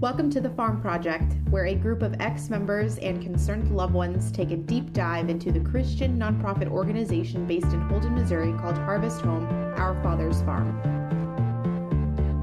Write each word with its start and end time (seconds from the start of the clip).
Welcome 0.00 0.30
to 0.30 0.40
the 0.40 0.50
Farm 0.50 0.80
Project, 0.80 1.34
where 1.50 1.66
a 1.66 1.74
group 1.74 2.02
of 2.02 2.14
ex 2.20 2.48
members 2.48 2.98
and 2.98 3.20
concerned 3.20 3.74
loved 3.74 3.94
ones 3.94 4.30
take 4.30 4.52
a 4.52 4.56
deep 4.56 4.92
dive 4.92 5.28
into 5.28 5.50
the 5.50 5.58
Christian 5.58 6.16
nonprofit 6.16 6.68
organization 6.68 7.48
based 7.48 7.72
in 7.72 7.80
Holden, 7.80 8.14
Missouri 8.14 8.52
called 8.60 8.76
Harvest 8.76 9.22
Home 9.22 9.44
Our 9.76 10.00
Father's 10.00 10.40
Farm. 10.42 10.72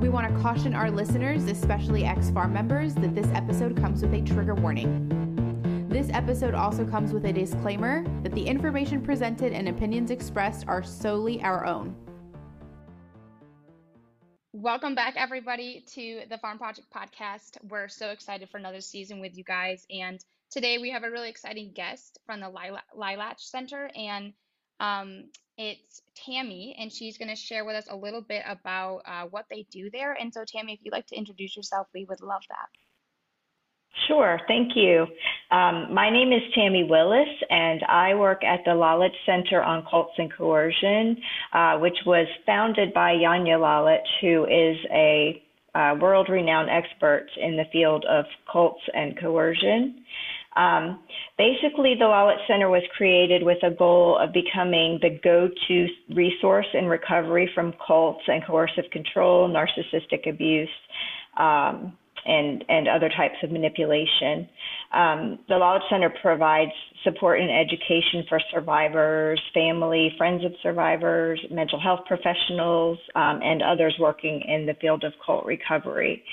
We 0.01 0.09
want 0.09 0.27
to 0.27 0.41
caution 0.41 0.75
our 0.75 0.91
listeners, 0.91 1.45
especially 1.45 2.03
ex 2.03 2.29
farm 2.29 2.51
members, 2.51 2.93
that 2.95 3.15
this 3.15 3.27
episode 3.27 3.77
comes 3.77 4.01
with 4.01 4.13
a 4.13 4.21
trigger 4.21 4.55
warning. 4.55 5.87
This 5.87 6.09
episode 6.09 6.55
also 6.55 6.85
comes 6.85 7.13
with 7.13 7.23
a 7.23 7.31
disclaimer 7.31 8.03
that 8.23 8.33
the 8.33 8.45
information 8.45 9.01
presented 9.01 9.53
and 9.53 9.69
opinions 9.69 10.11
expressed 10.11 10.67
are 10.67 10.83
solely 10.83 11.41
our 11.41 11.65
own. 11.65 11.95
Welcome 14.65 14.95
back, 14.95 15.13
everybody, 15.15 15.85
to 15.93 16.21
the 16.27 16.39
Farm 16.39 16.57
Project 16.57 16.87
podcast. 16.91 17.55
We're 17.69 17.87
so 17.87 18.09
excited 18.09 18.49
for 18.49 18.57
another 18.57 18.81
season 18.81 19.19
with 19.19 19.37
you 19.37 19.43
guys. 19.43 19.85
And 19.91 20.19
today 20.49 20.79
we 20.79 20.89
have 20.89 21.03
a 21.03 21.11
really 21.11 21.29
exciting 21.29 21.71
guest 21.71 22.17
from 22.25 22.39
the 22.39 22.51
Lalich 22.97 23.39
Center, 23.41 23.91
and 23.95 24.33
um, 24.79 25.25
it's 25.55 26.01
Tammy, 26.15 26.75
and 26.79 26.91
she's 26.91 27.19
going 27.19 27.29
to 27.29 27.35
share 27.35 27.63
with 27.63 27.75
us 27.75 27.85
a 27.91 27.95
little 27.95 28.23
bit 28.23 28.41
about 28.47 29.03
uh, 29.05 29.25
what 29.25 29.45
they 29.51 29.67
do 29.69 29.91
there. 29.91 30.13
And 30.13 30.33
so, 30.33 30.43
Tammy, 30.47 30.73
if 30.73 30.79
you'd 30.81 30.93
like 30.93 31.05
to 31.09 31.15
introduce 31.15 31.55
yourself, 31.55 31.85
we 31.93 32.05
would 32.05 32.21
love 32.21 32.41
that. 32.49 32.69
Sure, 34.07 34.39
thank 34.47 34.75
you. 34.75 35.07
Um, 35.51 35.93
my 35.93 36.09
name 36.09 36.33
is 36.33 36.41
Tammy 36.53 36.83
Willis, 36.83 37.29
and 37.49 37.81
I 37.87 38.13
work 38.13 38.43
at 38.43 38.59
the 38.65 38.71
Lalich 38.71 39.15
Center 39.25 39.63
on 39.63 39.85
Cults 39.89 40.13
and 40.17 40.31
Coercion, 40.31 41.17
uh, 41.53 41.77
which 41.79 41.97
was 42.05 42.27
founded 42.45 42.93
by 42.93 43.13
Janja 43.13 43.57
Lalich, 43.57 44.05
who 44.21 44.43
is 44.45 44.77
a 44.91 45.41
uh, 45.75 45.95
world 45.99 46.27
renowned 46.29 46.69
expert 46.69 47.27
in 47.37 47.55
the 47.55 47.65
field 47.71 48.05
of 48.09 48.25
cults 48.51 48.81
and 48.93 49.19
coercion. 49.19 50.03
Um, 50.55 51.03
basically, 51.37 51.95
the 51.99 52.05
Lalich 52.05 52.47
Center 52.47 52.69
was 52.69 52.83
created 52.95 53.43
with 53.43 53.57
a 53.63 53.71
goal 53.71 54.17
of 54.17 54.31
becoming 54.33 54.99
the 55.01 55.19
go 55.23 55.49
to 55.67 55.87
resource 56.13 56.67
in 56.73 56.85
recovery 56.85 57.49
from 57.53 57.73
cults 57.85 58.21
and 58.27 58.45
coercive 58.45 58.89
control, 58.91 59.49
narcissistic 59.49 60.29
abuse. 60.29 60.69
Um, 61.37 61.97
and, 62.25 62.63
and 62.69 62.87
other 62.87 63.09
types 63.09 63.35
of 63.43 63.51
manipulation. 63.51 64.47
Um, 64.93 65.39
the 65.47 65.55
Lalich 65.55 65.87
Center 65.89 66.13
provides 66.21 66.71
support 67.03 67.39
and 67.39 67.49
education 67.49 68.23
for 68.27 68.39
survivors, 68.51 69.41
family, 69.53 70.13
friends 70.17 70.43
of 70.43 70.51
survivors, 70.63 71.39
mental 71.51 71.79
health 71.79 72.01
professionals, 72.07 72.97
um, 73.15 73.39
and 73.43 73.61
others 73.61 73.95
working 73.99 74.41
in 74.47 74.65
the 74.65 74.73
field 74.81 75.03
of 75.03 75.13
cult 75.25 75.45
recovery. 75.45 76.23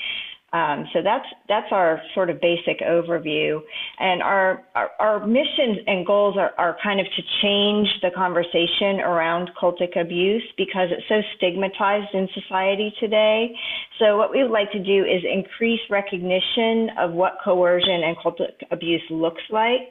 Um, 0.52 0.84
so 0.92 1.00
that's 1.02 1.24
that's 1.48 1.68
our 1.72 2.02
sort 2.14 2.28
of 2.28 2.38
basic 2.42 2.80
overview, 2.80 3.58
and 3.98 4.22
our 4.22 4.62
our, 4.74 4.90
our 5.00 5.26
mission 5.26 5.78
and 5.86 6.06
goals 6.06 6.36
are, 6.36 6.52
are 6.58 6.76
kind 6.82 7.00
of 7.00 7.06
to 7.06 7.22
change 7.40 7.88
the 8.02 8.10
conversation 8.14 9.00
around 9.00 9.50
cultic 9.60 9.98
abuse 9.98 10.44
because 10.58 10.88
it's 10.90 11.08
so 11.08 11.22
stigmatized 11.36 12.14
in 12.14 12.28
society 12.34 12.92
today. 13.00 13.50
So 13.98 14.18
what 14.18 14.30
we 14.30 14.42
would 14.42 14.50
like 14.50 14.70
to 14.72 14.78
do 14.78 15.04
is 15.04 15.22
increase 15.24 15.80
recognition 15.88 16.90
of 16.98 17.12
what 17.12 17.38
coercion 17.42 18.02
and 18.04 18.14
cultic 18.18 18.52
abuse 18.70 19.02
looks 19.08 19.42
like, 19.48 19.88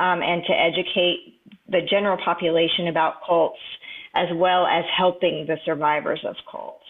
um, 0.00 0.22
and 0.22 0.42
to 0.44 0.52
educate 0.52 1.38
the 1.68 1.82
general 1.88 2.18
population 2.24 2.88
about 2.88 3.14
cults 3.24 3.60
as 4.16 4.26
well 4.34 4.66
as 4.66 4.84
helping 4.96 5.46
the 5.46 5.56
survivors 5.64 6.20
of 6.26 6.34
cults. 6.50 6.82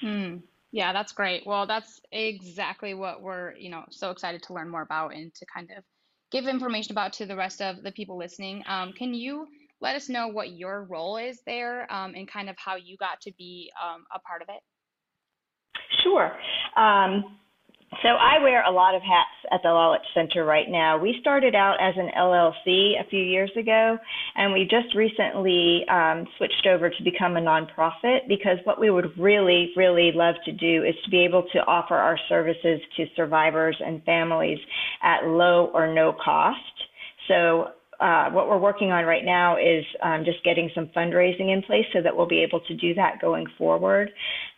Hmm. 0.00 0.38
Yeah, 0.70 0.92
that's 0.92 1.12
great. 1.12 1.46
Well, 1.46 1.66
that's 1.66 2.00
exactly 2.12 2.92
what 2.94 3.22
we're, 3.22 3.54
you 3.56 3.70
know, 3.70 3.84
so 3.90 4.10
excited 4.10 4.42
to 4.44 4.52
learn 4.52 4.68
more 4.68 4.82
about 4.82 5.14
and 5.14 5.34
to 5.34 5.46
kind 5.46 5.70
of 5.76 5.82
give 6.30 6.46
information 6.46 6.92
about 6.92 7.14
to 7.14 7.26
the 7.26 7.36
rest 7.36 7.62
of 7.62 7.82
the 7.82 7.92
people 7.92 8.18
listening. 8.18 8.62
Um, 8.66 8.92
can 8.92 9.14
you 9.14 9.46
let 9.80 9.96
us 9.96 10.08
know 10.08 10.28
what 10.28 10.50
your 10.50 10.84
role 10.84 11.16
is 11.16 11.40
there 11.46 11.90
um, 11.92 12.14
and 12.14 12.30
kind 12.30 12.50
of 12.50 12.56
how 12.58 12.76
you 12.76 12.96
got 12.98 13.20
to 13.22 13.32
be 13.38 13.70
um, 13.82 14.04
a 14.14 14.18
part 14.20 14.42
of 14.42 14.48
it? 14.48 14.60
Sure. 16.02 16.32
Um, 16.76 17.38
so 18.02 18.08
I 18.08 18.42
wear 18.42 18.62
a 18.64 18.70
lot 18.70 18.94
of 18.94 19.02
hats 19.02 19.30
at 19.50 19.62
the 19.62 19.68
Lalich 19.68 20.04
Center 20.12 20.44
right 20.44 20.68
now. 20.68 20.98
We 20.98 21.16
started 21.20 21.54
out 21.54 21.76
as 21.80 21.94
an 21.96 22.10
LLC 22.16 23.00
a 23.00 23.08
few 23.08 23.22
years 23.22 23.50
ago, 23.58 23.96
and 24.36 24.52
we 24.52 24.64
just 24.64 24.94
recently 24.94 25.84
um, 25.90 26.26
switched 26.36 26.66
over 26.66 26.90
to 26.90 27.02
become 27.02 27.36
a 27.36 27.40
nonprofit 27.40 28.28
because 28.28 28.58
what 28.64 28.78
we 28.78 28.90
would 28.90 29.10
really, 29.18 29.72
really 29.74 30.12
love 30.14 30.34
to 30.44 30.52
do 30.52 30.84
is 30.84 30.94
to 31.04 31.10
be 31.10 31.24
able 31.24 31.44
to 31.52 31.60
offer 31.60 31.94
our 31.94 32.18
services 32.28 32.80
to 32.96 33.06
survivors 33.16 33.76
and 33.84 34.04
families 34.04 34.58
at 35.02 35.24
low 35.24 35.70
or 35.72 35.92
no 35.92 36.12
cost. 36.22 36.58
So 37.26 37.68
uh, 38.00 38.30
what 38.30 38.48
we're 38.48 38.58
working 38.58 38.92
on 38.92 39.04
right 39.04 39.24
now 39.24 39.56
is 39.56 39.84
um, 40.02 40.24
just 40.24 40.42
getting 40.44 40.70
some 40.74 40.86
fundraising 40.96 41.52
in 41.52 41.62
place 41.62 41.84
so 41.92 42.00
that 42.00 42.16
we'll 42.16 42.28
be 42.28 42.42
able 42.42 42.60
to 42.60 42.74
do 42.76 42.94
that 42.94 43.20
going 43.20 43.46
forward. 43.56 44.10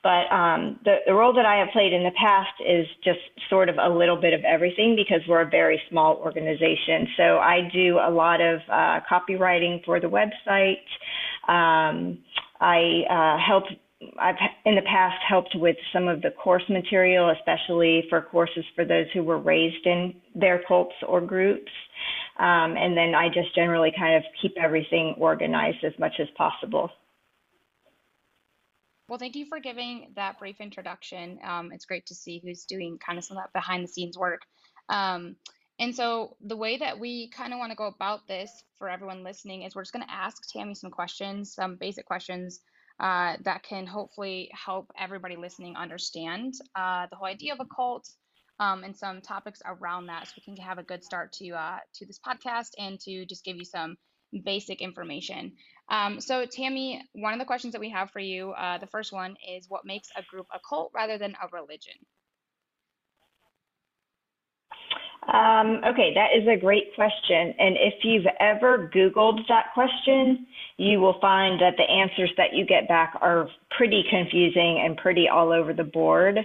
But 0.03 0.31
um, 0.31 0.79
the, 0.85 0.97
the 1.07 1.15
role 1.15 1.33
that 1.35 1.47
I 1.47 1.57
have 1.57 1.69
played 1.73 1.93
in 1.93 2.03
the 2.03 2.13
past 2.21 2.53
is 2.67 2.87
just 3.03 3.21
sort 3.49 3.69
of 3.69 3.77
a 3.83 3.89
little 3.89 4.21
bit 4.21 4.35
of 4.35 4.41
everything 4.45 4.95
because 4.95 5.21
we're 5.27 5.43
a 5.43 5.49
very 5.49 5.81
small 5.89 6.17
organization. 6.17 7.09
So 7.17 7.39
I 7.39 7.69
do 7.73 7.99
a 7.99 8.11
lot 8.11 8.41
of 8.41 8.61
uh, 8.71 9.01
copywriting 9.11 9.85
for 9.85 10.01
the 10.01 10.09
website. 10.09 10.85
Um, 11.49 12.19
I 12.61 13.05
uh, 13.09 13.39
help 13.47 13.65
I've 14.19 14.37
in 14.65 14.77
the 14.77 14.83
past 14.83 15.17
helped 15.29 15.55
with 15.57 15.77
some 15.93 16.09
of 16.09 16.23
the 16.23 16.31
course 16.31 16.63
material, 16.71 17.31
especially 17.31 18.05
for 18.09 18.23
courses 18.23 18.65
for 18.75 18.85
those 18.85 19.07
who 19.13 19.23
were 19.23 19.39
raised 19.39 19.85
in 19.87 20.15
their 20.35 20.63
cults 20.67 20.95
or 21.07 21.21
groups. 21.21 21.71
Um, 22.41 22.75
and 22.79 22.97
then 22.97 23.15
I 23.15 23.29
just 23.29 23.55
generally 23.55 23.93
kind 23.97 24.17
of 24.17 24.23
keep 24.41 24.55
everything 24.59 25.15
organized 25.19 25.85
as 25.85 25.93
much 25.99 26.15
as 26.19 26.29
possible. 26.39 26.91
Well, 29.09 29.19
thank 29.19 29.37
you 29.37 29.45
for 29.45 29.61
giving 29.61 30.13
that 30.17 30.39
brief 30.39 30.57
introduction. 30.59 31.39
Um, 31.45 31.71
it's 31.71 31.85
great 31.85 32.07
to 32.07 32.15
see 32.15 32.41
who's 32.43 32.65
doing 32.65 32.99
kind 33.05 33.19
of 33.19 33.25
some 33.25 33.37
of 33.37 33.43
that 33.43 33.53
behind 33.53 33.85
the 33.85 33.89
scenes 33.89 34.17
work. 34.17 34.41
Um, 34.89 35.37
and 35.79 35.95
so, 35.95 36.37
the 36.41 36.57
way 36.57 36.79
that 36.79 36.99
we 36.99 37.29
kind 37.29 37.53
of 37.53 37.59
want 37.59 37.73
to 37.73 37.77
go 37.77 37.87
about 37.87 38.27
this 38.27 38.51
for 38.79 38.89
everyone 38.89 39.23
listening 39.23 39.63
is 39.63 39.75
we're 39.75 39.83
just 39.83 39.93
going 39.93 40.07
to 40.07 40.13
ask 40.13 40.51
Tammy 40.51 40.75
some 40.75 40.91
questions, 40.91 41.53
some 41.55 41.77
basic 41.77 42.07
questions 42.07 42.61
uh, 43.01 43.37
that 43.45 43.63
can 43.63 43.87
hopefully 43.87 44.51
help 44.53 44.91
everybody 44.99 45.37
listening 45.37 45.77
understand 45.77 46.55
uh, 46.75 47.07
the 47.11 47.17
whole 47.17 47.27
idea 47.27 47.53
of 47.53 47.61
a 47.61 47.67
cult, 47.75 48.09
um, 48.61 48.85
and 48.85 48.97
some 48.97 49.21
topics 49.21 49.61
around 49.67 50.07
that 50.07 50.29
so 50.29 50.35
we 50.37 50.43
can 50.45 50.63
have 50.63 50.79
a 50.79 50.85
good 50.85 51.03
start 51.03 51.33
to 51.33 51.51
uh, 51.51 51.79
to 51.95 52.07
this 52.07 52.21
podcast 52.25 52.71
and 52.79 53.01
to 53.01 53.27
just 53.27 53.45
give 53.45 53.57
you 53.57 53.65
some 53.65 53.97
basic 54.45 54.81
information. 54.81 55.53
Um, 55.89 56.21
so 56.21 56.47
Tammy, 56.47 57.03
one 57.15 57.33
of 57.33 57.41
the 57.41 57.45
questions 57.47 57.73
that 57.73 57.81
we 57.81 57.91
have 57.91 58.13
for 58.13 58.21
you, 58.21 58.53
uh, 58.53 58.79
the 58.79 58.87
first 58.87 59.13
one 59.13 59.35
is 59.57 59.67
what 59.69 59.85
makes 59.85 60.09
a 60.17 60.23
group 60.23 60.47
a 60.55 60.61
cult 60.69 60.93
rather 60.95 61.19
than 61.19 61.35
a 61.43 61.49
religion? 61.53 61.95
Um, 65.33 65.81
okay, 65.87 66.13
that 66.15 66.31
is 66.37 66.47
a 66.49 66.59
great 66.59 66.95
question. 66.97 67.55
And 67.59 67.77
if 67.79 68.03
you've 68.03 68.27
ever 68.41 68.91
Googled 68.93 69.39
that 69.49 69.67
question, 69.75 70.47
you 70.77 71.01
will 71.01 71.19
find 71.21 71.61
that 71.61 71.75
the 71.77 71.85
answers 71.85 72.31
that 72.37 72.53
you 72.53 72.67
get 72.67 72.89
back 72.89 73.15
are 73.21 73.49
pretty 73.77 74.03
confusing 74.11 74.83
and 74.85 74.97
pretty 74.97 75.29
all 75.29 75.53
over 75.53 75.73
the 75.73 75.85
board. 75.85 76.39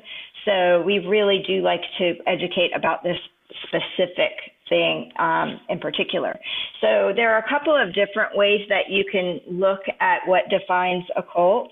So 0.45 0.83
we 0.83 0.99
really 0.99 1.43
do 1.47 1.61
like 1.61 1.81
to 1.97 2.13
educate 2.27 2.75
about 2.75 3.01
this 3.03 3.17
specific 3.63 4.33
thing 4.69 5.11
um, 5.17 5.59
in 5.69 5.79
particular. 5.79 6.37
So 6.81 7.11
there 7.15 7.33
are 7.33 7.39
a 7.39 7.49
couple 7.49 7.75
of 7.75 7.93
different 7.93 8.35
ways 8.35 8.61
that 8.69 8.89
you 8.89 9.03
can 9.11 9.39
look 9.47 9.81
at 9.99 10.19
what 10.27 10.43
defines 10.49 11.05
a 11.15 11.23
cult. 11.23 11.71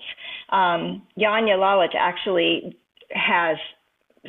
Um, 0.50 1.02
Lalich 1.16 1.94
actually 1.96 2.76
has 3.10 3.56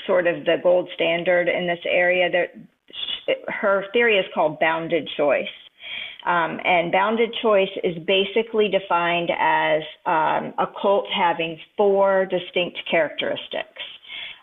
sort 0.05 0.27
of 0.27 0.45
the 0.45 0.57
gold 0.61 0.89
standard 0.93 1.47
in 1.47 1.67
this 1.67 1.79
area. 1.85 2.29
There, 2.29 2.47
her 3.47 3.85
theory 3.93 4.17
is 4.17 4.25
called 4.33 4.59
bounded 4.59 5.09
choice. 5.17 5.47
Um, 6.25 6.59
and 6.65 6.91
bounded 6.91 7.29
choice 7.41 7.69
is 7.83 7.95
basically 8.07 8.67
defined 8.67 9.29
as 9.39 9.83
um, 10.07 10.53
a 10.57 10.65
cult 10.81 11.05
having 11.15 11.57
four 11.77 12.25
distinct 12.25 12.79
characteristics. 12.89 13.83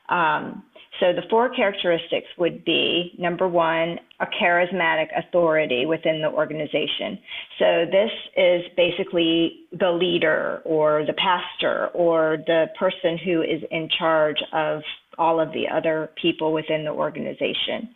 Um, 0.09 0.63
so 1.01 1.13
the 1.13 1.23
four 1.29 1.49
characteristics 1.49 2.29
would 2.39 2.65
be 2.65 3.15
number 3.19 3.49
one, 3.49 3.99
a 4.21 4.27
charismatic 4.41 5.07
authority 5.17 5.85
within 5.85 6.23
the 6.23 6.29
organization. 6.29 7.19
So 7.59 7.87
this 7.91 8.11
is 8.37 8.63
basically 8.77 9.67
the 9.73 9.91
leader 9.91 10.63
or 10.65 11.05
the 11.05 11.15
pastor 11.15 11.89
or 11.89 12.37
the 12.47 12.67
person 12.79 13.19
who 13.25 13.43
is 13.43 13.63
in 13.73 13.89
charge 13.99 14.37
of 14.53 14.83
all 15.19 15.41
of 15.41 15.53
the 15.53 15.65
other 15.69 16.11
people 16.21 16.53
within 16.53 16.85
the 16.85 16.93
organization. 16.93 17.89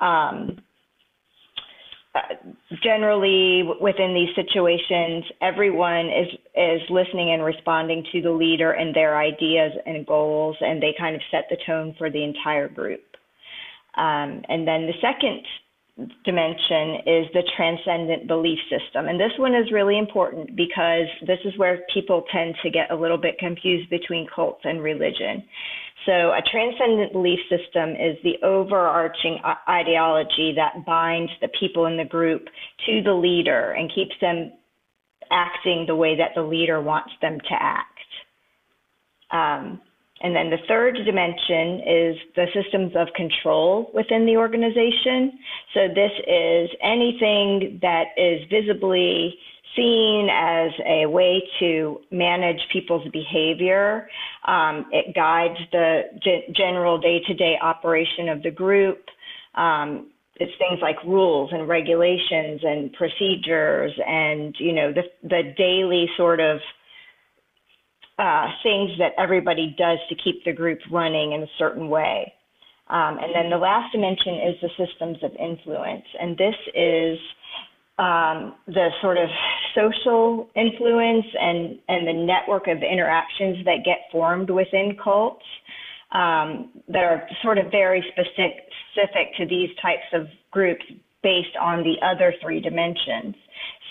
Um, 0.00 0.56
generally 2.82 3.62
within 3.80 4.14
these 4.14 4.34
situations, 4.34 5.24
everyone 5.40 6.06
is 6.06 6.28
is 6.56 6.80
listening 6.90 7.32
and 7.32 7.44
responding 7.44 8.04
to 8.12 8.20
the 8.20 8.30
leader 8.30 8.72
and 8.72 8.94
their 8.94 9.16
ideas 9.16 9.72
and 9.86 10.06
goals, 10.06 10.56
and 10.60 10.82
they 10.82 10.94
kind 10.98 11.14
of 11.14 11.22
set 11.30 11.44
the 11.50 11.56
tone 11.66 11.94
for 11.98 12.10
the 12.10 12.22
entire 12.22 12.68
group. 12.68 13.02
Um, 13.96 14.42
and 14.48 14.66
then 14.66 14.86
the 14.86 14.94
second 15.00 15.42
dimension 16.24 17.02
is 17.06 17.26
the 17.32 17.42
transcendent 17.56 18.26
belief 18.26 18.58
system. 18.68 19.08
And 19.08 19.18
this 19.18 19.32
one 19.38 19.54
is 19.54 19.72
really 19.72 19.98
important 19.98 20.56
because 20.56 21.06
this 21.26 21.38
is 21.44 21.56
where 21.56 21.80
people 21.92 22.24
tend 22.32 22.54
to 22.62 22.70
get 22.70 22.90
a 22.90 22.96
little 22.96 23.18
bit 23.18 23.38
confused 23.38 23.90
between 23.90 24.26
cults 24.34 24.60
and 24.64 24.82
religion. 24.82 25.44
So, 26.06 26.12
a 26.12 26.40
transcendent 26.50 27.12
belief 27.12 27.40
system 27.50 27.90
is 27.90 28.16
the 28.24 28.36
overarching 28.42 29.38
ideology 29.68 30.54
that 30.56 30.86
binds 30.86 31.30
the 31.42 31.48
people 31.60 31.86
in 31.86 31.96
the 31.96 32.04
group 32.04 32.46
to 32.86 33.02
the 33.04 33.12
leader 33.12 33.72
and 33.72 33.92
keeps 33.94 34.14
them 34.20 34.52
acting 35.30 35.84
the 35.86 35.94
way 35.94 36.16
that 36.16 36.30
the 36.34 36.42
leader 36.42 36.80
wants 36.80 37.12
them 37.20 37.38
to 37.38 37.54
act. 37.54 37.86
Um, 39.30 39.80
and 40.22 40.36
then 40.36 40.50
the 40.50 40.58
third 40.68 40.96
dimension 41.04 41.80
is 41.80 42.16
the 42.36 42.46
systems 42.54 42.92
of 42.94 43.08
control 43.14 43.90
within 43.94 44.26
the 44.26 44.36
organization. 44.36 45.38
So 45.72 45.88
this 45.88 46.12
is 46.26 46.70
anything 46.82 47.78
that 47.80 48.08
is 48.16 48.42
visibly 48.50 49.34
seen 49.76 50.28
as 50.30 50.72
a 50.84 51.06
way 51.06 51.42
to 51.60 52.00
manage 52.10 52.60
people's 52.72 53.08
behavior. 53.12 54.08
Um, 54.46 54.86
it 54.92 55.14
guides 55.14 55.58
the 55.72 56.02
g- 56.22 56.52
general 56.54 56.98
day 56.98 57.20
to 57.26 57.34
day 57.34 57.56
operation 57.62 58.28
of 58.28 58.42
the 58.42 58.50
group. 58.50 59.04
Um, 59.54 60.10
it's 60.36 60.52
things 60.58 60.80
like 60.82 60.96
rules 61.04 61.50
and 61.52 61.68
regulations 61.68 62.60
and 62.62 62.92
procedures 62.94 63.92
and 64.06 64.54
you 64.58 64.72
know 64.72 64.92
the 64.92 65.02
the 65.22 65.54
daily 65.56 66.08
sort 66.16 66.40
of 66.40 66.58
uh, 68.20 68.46
things 68.62 68.90
that 68.98 69.12
everybody 69.18 69.74
does 69.78 69.98
to 70.10 70.14
keep 70.22 70.44
the 70.44 70.52
group 70.52 70.78
running 70.92 71.32
in 71.32 71.42
a 71.42 71.50
certain 71.58 71.88
way. 71.88 72.32
Um, 72.90 73.18
and 73.18 73.34
then 73.34 73.50
the 73.50 73.56
last 73.56 73.92
dimension 73.92 74.34
is 74.34 74.56
the 74.60 74.68
systems 74.76 75.16
of 75.22 75.30
influence. 75.36 76.04
And 76.20 76.36
this 76.36 76.56
is 76.74 77.18
um, 77.98 78.56
the 78.66 78.88
sort 79.00 79.16
of 79.16 79.28
social 79.74 80.50
influence 80.54 81.26
and, 81.40 81.78
and 81.88 82.06
the 82.06 82.12
network 82.12 82.66
of 82.66 82.78
interactions 82.82 83.64
that 83.64 83.84
get 83.84 83.98
formed 84.12 84.50
within 84.50 84.96
cults 85.02 85.44
um, 86.12 86.70
that 86.88 87.04
are 87.04 87.26
sort 87.42 87.58
of 87.58 87.70
very 87.70 88.04
specific, 88.12 88.68
specific 88.92 89.36
to 89.38 89.46
these 89.46 89.70
types 89.80 90.08
of 90.12 90.26
groups 90.50 90.84
based 91.22 91.56
on 91.60 91.84
the 91.84 91.94
other 92.04 92.34
three 92.42 92.60
dimensions. 92.60 93.34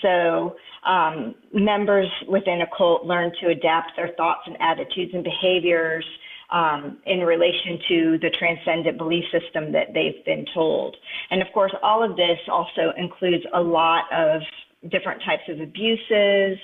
So 0.02 0.56
um, 0.86 1.34
members 1.52 2.08
within 2.28 2.62
a 2.62 2.66
cult 2.76 3.04
learn 3.04 3.32
to 3.40 3.48
adapt 3.48 3.92
their 3.96 4.10
thoughts 4.16 4.42
and 4.46 4.56
attitudes 4.60 5.12
and 5.14 5.24
behaviors 5.24 6.04
um, 6.50 6.98
in 7.06 7.20
relation 7.20 7.78
to 7.88 8.18
the 8.18 8.30
transcendent 8.38 8.98
belief 8.98 9.24
system 9.30 9.72
that 9.72 9.94
they've 9.94 10.24
been 10.24 10.44
told. 10.52 10.96
And 11.30 11.42
of 11.42 11.48
course, 11.54 11.72
all 11.82 12.02
of 12.02 12.16
this 12.16 12.38
also 12.48 12.92
includes 12.96 13.44
a 13.54 13.60
lot 13.60 14.04
of 14.12 14.42
different 14.90 15.22
types 15.24 15.42
of 15.48 15.60
abuses, 15.60 16.58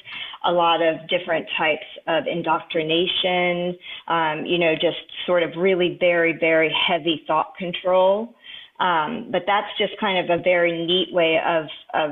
a 0.44 0.50
lot 0.50 0.80
of 0.80 0.96
different 1.08 1.46
types 1.58 1.84
of 2.06 2.24
indoctrination, 2.26 3.76
um, 4.08 4.46
you 4.46 4.58
know, 4.58 4.74
just 4.74 4.96
sort 5.26 5.42
of 5.42 5.50
really 5.56 5.98
very, 6.00 6.34
very 6.38 6.74
heavy 6.88 7.22
thought 7.26 7.54
control. 7.58 8.34
Um, 8.80 9.28
but 9.30 9.42
that's 9.46 9.68
just 9.78 9.92
kind 10.00 10.18
of 10.18 10.38
a 10.38 10.42
very 10.42 10.86
neat 10.86 11.12
way 11.12 11.38
of, 11.46 11.64
of 11.94 12.10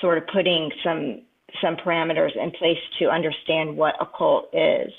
sort 0.00 0.18
of 0.18 0.24
putting 0.32 0.70
some 0.82 1.22
some 1.62 1.76
parameters 1.76 2.36
in 2.36 2.50
place 2.52 2.78
to 2.98 3.06
understand 3.06 3.76
what 3.76 3.94
a 4.00 4.06
cult 4.18 4.48
is. 4.52 4.92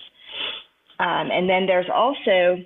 Um, 1.00 1.30
and 1.32 1.50
then 1.50 1.66
there's 1.66 1.90
also 1.94 2.64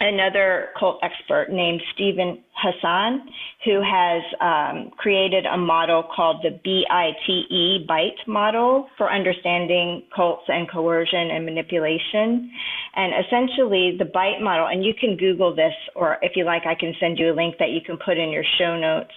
another 0.00 0.68
cult 0.78 0.98
expert 1.02 1.48
named 1.50 1.80
Steven 1.94 2.42
Hassan, 2.54 3.28
who 3.64 3.82
has 3.82 4.22
um, 4.40 4.90
created 4.96 5.44
a 5.46 5.56
model 5.56 6.02
called 6.14 6.42
the 6.42 6.58
BITE 6.64 7.86
BITE 7.86 8.26
model 8.26 8.88
for 8.96 9.12
understanding 9.12 10.02
cults 10.14 10.44
and 10.48 10.70
coercion 10.70 11.30
and 11.30 11.44
manipulation. 11.44 12.50
And 12.96 13.12
essentially, 13.24 13.96
the 13.98 14.06
BITE 14.06 14.40
model, 14.40 14.66
and 14.66 14.84
you 14.84 14.94
can 14.98 15.16
Google 15.16 15.54
this, 15.54 15.74
or 15.94 16.16
if 16.22 16.32
you 16.34 16.44
like, 16.44 16.62
I 16.66 16.74
can 16.74 16.94
send 16.98 17.18
you 17.18 17.32
a 17.32 17.34
link 17.34 17.56
that 17.58 17.70
you 17.70 17.80
can 17.84 17.98
put 18.04 18.16
in 18.16 18.30
your 18.30 18.44
show 18.58 18.78
notes. 18.78 19.12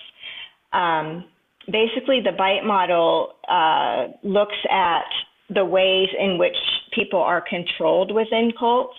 Um, 0.74 1.26
basically, 1.72 2.22
the 2.22 2.32
BITE 2.38 2.66
model 2.66 3.34
uh, 3.50 4.08
looks 4.24 4.58
at 4.70 5.06
the 5.50 5.66
ways 5.66 6.10
in 6.20 6.38
which 6.38 6.56
people 6.94 7.20
are 7.20 7.44
controlled 7.48 8.14
within 8.14 8.52
cults. 8.58 8.96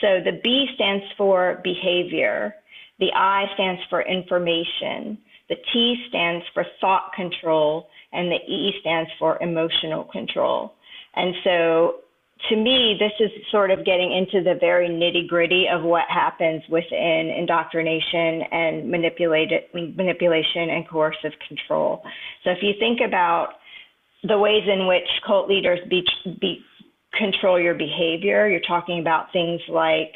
So 0.00 0.20
the 0.24 0.40
B 0.42 0.66
stands 0.74 1.04
for 1.16 1.60
behavior, 1.64 2.54
the 2.98 3.12
I 3.14 3.46
stands 3.54 3.80
for 3.88 4.02
information, 4.02 5.18
the 5.48 5.56
T 5.72 5.96
stands 6.08 6.44
for 6.54 6.64
thought 6.80 7.12
control, 7.14 7.88
and 8.12 8.30
the 8.30 8.36
E 8.50 8.72
stands 8.80 9.10
for 9.18 9.42
emotional 9.42 10.04
control. 10.04 10.74
And 11.14 11.34
so 11.44 11.94
to 12.50 12.56
me, 12.56 12.96
this 12.98 13.12
is 13.18 13.30
sort 13.50 13.70
of 13.70 13.84
getting 13.84 14.12
into 14.12 14.44
the 14.44 14.58
very 14.60 14.88
nitty 14.88 15.26
gritty 15.26 15.66
of 15.72 15.82
what 15.82 16.04
happens 16.08 16.62
within 16.68 17.34
indoctrination 17.36 18.42
and 18.52 18.90
manipulation 18.90 20.70
and 20.70 20.88
coercive 20.88 21.32
control. 21.48 22.02
So 22.44 22.50
if 22.50 22.58
you 22.62 22.74
think 22.78 23.00
about 23.06 23.54
the 24.22 24.38
ways 24.38 24.64
in 24.66 24.86
which 24.86 25.08
cult 25.26 25.48
leaders 25.48 25.80
be, 25.88 26.04
be, 26.40 26.60
control 27.14 27.58
your 27.58 27.74
behavior, 27.74 28.48
you're 28.48 28.60
talking 28.60 29.00
about 29.00 29.32
things 29.32 29.60
like, 29.68 30.12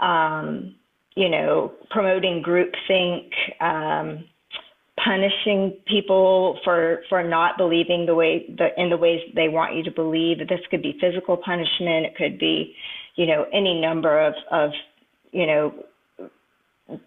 um, 0.00 0.74
you 1.16 1.28
know, 1.28 1.72
promoting 1.90 2.42
groupthink, 2.46 3.30
um, 3.60 4.24
punishing 5.04 5.76
people 5.86 6.58
for 6.64 7.02
for 7.08 7.22
not 7.22 7.56
believing 7.56 8.06
the 8.06 8.14
way 8.14 8.44
the 8.56 8.68
in 8.80 8.90
the 8.90 8.96
ways 8.96 9.20
they 9.34 9.48
want 9.48 9.74
you 9.74 9.82
to 9.84 9.90
believe. 9.90 10.38
This 10.38 10.60
could 10.70 10.82
be 10.82 10.96
physical 11.00 11.36
punishment. 11.36 12.06
It 12.06 12.16
could 12.16 12.38
be, 12.38 12.74
you 13.16 13.26
know, 13.26 13.46
any 13.52 13.80
number 13.80 14.20
of 14.20 14.34
of 14.50 14.70
you 15.32 15.46
know 15.46 15.74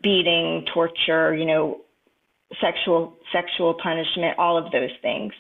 beating, 0.04 0.66
torture, 0.74 1.36
you 1.36 1.46
know, 1.46 1.82
sexual 2.62 3.14
sexual 3.32 3.76
punishment, 3.82 4.38
all 4.38 4.58
of 4.58 4.72
those 4.72 4.92
things. 5.02 5.34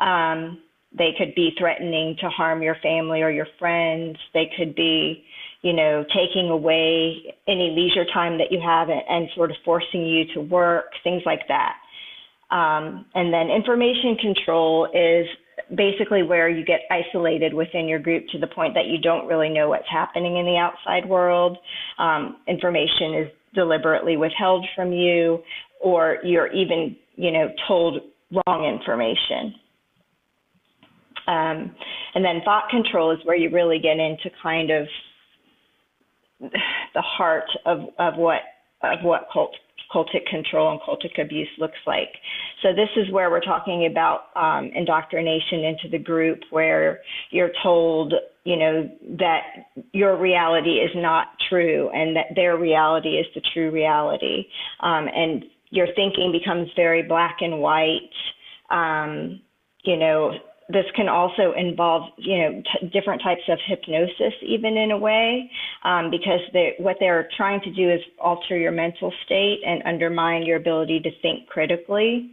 Um, 0.00 0.60
they 0.96 1.10
could 1.18 1.34
be 1.34 1.50
threatening 1.58 2.16
to 2.20 2.28
harm 2.30 2.62
your 2.62 2.76
family 2.82 3.22
or 3.22 3.30
your 3.30 3.48
friends. 3.58 4.16
They 4.32 4.50
could 4.56 4.74
be, 4.74 5.24
you 5.62 5.72
know, 5.72 6.04
taking 6.14 6.50
away 6.50 7.34
any 7.48 7.74
leisure 7.76 8.04
time 8.12 8.38
that 8.38 8.50
you 8.50 8.60
have 8.64 8.88
and, 8.88 9.02
and 9.08 9.28
sort 9.34 9.50
of 9.50 9.56
forcing 9.64 10.06
you 10.06 10.24
to 10.34 10.40
work, 10.40 10.86
things 11.02 11.22
like 11.26 11.42
that. 11.48 11.74
Um, 12.50 13.06
and 13.14 13.32
then 13.32 13.50
information 13.50 14.16
control 14.16 14.88
is 14.94 15.26
basically 15.76 16.22
where 16.22 16.48
you 16.48 16.64
get 16.64 16.80
isolated 16.90 17.52
within 17.52 17.88
your 17.88 17.98
group 17.98 18.24
to 18.28 18.38
the 18.38 18.46
point 18.46 18.74
that 18.74 18.86
you 18.86 18.98
don't 18.98 19.26
really 19.26 19.50
know 19.50 19.68
what's 19.68 19.88
happening 19.90 20.36
in 20.36 20.46
the 20.46 20.56
outside 20.56 21.06
world. 21.08 21.58
Um, 21.98 22.38
information 22.46 23.14
is 23.14 23.28
deliberately 23.54 24.16
withheld 24.16 24.64
from 24.74 24.92
you, 24.92 25.42
or 25.82 26.18
you're 26.24 26.50
even, 26.52 26.96
you 27.16 27.32
know, 27.32 27.48
told 27.66 28.00
wrong 28.46 28.64
information. 28.64 29.54
Um, 31.26 31.74
and 32.14 32.24
then 32.24 32.40
thought 32.44 32.70
control 32.70 33.10
is 33.10 33.18
where 33.24 33.36
you 33.36 33.50
really 33.50 33.78
get 33.78 33.98
into 33.98 34.30
kind 34.42 34.70
of 34.70 34.86
the 36.40 37.02
heart 37.02 37.50
of, 37.66 37.80
of 37.98 38.16
what 38.16 38.40
of 38.82 38.98
what 39.02 39.28
cult 39.32 39.52
cultic 39.92 40.26
control 40.28 40.70
and 40.70 40.80
cultic 40.82 41.20
abuse 41.20 41.48
looks 41.58 41.78
like. 41.86 42.10
So 42.62 42.68
this 42.74 42.88
is 42.96 43.10
where 43.10 43.30
we're 43.30 43.40
talking 43.40 43.88
about 43.90 44.24
um, 44.36 44.70
indoctrination 44.74 45.64
into 45.64 45.88
the 45.90 45.98
group, 45.98 46.40
where 46.50 47.00
you're 47.30 47.52
told, 47.62 48.12
you 48.44 48.56
know, 48.56 48.90
that 49.18 49.40
your 49.92 50.16
reality 50.18 50.76
is 50.78 50.90
not 50.94 51.28
true 51.48 51.90
and 51.94 52.14
that 52.16 52.26
their 52.34 52.58
reality 52.58 53.16
is 53.16 53.26
the 53.34 53.40
true 53.54 53.70
reality, 53.70 54.44
um, 54.80 55.08
and 55.14 55.44
your 55.70 55.86
thinking 55.96 56.32
becomes 56.32 56.68
very 56.76 57.02
black 57.02 57.38
and 57.40 57.58
white. 57.58 58.10
Um, 58.70 59.40
you 59.84 59.96
know, 59.96 60.32
this 60.68 60.84
can 60.94 61.08
also 61.08 61.52
involve, 61.56 62.10
you 62.18 62.38
know, 62.38 62.62
t- 62.62 62.88
different 62.88 63.22
types 63.22 63.40
of 63.48 63.58
hypnosis, 63.66 64.34
even 64.42 64.76
in 64.76 64.90
a 64.90 64.98
way, 64.98 65.50
um, 65.84 66.10
because 66.10 66.40
they, 66.52 66.74
what 66.78 66.96
they're 67.00 67.28
trying 67.36 67.60
to 67.62 67.72
do 67.72 67.90
is 67.90 68.00
alter 68.20 68.56
your 68.56 68.72
mental 68.72 69.12
state 69.24 69.60
and 69.66 69.82
undermine 69.86 70.42
your 70.44 70.58
ability 70.58 71.00
to 71.00 71.10
think 71.22 71.46
critically. 71.48 72.32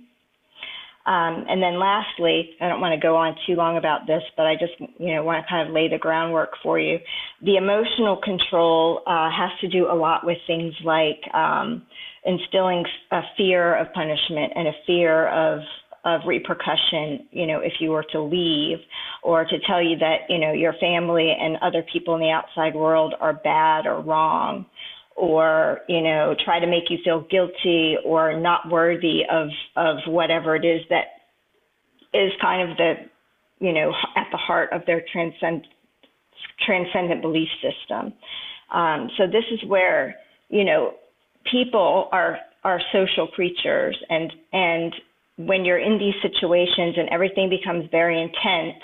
Um, 1.05 1.45
and 1.47 1.61
then 1.61 1.79
lastly, 1.79 2.49
I 2.59 2.67
don't 2.67 2.81
want 2.81 2.99
to 2.99 2.99
go 2.99 3.15
on 3.15 3.35
too 3.45 3.53
long 3.53 3.77
about 3.77 4.07
this, 4.07 4.23
but 4.35 4.47
I 4.47 4.55
just 4.55 4.73
you 4.97 5.13
know 5.13 5.23
want 5.23 5.45
to 5.45 5.49
kind 5.49 5.67
of 5.67 5.73
lay 5.73 5.87
the 5.87 5.99
groundwork 5.99 6.53
for 6.63 6.79
you. 6.79 6.97
The 7.43 7.57
emotional 7.57 8.17
control 8.17 9.03
uh, 9.05 9.29
has 9.29 9.51
to 9.61 9.67
do 9.67 9.85
a 9.85 9.93
lot 9.93 10.25
with 10.25 10.39
things 10.47 10.73
like 10.83 11.21
um, 11.31 11.83
instilling 12.25 12.83
a 13.11 13.21
fear 13.37 13.75
of 13.75 13.93
punishment 13.93 14.53
and 14.55 14.67
a 14.67 14.73
fear 14.87 15.27
of 15.27 15.59
of 16.05 16.21
repercussion, 16.25 17.27
you 17.31 17.47
know, 17.47 17.59
if 17.59 17.73
you 17.79 17.89
were 17.89 18.05
to 18.11 18.21
leave, 18.21 18.77
or 19.23 19.43
to 19.43 19.57
tell 19.67 19.81
you 19.81 19.97
that, 19.97 20.17
you 20.29 20.37
know, 20.37 20.53
your 20.53 20.73
family 20.79 21.35
and 21.37 21.57
other 21.61 21.83
people 21.91 22.15
in 22.15 22.21
the 22.21 22.29
outside 22.29 22.75
world 22.75 23.15
are 23.19 23.33
bad 23.33 23.87
or 23.87 24.01
wrong, 24.01 24.65
or, 25.15 25.79
you 25.89 26.01
know, 26.01 26.35
try 26.45 26.59
to 26.59 26.67
make 26.67 26.83
you 26.89 26.97
feel 27.03 27.25
guilty 27.29 27.95
or 28.05 28.39
not 28.39 28.69
worthy 28.69 29.21
of, 29.31 29.47
of 29.75 29.97
whatever 30.07 30.55
it 30.55 30.63
is 30.63 30.81
that 30.89 31.05
is 32.13 32.31
kind 32.41 32.69
of 32.69 32.77
the, 32.77 32.93
you 33.59 33.73
know, 33.73 33.91
at 34.15 34.27
the 34.31 34.37
heart 34.37 34.69
of 34.71 34.81
their 34.85 35.03
transcend, 35.11 35.65
transcendent 36.65 37.21
belief 37.21 37.49
system. 37.61 38.13
Um, 38.71 39.09
so 39.17 39.25
this 39.25 39.45
is 39.51 39.67
where, 39.67 40.15
you 40.49 40.63
know, 40.63 40.93
people 41.51 42.09
are 42.11 42.37
are 42.63 42.81
social 42.91 43.27
creatures 43.27 43.95
and 44.09 44.31
and 44.51 44.93
when 45.37 45.65
you're 45.65 45.79
in 45.79 45.97
these 45.97 46.15
situations 46.21 46.95
and 46.97 47.09
everything 47.09 47.49
becomes 47.49 47.85
very 47.91 48.21
intense 48.21 48.81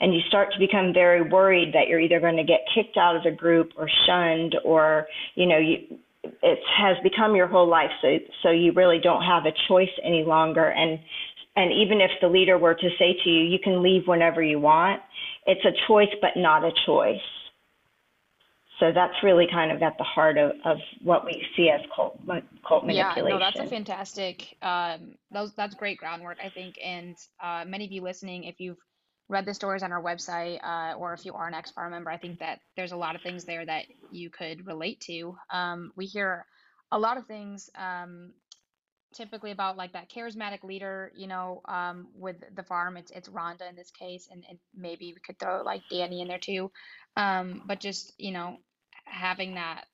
and 0.00 0.14
you 0.14 0.20
start 0.28 0.52
to 0.52 0.58
become 0.58 0.92
very 0.92 1.22
worried 1.22 1.74
that 1.74 1.88
you're 1.88 2.00
either 2.00 2.20
going 2.20 2.36
to 2.36 2.44
get 2.44 2.60
kicked 2.74 2.96
out 2.96 3.16
of 3.16 3.22
the 3.22 3.30
group 3.30 3.70
or 3.76 3.88
shunned 4.06 4.56
or 4.64 5.06
you 5.34 5.46
know 5.46 5.58
you 5.58 5.98
it 6.42 6.58
has 6.76 6.98
become 7.02 7.34
your 7.34 7.46
whole 7.46 7.66
life. 7.66 7.90
So 8.02 8.18
so 8.42 8.50
you 8.50 8.72
really 8.72 8.98
don't 9.02 9.22
have 9.22 9.46
a 9.46 9.52
choice 9.68 9.88
any 10.04 10.22
longer. 10.22 10.68
And 10.68 10.98
and 11.56 11.72
even 11.72 12.00
if 12.00 12.10
the 12.20 12.28
leader 12.28 12.58
were 12.58 12.74
to 12.74 12.88
say 12.98 13.16
to 13.24 13.30
you 13.30 13.44
you 13.44 13.58
can 13.62 13.82
leave 13.82 14.02
whenever 14.06 14.42
you 14.42 14.58
want 14.58 15.00
it's 15.46 15.64
a 15.64 15.72
choice 15.88 16.14
but 16.20 16.30
not 16.36 16.64
a 16.64 16.70
choice 16.86 17.20
so 18.80 18.90
that's 18.92 19.14
really 19.22 19.46
kind 19.46 19.70
of 19.70 19.82
at 19.82 19.96
the 19.98 20.04
heart 20.04 20.38
of, 20.38 20.52
of 20.64 20.78
what 21.02 21.24
we 21.24 21.46
see 21.56 21.68
as 21.68 21.80
cult, 21.94 22.18
cult 22.66 22.84
manipulation. 22.84 23.26
Yeah, 23.26 23.32
no, 23.34 23.38
that's 23.38 23.60
a 23.60 23.66
fantastic, 23.66 24.56
um, 24.62 25.14
those, 25.30 25.52
that's 25.54 25.74
great 25.74 25.98
groundwork, 25.98 26.38
I 26.42 26.48
think. 26.48 26.76
And 26.84 27.16
uh, 27.42 27.64
many 27.66 27.84
of 27.84 27.92
you 27.92 28.02
listening, 28.02 28.44
if 28.44 28.58
you've 28.58 28.78
read 29.28 29.44
the 29.44 29.54
stories 29.54 29.82
on 29.82 29.92
our 29.92 30.02
website 30.02 30.58
uh, 30.64 30.96
or 30.96 31.12
if 31.12 31.24
you 31.24 31.34
are 31.34 31.46
an 31.46 31.54
X-Far 31.54 31.88
member, 31.90 32.10
I 32.10 32.16
think 32.16 32.40
that 32.40 32.60
there's 32.76 32.92
a 32.92 32.96
lot 32.96 33.14
of 33.14 33.22
things 33.22 33.44
there 33.44 33.64
that 33.64 33.84
you 34.10 34.30
could 34.30 34.66
relate 34.66 35.00
to. 35.02 35.36
Um, 35.50 35.92
we 35.94 36.06
hear 36.06 36.46
a 36.90 36.98
lot 36.98 37.16
of 37.16 37.26
things 37.26 37.70
um, 37.78 38.32
typically 39.14 39.50
about 39.50 39.76
like 39.76 39.92
that 39.92 40.10
charismatic 40.10 40.62
leader, 40.64 41.12
you 41.14 41.26
know, 41.26 41.60
um, 41.68 42.08
with 42.14 42.36
the 42.54 42.62
farm, 42.62 42.96
it's 42.96 43.10
it's 43.10 43.28
Rhonda 43.28 43.68
in 43.68 43.76
this 43.76 43.90
case, 43.90 44.28
and, 44.30 44.44
and 44.48 44.58
maybe 44.74 45.12
we 45.14 45.20
could 45.24 45.38
throw 45.38 45.62
like 45.62 45.82
Danny 45.90 46.22
in 46.22 46.28
there 46.28 46.38
too. 46.38 46.70
Um, 47.16 47.62
but 47.66 47.80
just 47.80 48.12
you 48.18 48.32
know, 48.32 48.58
having 49.10 49.54
that 49.54 49.84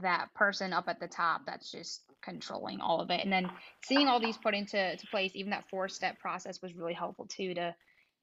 that 0.00 0.32
person 0.34 0.72
up 0.72 0.84
at 0.88 1.00
the 1.00 1.08
top 1.08 1.42
that's 1.44 1.70
just 1.70 2.02
controlling 2.22 2.80
all 2.80 3.00
of 3.00 3.10
it. 3.10 3.20
And 3.22 3.32
then 3.32 3.50
seeing 3.84 4.06
all 4.06 4.20
these 4.20 4.36
put 4.36 4.54
into 4.54 4.96
to 4.96 5.06
place 5.08 5.32
even 5.34 5.50
that 5.50 5.68
four 5.68 5.88
step 5.88 6.20
process 6.20 6.62
was 6.62 6.74
really 6.74 6.92
helpful 6.92 7.26
too 7.26 7.54
to 7.54 7.74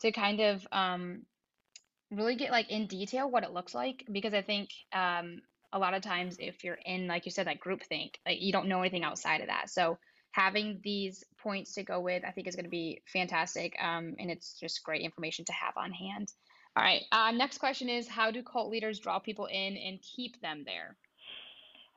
to 0.02 0.12
kind 0.12 0.40
of 0.40 0.66
um 0.72 1.24
really 2.12 2.36
get 2.36 2.52
like 2.52 2.72
in 2.72 2.88
detail 2.88 3.30
what 3.30 3.44
it 3.44 3.52
looks 3.52 3.76
like. 3.76 4.06
Because 4.12 4.34
i 4.34 4.42
think 4.42 4.70
um 4.94 5.42
a 5.72 5.80
lot 5.80 5.94
of 5.94 6.02
times 6.02 6.38
if 6.40 6.64
you're 6.64 6.80
in 6.86 7.08
like 7.08 7.26
you 7.26 7.32
said 7.32 7.48
that 7.48 7.60
group 7.60 7.84
think 7.84 8.20
like 8.26 8.42
you 8.42 8.52
don't 8.52 8.68
know 8.68 8.80
anything 8.80 9.04
outside 9.04 9.42
of 9.42 9.48
that. 9.48 9.70
So 9.70 9.98
having 10.32 10.80
these 10.84 11.24
points 11.42 11.74
to 11.74 11.84
go 11.84 12.00
with 12.00 12.24
i 12.24 12.32
think 12.32 12.48
is 12.48 12.56
going 12.56 12.66
to 12.66 12.70
be 12.70 13.02
fantastic 13.12 13.76
um 13.82 14.16
and 14.20 14.30
it's 14.30 14.54
just 14.60 14.84
great 14.84 15.02
information 15.02 15.46
to 15.46 15.54
have 15.54 15.74
on 15.76 15.92
hand 15.92 16.32
all 16.80 16.86
right. 16.86 17.04
Uh, 17.12 17.32
next 17.32 17.58
question 17.58 17.90
is 17.90 18.08
How 18.08 18.32
do 18.32 18.42
cult 18.42 18.72
leaders 18.72 19.00
draw 19.00 19.20
people 19.20 19.48
in 19.48 19.76
and 19.78 20.00
keep 20.02 20.40
them 20.42 20.64
there? 20.66 20.96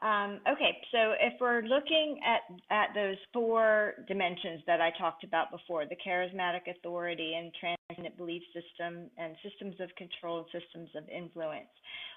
Um, 0.03 0.41
okay, 0.51 0.79
so 0.91 1.13
if 1.21 1.35
we're 1.41 1.63
looking 1.63 2.19
at, 2.27 2.41
at 2.77 2.93
those 2.93 3.17
four 3.33 3.95
dimensions 4.09 4.61
that 4.67 4.81
I 4.81 4.91
talked 4.99 5.23
about 5.23 5.53
before 5.53 5.85
the 5.85 5.95
charismatic 6.05 6.63
authority 6.69 7.35
and 7.39 7.53
transcendent 7.55 8.17
belief 8.17 8.43
system 8.53 9.09
and 9.17 9.37
systems 9.49 9.77
of 9.79 9.95
control 9.95 10.39
and 10.39 10.47
systems 10.61 10.91
of 10.97 11.09
influence, 11.09 11.71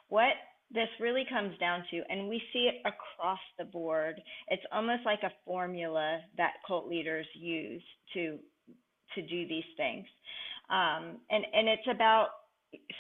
what 0.10 0.34
this 0.74 0.88
really 1.00 1.26
comes 1.30 1.56
down 1.60 1.84
to, 1.92 2.02
and 2.10 2.28
we 2.28 2.42
see 2.52 2.68
it 2.74 2.82
across 2.90 3.40
the 3.60 3.66
board, 3.66 4.20
it's 4.48 4.64
almost 4.72 5.06
like 5.06 5.22
a 5.22 5.32
formula 5.46 6.22
that 6.38 6.54
cult 6.66 6.88
leaders 6.88 7.28
use 7.36 7.84
to 8.16 8.40
to 9.14 9.22
do 9.22 9.48
these 9.48 9.64
things. 9.78 10.06
Um, 10.70 11.18
and, 11.30 11.46
and 11.54 11.70
it's 11.70 11.88
about 11.90 12.30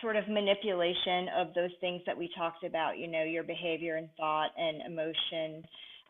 sort 0.01 0.15
of 0.15 0.27
manipulation 0.27 1.27
of 1.38 1.53
those 1.53 1.72
things 1.82 2.01
that 2.05 2.17
we 2.17 2.29
talked 2.38 2.63
about, 2.63 2.98
you 2.98 3.08
know, 3.08 3.24
your 3.24 3.44
behavior 3.44 3.96
and 3.96 4.10
thought 4.17 4.50
and 4.58 4.82
emotion, 4.86 5.63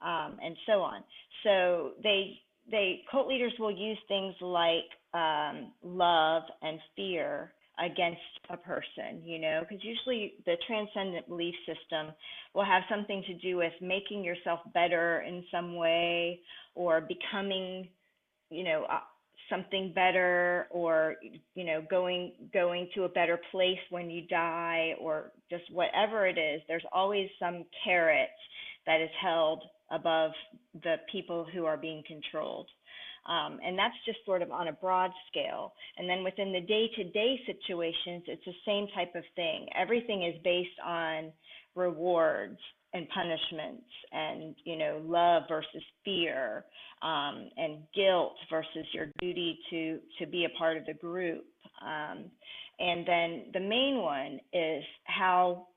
um, 0.04 0.38
and 0.44 0.56
so 0.66 0.82
on. 0.82 1.04
So 1.44 1.92
they 2.04 2.40
they 2.70 3.02
cult 3.12 3.28
leaders 3.28 3.54
will 3.60 3.72
use 3.72 3.98
things 4.08 4.34
like 4.42 4.90
um, 5.14 5.72
love 5.84 6.44
and 6.62 6.80
fear 6.96 7.54
against 7.84 8.22
a 8.50 8.58
person, 8.58 9.22
you 9.24 9.38
know, 9.40 9.62
because 9.62 9.84
usually 9.84 10.36
the 10.46 10.56
transcendent 10.66 11.28
belief 11.28 11.54
system 11.66 12.14
will 12.54 12.64
have 12.64 12.84
something 12.90 13.24
to 13.28 13.34
do 13.36 13.58
with 13.58 13.74
making 13.82 14.24
yourself 14.24 14.60
better 14.74 15.22
in 15.22 15.44
some 15.52 15.76
way 15.76 16.40
or 16.74 17.02
becoming, 17.02 17.88
you 18.50 18.64
know, 18.64 18.86
something 19.50 19.92
better 19.94 20.68
or 20.72 21.16
you 21.54 21.66
know 21.66 21.84
going 21.90 22.34
going 22.54 22.90
to 22.96 23.04
a 23.04 23.10
better 23.10 23.40
place 23.52 23.80
when 23.90 24.10
you 24.10 24.26
die 24.28 24.94
or 25.00 25.32
just 25.50 25.64
whatever 25.72 26.26
it 26.28 26.38
is 26.38 26.62
there's 26.68 26.86
always 26.92 27.30
some 27.40 27.64
carrot 27.84 28.30
that 28.86 29.02
is 29.02 29.10
held 29.22 29.64
above 29.92 30.32
the 30.84 30.96
people 31.12 31.46
who 31.54 31.66
are 31.66 31.78
being 31.78 32.04
controlled. 32.08 32.68
Um, 33.28 33.60
and 33.66 33.78
that's 33.78 33.96
just 34.06 34.20
sort 34.26 34.44
of 34.44 34.52
on 34.52 34.68
a 34.68 34.74
broad 34.74 35.12
scale. 35.32 35.74
And 35.98 36.08
then 36.08 36.24
within 36.24 36.54
the 36.54 36.62
day-to-day 36.62 37.40
situations 37.46 38.24
it's 38.28 38.46
the 38.46 38.54
same 38.66 38.88
type 38.96 39.16
of 39.16 39.24
thing. 39.36 39.68
Everything 39.76 40.24
is 40.24 40.36
based 40.44 40.80
on 40.86 41.32
rewards 41.76 42.60
and 42.96 43.08
punishments 43.10 43.84
and 44.12 44.56
you 44.64 44.78
know 44.78 45.02
love 45.06 45.44
versus 45.50 45.84
fear 46.06 46.64
um, 47.02 47.50
and 47.58 47.80
guilt 47.94 48.36
versus 48.50 48.86
your 48.94 49.08
duty 49.20 49.60
to 49.70 50.00
to 50.20 50.26
be 50.26 50.46
a 50.46 50.58
part 50.58 50.78
of 50.78 50.86
the 50.86 50.94
group. 50.94 51.46
Um, 51.82 52.26
and 52.80 53.08
then 53.08 53.46
the 53.54 53.60
main 53.60 53.98
one 53.98 54.40
is 54.54 54.84
how 55.04 55.68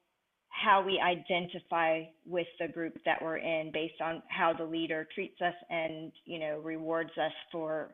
how 0.49 0.83
we 0.85 1.01
identify 1.01 2.03
with 2.27 2.47
the 2.61 2.69
group 2.69 2.95
that 3.05 3.23
we're 3.23 3.39
in 3.39 3.71
based 3.73 4.01
on 4.01 4.23
how 4.29 4.53
the 4.53 4.65
leader 4.65 5.07
treats 5.15 5.41
us 5.41 5.55
and 5.71 6.13
you 6.25 6.39
know 6.39 6.61
rewards 6.63 7.11
us 7.19 7.33
for 7.51 7.91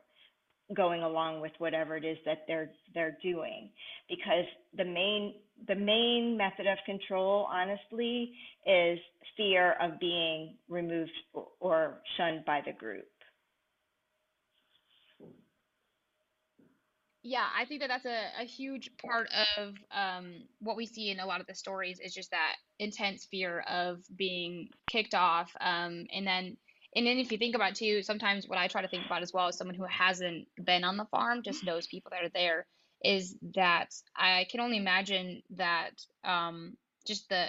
going 0.74 1.02
along 1.02 1.40
with 1.40 1.52
whatever 1.58 1.96
it 1.96 2.04
is 2.04 2.16
that 2.24 2.44
they're 2.46 2.70
they're 2.94 3.18
doing. 3.22 3.70
Because 4.08 4.46
the 4.76 4.84
main 4.84 5.34
the 5.68 5.74
main 5.74 6.36
method 6.36 6.66
of 6.66 6.78
control 6.86 7.46
honestly 7.52 8.34
is 8.66 8.98
fear 9.36 9.74
of 9.80 9.98
being 10.00 10.56
removed 10.68 11.12
or 11.60 12.00
shunned 12.16 12.44
by 12.44 12.60
the 12.64 12.72
group. 12.72 13.06
Yeah 17.24 17.46
i 17.58 17.64
think 17.64 17.80
that 17.80 17.88
that's 17.88 18.04
a, 18.04 18.42
a 18.42 18.44
huge 18.44 18.90
part 19.04 19.28
of 19.56 19.74
um, 19.90 20.42
what 20.60 20.76
we 20.76 20.84
see 20.84 21.10
in 21.10 21.20
a 21.20 21.26
lot 21.26 21.40
of 21.40 21.46
the 21.46 21.54
stories 21.54 21.98
is 21.98 22.12
just 22.12 22.30
that 22.32 22.56
intense 22.78 23.26
fear 23.30 23.60
of 23.60 24.00
being 24.14 24.68
kicked 24.86 25.14
off 25.14 25.50
um, 25.60 26.06
and 26.12 26.26
then 26.26 26.58
and 26.96 27.06
then 27.06 27.18
if 27.18 27.32
you 27.32 27.38
think 27.38 27.54
about 27.54 27.72
it 27.72 27.76
too, 27.76 28.02
sometimes 28.02 28.48
what 28.48 28.58
I 28.58 28.68
try 28.68 28.82
to 28.82 28.88
think 28.88 29.06
about 29.06 29.22
as 29.22 29.32
well 29.32 29.48
as 29.48 29.56
someone 29.56 29.74
who 29.76 29.84
hasn't 29.84 30.46
been 30.62 30.84
on 30.84 30.96
the 30.96 31.06
farm, 31.06 31.42
just 31.42 31.64
knows 31.64 31.86
people 31.86 32.10
that 32.12 32.24
are 32.24 32.32
there, 32.32 32.66
is 33.02 33.36
that 33.54 33.94
I 34.16 34.46
can 34.50 34.60
only 34.60 34.76
imagine 34.76 35.42
that 35.56 35.90
um, 36.24 36.76
just 37.06 37.28
the 37.28 37.48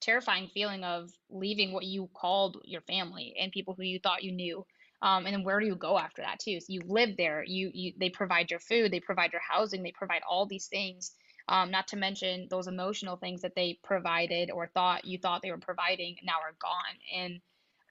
terrifying 0.00 0.48
feeling 0.52 0.82
of 0.82 1.10
leaving 1.30 1.72
what 1.72 1.84
you 1.84 2.10
called 2.12 2.60
your 2.64 2.80
family 2.82 3.34
and 3.40 3.52
people 3.52 3.74
who 3.74 3.84
you 3.84 4.00
thought 4.00 4.24
you 4.24 4.32
knew. 4.32 4.66
Um, 5.00 5.26
and 5.26 5.34
then 5.34 5.44
where 5.44 5.58
do 5.60 5.66
you 5.66 5.76
go 5.76 5.98
after 5.98 6.22
that 6.22 6.40
too? 6.40 6.60
So 6.60 6.66
you 6.68 6.80
live 6.86 7.16
there. 7.16 7.44
You, 7.44 7.70
you 7.72 7.92
they 7.98 8.10
provide 8.10 8.50
your 8.50 8.60
food, 8.60 8.92
they 8.92 9.00
provide 9.00 9.32
your 9.32 9.42
housing, 9.48 9.82
they 9.82 9.92
provide 9.92 10.22
all 10.28 10.46
these 10.46 10.66
things. 10.66 11.12
Um, 11.48 11.70
not 11.72 11.88
to 11.88 11.96
mention 11.96 12.46
those 12.50 12.68
emotional 12.68 13.16
things 13.16 13.42
that 13.42 13.56
they 13.56 13.78
provided 13.82 14.50
or 14.50 14.68
thought 14.68 15.04
you 15.04 15.18
thought 15.18 15.42
they 15.42 15.50
were 15.50 15.58
providing 15.58 16.16
now 16.22 16.34
are 16.34 16.54
gone. 16.60 16.96
And 17.16 17.40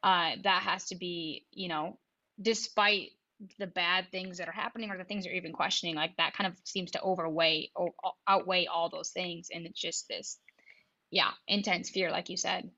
uh, 0.03 0.31
that 0.43 0.63
has 0.63 0.86
to 0.86 0.96
be, 0.96 1.46
you 1.51 1.70
know, 1.70 1.98
despite 2.41 3.10
the 3.60 3.67
bad 3.67 4.08
things 4.12 4.38
that 4.38 4.48
are 4.48 4.53
happening 4.53 4.91
or 4.91 4.98
the 4.98 5.03
things 5.03 5.25
you're 5.25 5.36
even 5.36 5.53
questioning, 5.53 5.96
like 5.96 6.15
that 6.17 6.34
kind 6.34 6.51
of 6.51 6.58
seems 6.63 6.91
to 6.91 7.01
overweigh 7.01 7.72
or 7.75 7.91
outweigh 8.27 8.67
all 8.67 8.89
those 8.89 9.10
things. 9.10 9.50
And 9.53 9.65
it's 9.65 9.79
just 9.79 10.08
this, 10.08 10.38
yeah, 11.10 11.31
intense 11.48 11.89
fear, 11.89 12.12
like 12.12 12.29
you 12.29 12.38
said. 12.38 12.70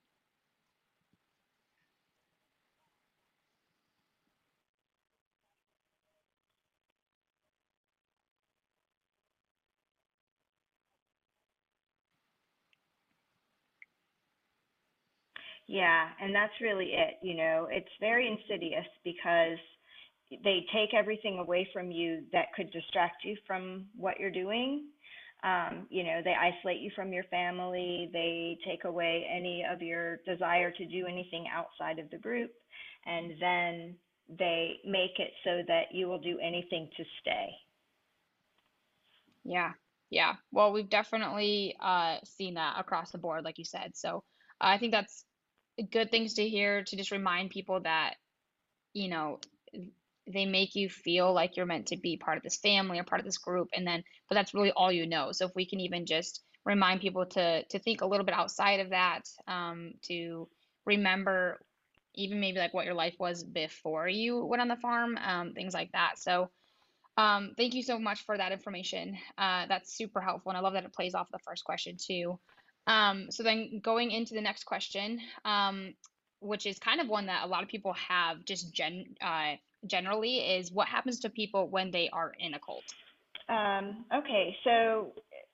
Yeah, 15.67 16.09
and 16.21 16.35
that's 16.35 16.53
really 16.61 16.93
it. 16.93 17.15
You 17.21 17.35
know, 17.35 17.67
it's 17.71 17.89
very 17.99 18.27
insidious 18.27 18.85
because 19.03 19.59
they 20.43 20.65
take 20.73 20.93
everything 20.93 21.39
away 21.39 21.67
from 21.73 21.91
you 21.91 22.23
that 22.33 22.53
could 22.55 22.71
distract 22.71 23.23
you 23.23 23.37
from 23.47 23.85
what 23.95 24.19
you're 24.19 24.31
doing. 24.31 24.85
Um, 25.43 25.87
you 25.89 26.03
know, 26.03 26.21
they 26.23 26.33
isolate 26.33 26.81
you 26.81 26.91
from 26.95 27.13
your 27.13 27.25
family. 27.25 28.09
They 28.13 28.57
take 28.65 28.85
away 28.85 29.27
any 29.29 29.65
of 29.69 29.81
your 29.81 30.17
desire 30.25 30.71
to 30.71 30.85
do 30.85 31.05
anything 31.05 31.45
outside 31.53 31.99
of 31.99 32.09
the 32.09 32.17
group. 32.17 32.51
And 33.05 33.33
then 33.39 33.95
they 34.29 34.79
make 34.85 35.19
it 35.19 35.31
so 35.43 35.61
that 35.67 35.93
you 35.93 36.07
will 36.07 36.19
do 36.19 36.39
anything 36.39 36.89
to 36.97 37.03
stay. 37.21 37.49
Yeah, 39.43 39.71
yeah. 40.09 40.35
Well, 40.51 40.71
we've 40.71 40.89
definitely 40.89 41.75
uh, 41.81 42.17
seen 42.23 42.55
that 42.55 42.79
across 42.79 43.11
the 43.11 43.17
board, 43.17 43.43
like 43.43 43.57
you 43.57 43.65
said. 43.65 43.95
So 43.95 44.23
I 44.61 44.77
think 44.77 44.91
that's 44.93 45.25
good 45.91 46.11
things 46.11 46.35
to 46.35 46.47
hear 46.47 46.83
to 46.83 46.95
just 46.95 47.11
remind 47.11 47.49
people 47.49 47.81
that, 47.81 48.15
you 48.93 49.09
know, 49.09 49.39
they 50.31 50.45
make 50.45 50.75
you 50.75 50.89
feel 50.89 51.33
like 51.33 51.57
you're 51.57 51.65
meant 51.65 51.87
to 51.87 51.97
be 51.97 52.17
part 52.17 52.37
of 52.37 52.43
this 52.43 52.57
family 52.57 52.99
or 52.99 53.03
part 53.03 53.19
of 53.19 53.25
this 53.25 53.37
group 53.37 53.67
and 53.73 53.85
then 53.85 54.03
but 54.29 54.35
that's 54.35 54.53
really 54.53 54.71
all 54.71 54.91
you 54.91 55.05
know. 55.07 55.31
So 55.31 55.45
if 55.47 55.55
we 55.55 55.65
can 55.65 55.79
even 55.81 56.05
just 56.05 56.41
remind 56.65 57.01
people 57.01 57.25
to 57.25 57.63
to 57.63 57.79
think 57.79 58.01
a 58.01 58.05
little 58.05 58.25
bit 58.25 58.35
outside 58.35 58.79
of 58.79 58.91
that 58.91 59.23
um, 59.47 59.93
to 60.03 60.47
remember 60.85 61.59
even 62.15 62.39
maybe 62.39 62.59
like 62.59 62.73
what 62.73 62.85
your 62.85 62.93
life 62.93 63.15
was 63.19 63.43
before 63.43 64.07
you 64.07 64.45
went 64.45 64.61
on 64.61 64.67
the 64.67 64.75
farm 64.77 65.17
um, 65.17 65.53
things 65.53 65.73
like 65.73 65.91
that. 65.93 66.17
So 66.17 66.49
um, 67.17 67.51
thank 67.57 67.73
you 67.73 67.83
so 67.83 67.99
much 67.99 68.25
for 68.25 68.37
that 68.37 68.51
information. 68.51 69.17
Uh, 69.37 69.65
that's 69.67 69.95
super 69.95 70.21
helpful 70.21 70.51
and 70.51 70.57
i 70.57 70.61
love 70.61 70.73
that 70.73 70.85
it 70.85 70.93
plays 70.93 71.15
off 71.15 71.27
the 71.31 71.39
first 71.39 71.63
question 71.65 71.97
too 71.99 72.39
um, 72.87 73.31
so 73.31 73.43
then 73.43 73.79
going 73.83 74.11
into 74.11 74.33
the 74.33 74.41
next 74.41 74.65
question 74.65 75.19
um, 75.45 75.93
which 76.39 76.65
is 76.65 76.77
kind 76.79 76.99
of 76.99 77.07
one 77.07 77.25
that 77.25 77.45
a 77.45 77.47
lot 77.47 77.63
of 77.63 77.69
people 77.69 77.93
have 77.93 78.43
just 78.45 78.73
gen 78.73 79.05
uh, 79.21 79.53
generally 79.87 80.37
is 80.37 80.71
what 80.71 80.87
happens 80.87 81.19
to 81.21 81.29
people 81.29 81.67
when 81.69 81.91
they 81.91 82.09
are 82.11 82.33
in 82.39 82.53
a 82.53 82.59
cult? 82.59 82.83
Um, 83.49 84.05
okay, 84.13 84.55
so 84.63 85.11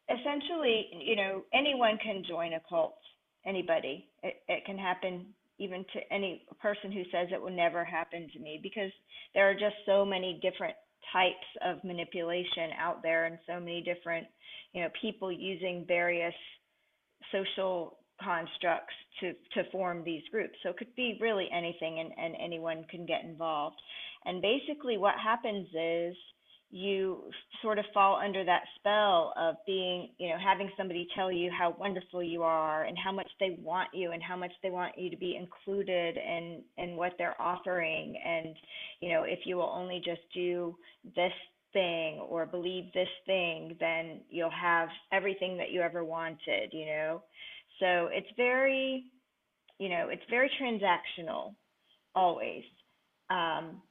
essentially, 0.09 0.88
you 1.00 1.15
know, 1.15 1.43
anyone 1.53 1.98
can 2.03 2.24
join 2.27 2.53
a 2.53 2.62
cult. 2.67 2.98
Anybody. 3.45 4.05
It, 4.21 4.41
it 4.48 4.65
can 4.65 4.77
happen 4.77 5.25
even 5.59 5.86
to 5.93 6.13
any 6.13 6.45
person 6.62 6.91
who 6.91 7.03
says 7.12 7.29
it 7.31 7.41
will 7.41 7.50
never 7.50 7.86
happen 7.86 8.29
to 8.33 8.39
me 8.39 8.59
because 8.62 8.91
there 9.33 9.50
are 9.50 9.53
just 9.53 9.75
so 9.86 10.05
many 10.05 10.39
different 10.41 10.75
types 11.12 11.36
of 11.65 11.83
manipulation 11.83 12.71
out 12.79 13.01
there 13.01 13.25
and 13.25 13.39
so 13.48 13.59
many 13.59 13.81
different, 13.81 14.27
you 14.74 14.81
know, 14.81 14.89
people 15.01 15.31
using 15.31 15.86
various 15.88 16.33
social 17.31 17.97
constructs 18.21 18.93
to 19.21 19.33
to 19.53 19.69
form 19.71 20.03
these 20.03 20.23
groups. 20.31 20.53
So 20.63 20.69
it 20.69 20.77
could 20.77 20.93
be 20.95 21.17
really 21.21 21.47
anything 21.55 21.99
and, 21.99 22.11
and 22.17 22.35
anyone 22.43 22.85
can 22.89 23.05
get 23.05 23.23
involved. 23.23 23.77
And 24.25 24.41
basically, 24.41 24.97
what 24.97 25.15
happens 25.23 25.67
is 25.73 26.15
you 26.71 27.23
sort 27.63 27.79
of 27.79 27.85
fall 27.93 28.21
under 28.23 28.43
that 28.43 28.61
spell 28.75 29.33
of 29.39 29.55
being, 29.65 30.09
you 30.19 30.29
know, 30.29 30.35
having 30.43 30.69
somebody 30.77 31.07
tell 31.15 31.31
you 31.31 31.49
how 31.57 31.75
wonderful 31.79 32.21
you 32.21 32.43
are 32.43 32.83
and 32.83 32.95
how 33.03 33.11
much 33.11 33.29
they 33.39 33.57
want 33.61 33.89
you 33.91 34.11
and 34.11 34.21
how 34.21 34.35
much 34.35 34.51
they 34.61 34.69
want 34.69 34.93
you 34.95 35.09
to 35.09 35.17
be 35.17 35.35
included 35.35 36.17
in 36.17 36.61
in 36.77 36.95
what 36.95 37.13
they're 37.17 37.39
offering 37.41 38.15
and 38.23 38.55
you 38.99 39.09
know, 39.09 39.23
if 39.23 39.39
you 39.45 39.55
will 39.55 39.73
only 39.75 40.01
just 40.03 40.21
do 40.33 40.75
this 41.15 41.31
thing 41.73 42.19
or 42.19 42.45
believe 42.45 42.85
this 42.93 43.09
thing, 43.25 43.75
then 43.79 44.21
you'll 44.29 44.49
have 44.49 44.89
everything 45.11 45.57
that 45.57 45.71
you 45.71 45.81
ever 45.81 46.03
wanted, 46.03 46.71
you 46.71 46.85
know. 46.85 47.23
So 47.79 48.09
it's 48.11 48.27
very, 48.35 49.05
you 49.77 49.89
know, 49.89 50.09
it's 50.09 50.23
very 50.29 50.49
transactional 50.59 51.53
always. 52.15 52.63
Um, 53.29 53.81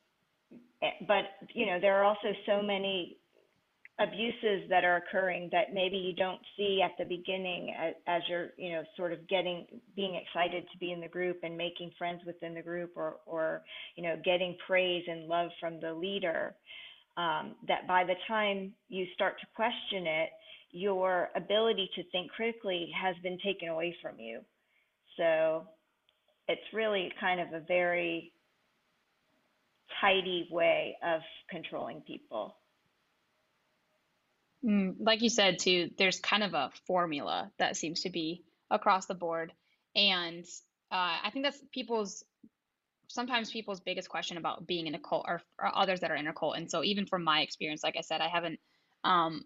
Eh, 0.83 0.91
but 1.07 1.25
you 1.55 1.67
know 1.67 1.79
there 1.81 1.97
are 1.97 2.05
also 2.05 2.29
so 2.47 2.63
many 2.63 3.17
abuses 4.01 4.69
that 4.71 4.85
are 4.85 4.97
occurring 4.97 5.49
that 5.51 5.75
maybe 5.75 5.97
you 5.97 6.13
don't 6.13 6.41
see 6.57 6.81
at 6.85 6.93
the 6.99 7.05
beginning 7.05 7.75
as, 7.77 7.95
as, 8.07 8.23
you're 8.29 8.51
you 8.57 8.71
know 8.73 8.83
sort 8.97 9.13
of 9.13 9.27
getting 9.29 9.67
being 9.97 10.15
excited 10.15 10.65
to 10.71 10.79
be 10.79 10.93
in 10.93 11.01
the 11.01 11.09
group 11.09 11.41
and 11.43 11.57
making 11.57 11.91
friends 11.99 12.21
within 12.25 12.55
the 12.55 12.63
group 12.63 12.93
or 12.95 13.17
or 13.27 13.63
you 13.97 14.05
know 14.05 14.15
getting 14.25 14.57
praise 14.67 15.03
and 15.09 15.27
love 15.27 15.51
from 15.59 15.81
the 15.81 15.93
leader 15.93 16.55
um, 17.19 17.55
that 17.67 17.87
by 17.87 18.05
the 18.05 18.15
time 18.27 18.73
you 18.89 19.07
start 19.15 19.35
to 19.41 19.47
question 19.55 20.07
it 20.07 20.31
your 20.71 21.29
ability 21.35 21.91
to 21.95 22.03
think 22.13 22.31
critically 22.31 22.91
has 22.99 23.15
been 23.23 23.39
taken 23.45 23.69
away 23.69 23.95
from 24.01 24.19
you 24.19 24.41
so 25.17 25.67
it's 26.49 26.63
really 26.73 27.13
kind 27.21 27.41
of 27.41 27.53
a 27.53 27.61
very 27.61 28.33
tidy 30.01 30.49
way 30.51 30.97
of 31.05 31.21
controlling 31.51 32.01
people. 32.01 32.57
Mm, 34.65 34.97
like 34.99 35.23
you 35.23 35.29
said 35.29 35.59
too, 35.59 35.91
there's 35.99 36.21
kind 36.21 36.43
of 36.43 36.55
a 36.55 36.71
formula 36.87 37.51
that 37.59 37.77
seems 37.77 38.03
to 38.03 38.11
be 38.11 38.45
across 38.71 39.07
the 39.07 39.15
board, 39.15 39.53
and 39.95 40.45
uh, 40.91 41.17
I 41.25 41.31
think 41.33 41.45
that's 41.45 41.61
people's 41.73 42.25
sometimes 43.09 43.51
people's 43.51 43.81
biggest 43.81 44.09
question 44.09 44.37
about 44.37 44.67
being 44.67 44.87
in 44.87 44.95
a 44.95 44.99
cult 44.99 45.27
or, 45.27 45.43
others 45.75 46.01
that 46.01 46.11
are 46.11 46.17
in 46.17 46.29
a 46.29 46.33
cult. 46.33 46.57
And 46.57 46.71
so 46.71 46.85
even 46.85 47.07
from 47.07 47.25
my 47.25 47.41
experience, 47.41 47.83
like 47.83 47.97
I 47.99 48.03
said, 48.03 48.21
I 48.21 48.29
haven't 48.29 48.61
um, 49.05 49.43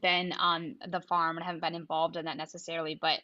been 0.00 0.32
on 0.32 0.76
the 0.86 1.00
farm 1.00 1.36
and 1.36 1.44
haven't 1.44 1.62
been 1.62 1.74
involved 1.74 2.16
in 2.16 2.26
that 2.26 2.36
necessarily, 2.36 2.98
but 3.00 3.20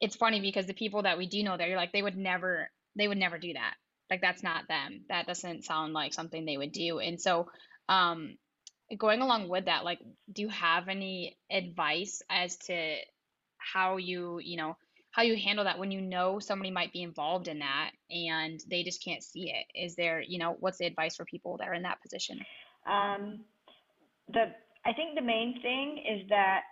it's 0.00 0.16
funny 0.16 0.40
because 0.40 0.66
the 0.66 0.74
people 0.74 1.02
that 1.02 1.18
we 1.18 1.26
do 1.26 1.42
know 1.42 1.56
there, 1.56 1.68
you're 1.68 1.76
like 1.76 1.92
they 1.92 2.02
would 2.02 2.16
never 2.16 2.70
they 2.96 3.08
would 3.08 3.18
never 3.18 3.38
do 3.38 3.52
that. 3.52 3.74
Like 4.10 4.20
that's 4.20 4.42
not 4.42 4.68
them. 4.68 5.04
That 5.08 5.26
doesn't 5.26 5.64
sound 5.64 5.92
like 5.92 6.14
something 6.14 6.44
they 6.44 6.56
would 6.56 6.72
do. 6.72 6.98
And 6.98 7.20
so 7.20 7.48
um 7.88 8.36
going 8.96 9.20
along 9.20 9.48
with 9.48 9.66
that 9.66 9.84
like 9.84 10.00
do 10.32 10.42
you 10.42 10.48
have 10.48 10.88
any 10.88 11.36
advice 11.50 12.22
as 12.28 12.56
to 12.56 12.96
how 13.58 13.98
you 13.98 14.40
you 14.42 14.56
know 14.56 14.76
how 15.12 15.22
you 15.22 15.36
handle 15.36 15.64
that 15.64 15.78
when 15.78 15.90
you 15.90 16.00
know 16.00 16.38
somebody 16.38 16.70
might 16.70 16.92
be 16.92 17.02
involved 17.02 17.48
in 17.48 17.58
that 17.58 17.90
and 18.10 18.62
they 18.70 18.82
just 18.82 19.02
can't 19.04 19.22
see 19.22 19.50
it 19.50 19.66
is 19.74 19.94
there 19.96 20.20
you 20.20 20.38
know 20.38 20.56
what's 20.60 20.78
the 20.78 20.86
advice 20.86 21.16
for 21.16 21.24
people 21.24 21.56
that 21.56 21.68
are 21.68 21.74
in 21.74 21.82
that 21.82 22.00
position 22.02 22.38
um, 22.86 23.40
the 24.32 24.46
i 24.84 24.92
think 24.92 25.14
the 25.14 25.22
main 25.22 25.60
thing 25.62 26.02
is 26.08 26.28
that 26.28 26.62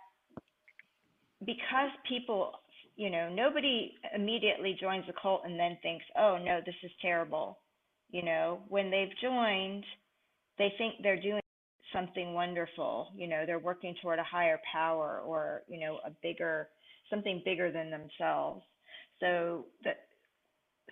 because 1.45 1.89
people 2.07 2.53
you 2.99 3.09
know, 3.09 3.29
nobody 3.29 3.93
immediately 4.13 4.77
joins 4.79 5.05
a 5.07 5.13
cult 5.21 5.43
and 5.45 5.57
then 5.57 5.77
thinks, 5.81 6.03
oh 6.17 6.37
no, 6.37 6.59
this 6.65 6.75
is 6.83 6.91
terrible. 7.01 7.57
You 8.11 8.23
know, 8.25 8.59
when 8.67 8.91
they've 8.91 9.15
joined, 9.21 9.85
they 10.57 10.73
think 10.77 10.95
they're 11.01 11.21
doing 11.21 11.39
something 11.93 12.33
wonderful. 12.33 13.13
You 13.15 13.29
know, 13.29 13.45
they're 13.45 13.57
working 13.57 13.95
toward 14.01 14.19
a 14.19 14.23
higher 14.23 14.59
power 14.69 15.21
or, 15.25 15.61
you 15.69 15.79
know, 15.79 15.99
a 16.05 16.11
bigger, 16.21 16.67
something 17.09 17.41
bigger 17.45 17.71
than 17.71 17.89
themselves. 17.89 18.63
So 19.19 19.65
that 19.83 19.97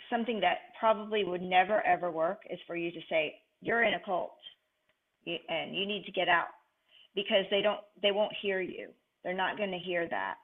something 0.10 0.40
that 0.42 0.58
probably 0.80 1.24
would 1.24 1.42
never 1.42 1.86
ever 1.86 2.12
work 2.12 2.40
is 2.50 2.60
for 2.68 2.76
you 2.76 2.92
to 2.92 3.00
say, 3.10 3.36
you're 3.62 3.84
in 3.84 3.94
a 3.94 4.00
cult 4.06 4.36
and 5.26 5.76
you 5.76 5.86
need 5.86 6.06
to 6.06 6.12
get 6.12 6.30
out 6.30 6.48
because 7.16 7.46
they 7.50 7.62
don't, 7.62 7.80
they 8.02 8.12
won't 8.12 8.34
hear 8.42 8.62
you. 8.62 8.90
They're 9.24 9.34
not 9.34 9.58
going 9.58 9.72
to 9.72 9.80
hear 9.80 10.08
that. 10.10 10.36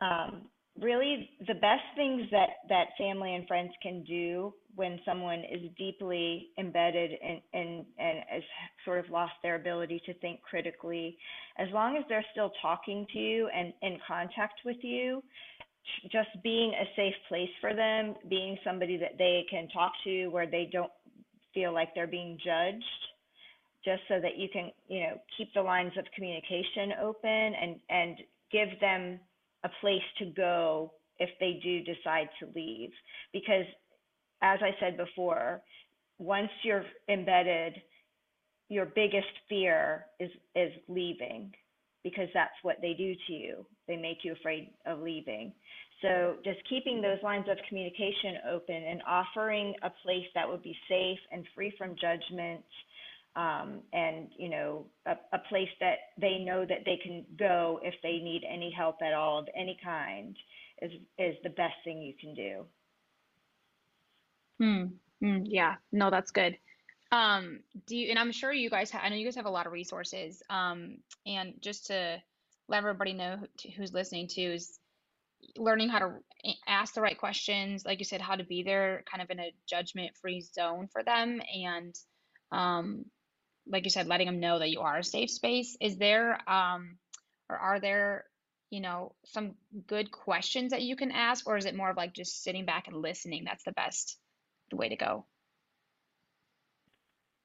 Um, 0.00 0.42
really 0.80 1.30
the 1.46 1.54
best 1.54 1.82
things 1.96 2.22
that 2.30 2.50
that 2.68 2.88
family 2.98 3.34
and 3.34 3.46
friends 3.48 3.72
can 3.82 4.04
do 4.04 4.52
when 4.76 5.00
someone 5.04 5.40
is 5.40 5.70
deeply 5.76 6.50
embedded 6.58 7.10
and 7.22 7.40
and 7.52 7.84
and 7.98 8.18
has 8.28 8.42
sort 8.84 9.04
of 9.04 9.10
lost 9.10 9.32
their 9.42 9.56
ability 9.56 10.00
to 10.06 10.14
think 10.14 10.40
critically 10.42 11.16
as 11.58 11.68
long 11.72 11.96
as 11.96 12.04
they're 12.08 12.24
still 12.32 12.52
talking 12.62 13.06
to 13.12 13.18
you 13.18 13.48
and 13.54 13.72
in 13.82 13.98
contact 14.06 14.60
with 14.64 14.76
you 14.82 15.22
just 16.12 16.28
being 16.42 16.72
a 16.74 16.84
safe 16.94 17.14
place 17.28 17.50
for 17.60 17.74
them 17.74 18.14
being 18.28 18.56
somebody 18.64 18.96
that 18.96 19.16
they 19.18 19.44
can 19.50 19.68
talk 19.68 19.92
to 20.04 20.28
where 20.28 20.46
they 20.46 20.68
don't 20.72 20.92
feel 21.54 21.72
like 21.72 21.94
they're 21.94 22.06
being 22.06 22.38
judged 22.44 22.84
just 23.84 24.02
so 24.08 24.20
that 24.20 24.36
you 24.36 24.48
can 24.52 24.70
you 24.88 25.00
know 25.00 25.18
keep 25.36 25.52
the 25.54 25.62
lines 25.62 25.92
of 25.98 26.04
communication 26.14 26.92
open 27.02 27.28
and 27.30 27.76
and 27.88 28.16
give 28.52 28.68
them 28.80 29.18
a 29.64 29.70
place 29.80 30.02
to 30.18 30.26
go 30.36 30.92
if 31.18 31.30
they 31.40 31.60
do 31.62 31.80
decide 31.80 32.28
to 32.40 32.46
leave. 32.54 32.90
Because, 33.32 33.64
as 34.42 34.58
I 34.62 34.70
said 34.80 34.96
before, 34.96 35.62
once 36.18 36.50
you're 36.62 36.84
embedded, 37.08 37.74
your 38.68 38.86
biggest 38.86 39.26
fear 39.48 40.06
is 40.18 40.30
is 40.54 40.72
leaving 40.88 41.52
because 42.02 42.28
that's 42.34 42.54
what 42.62 42.76
they 42.80 42.94
do 42.94 43.14
to 43.26 43.32
you. 43.32 43.66
They 43.88 43.96
make 43.96 44.18
you 44.22 44.32
afraid 44.32 44.70
of 44.86 45.00
leaving. 45.00 45.52
So 46.02 46.36
just 46.44 46.58
keeping 46.68 47.00
those 47.00 47.18
lines 47.22 47.46
of 47.50 47.56
communication 47.68 48.36
open 48.52 48.76
and 48.76 49.02
offering 49.08 49.74
a 49.82 49.90
place 50.04 50.26
that 50.34 50.48
would 50.48 50.62
be 50.62 50.76
safe 50.88 51.18
and 51.32 51.44
free 51.54 51.72
from 51.78 51.96
judgment 52.00 52.62
um, 53.36 53.80
and 53.92 54.28
you 54.38 54.48
know 54.48 54.86
a, 55.06 55.12
a 55.32 55.38
place 55.48 55.68
that 55.80 55.96
they 56.20 56.38
know 56.38 56.64
that 56.64 56.84
they 56.84 56.98
can 57.02 57.24
go 57.38 57.80
if 57.82 57.94
they 58.02 58.18
need 58.18 58.42
any 58.48 58.72
help 58.76 58.96
at 59.02 59.12
all 59.12 59.38
of 59.38 59.48
any 59.54 59.78
kind 59.82 60.36
is 60.82 60.92
is 61.18 61.36
the 61.42 61.50
best 61.50 61.74
thing 61.84 62.02
you 62.02 62.14
can 62.20 62.34
do. 62.34 62.64
Hmm. 64.58 64.84
Mm, 65.22 65.42
yeah. 65.44 65.76
No, 65.92 66.10
that's 66.10 66.30
good. 66.30 66.56
Um, 67.12 67.60
do 67.86 67.96
you, 67.96 68.10
and 68.10 68.18
I'm 68.18 68.32
sure 68.32 68.52
you 68.52 68.68
guys 68.68 68.90
have, 68.90 69.02
I 69.04 69.08
know 69.08 69.16
you 69.16 69.24
guys 69.24 69.36
have 69.36 69.46
a 69.46 69.50
lot 69.50 69.66
of 69.66 69.72
resources. 69.72 70.42
Um, 70.50 70.98
and 71.26 71.54
just 71.60 71.86
to 71.86 72.22
let 72.68 72.78
everybody 72.78 73.12
know 73.12 73.36
who- 73.36 73.70
who's 73.70 73.92
listening 73.92 74.28
to 74.28 74.42
is 74.42 74.78
learning 75.56 75.88
how 75.88 75.98
to 76.00 76.20
ask 76.66 76.94
the 76.94 77.00
right 77.00 77.16
questions, 77.18 77.84
like 77.84 77.98
you 77.98 78.04
said, 78.04 78.20
how 78.20 78.36
to 78.36 78.44
be 78.44 78.62
there 78.62 79.04
kind 79.10 79.22
of 79.22 79.30
in 79.30 79.38
a 79.40 79.54
judgment-free 79.66 80.40
zone 80.40 80.88
for 80.88 81.02
them. 81.02 81.40
And, 81.54 81.94
um, 82.50 83.10
like 83.66 83.84
you 83.84 83.90
said, 83.90 84.06
letting 84.06 84.26
them 84.26 84.40
know 84.40 84.58
that 84.58 84.70
you 84.70 84.80
are 84.80 84.98
a 84.98 85.04
safe 85.04 85.30
space. 85.30 85.76
Is 85.80 85.96
there, 85.96 86.38
um, 86.50 86.98
or 87.48 87.56
are 87.56 87.80
there, 87.80 88.24
you 88.70 88.80
know, 88.80 89.14
some 89.26 89.54
good 89.86 90.10
questions 90.10 90.72
that 90.72 90.82
you 90.82 90.96
can 90.96 91.12
ask, 91.12 91.46
or 91.46 91.56
is 91.56 91.66
it 91.66 91.76
more 91.76 91.90
of 91.90 91.96
like 91.96 92.12
just 92.12 92.42
sitting 92.42 92.64
back 92.64 92.88
and 92.88 92.96
listening? 92.96 93.44
That's 93.44 93.64
the 93.64 93.72
best 93.72 94.18
way 94.72 94.88
to 94.88 94.96
go. 94.96 95.24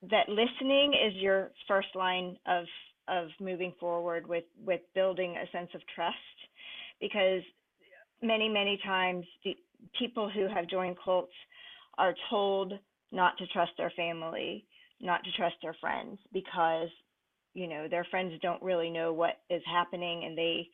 that 0.09 0.29
listening 0.29 0.93
is 0.93 1.13
your 1.15 1.51
first 1.67 1.89
line 1.95 2.37
of 2.47 2.65
of 3.07 3.27
moving 3.39 3.73
forward 3.79 4.27
with 4.27 4.43
with 4.65 4.81
building 4.95 5.35
a 5.37 5.49
sense 5.51 5.69
of 5.75 5.81
trust 5.93 6.15
because 6.99 7.41
many 8.21 8.47
many 8.47 8.79
times 8.85 9.25
the 9.43 9.55
people 9.97 10.29
who 10.29 10.47
have 10.47 10.67
joined 10.67 10.95
cults 11.03 11.33
are 11.97 12.15
told 12.29 12.73
not 13.11 13.37
to 13.37 13.47
trust 13.47 13.71
their 13.77 13.91
family 13.95 14.65
not 14.99 15.23
to 15.23 15.31
trust 15.31 15.55
their 15.61 15.75
friends 15.81 16.19
because 16.31 16.89
you 17.53 17.67
know 17.67 17.87
their 17.87 18.05
friends 18.05 18.33
don't 18.41 18.61
really 18.61 18.89
know 18.89 19.13
what 19.13 19.39
is 19.49 19.61
happening 19.65 20.23
and 20.25 20.37
they 20.37 20.67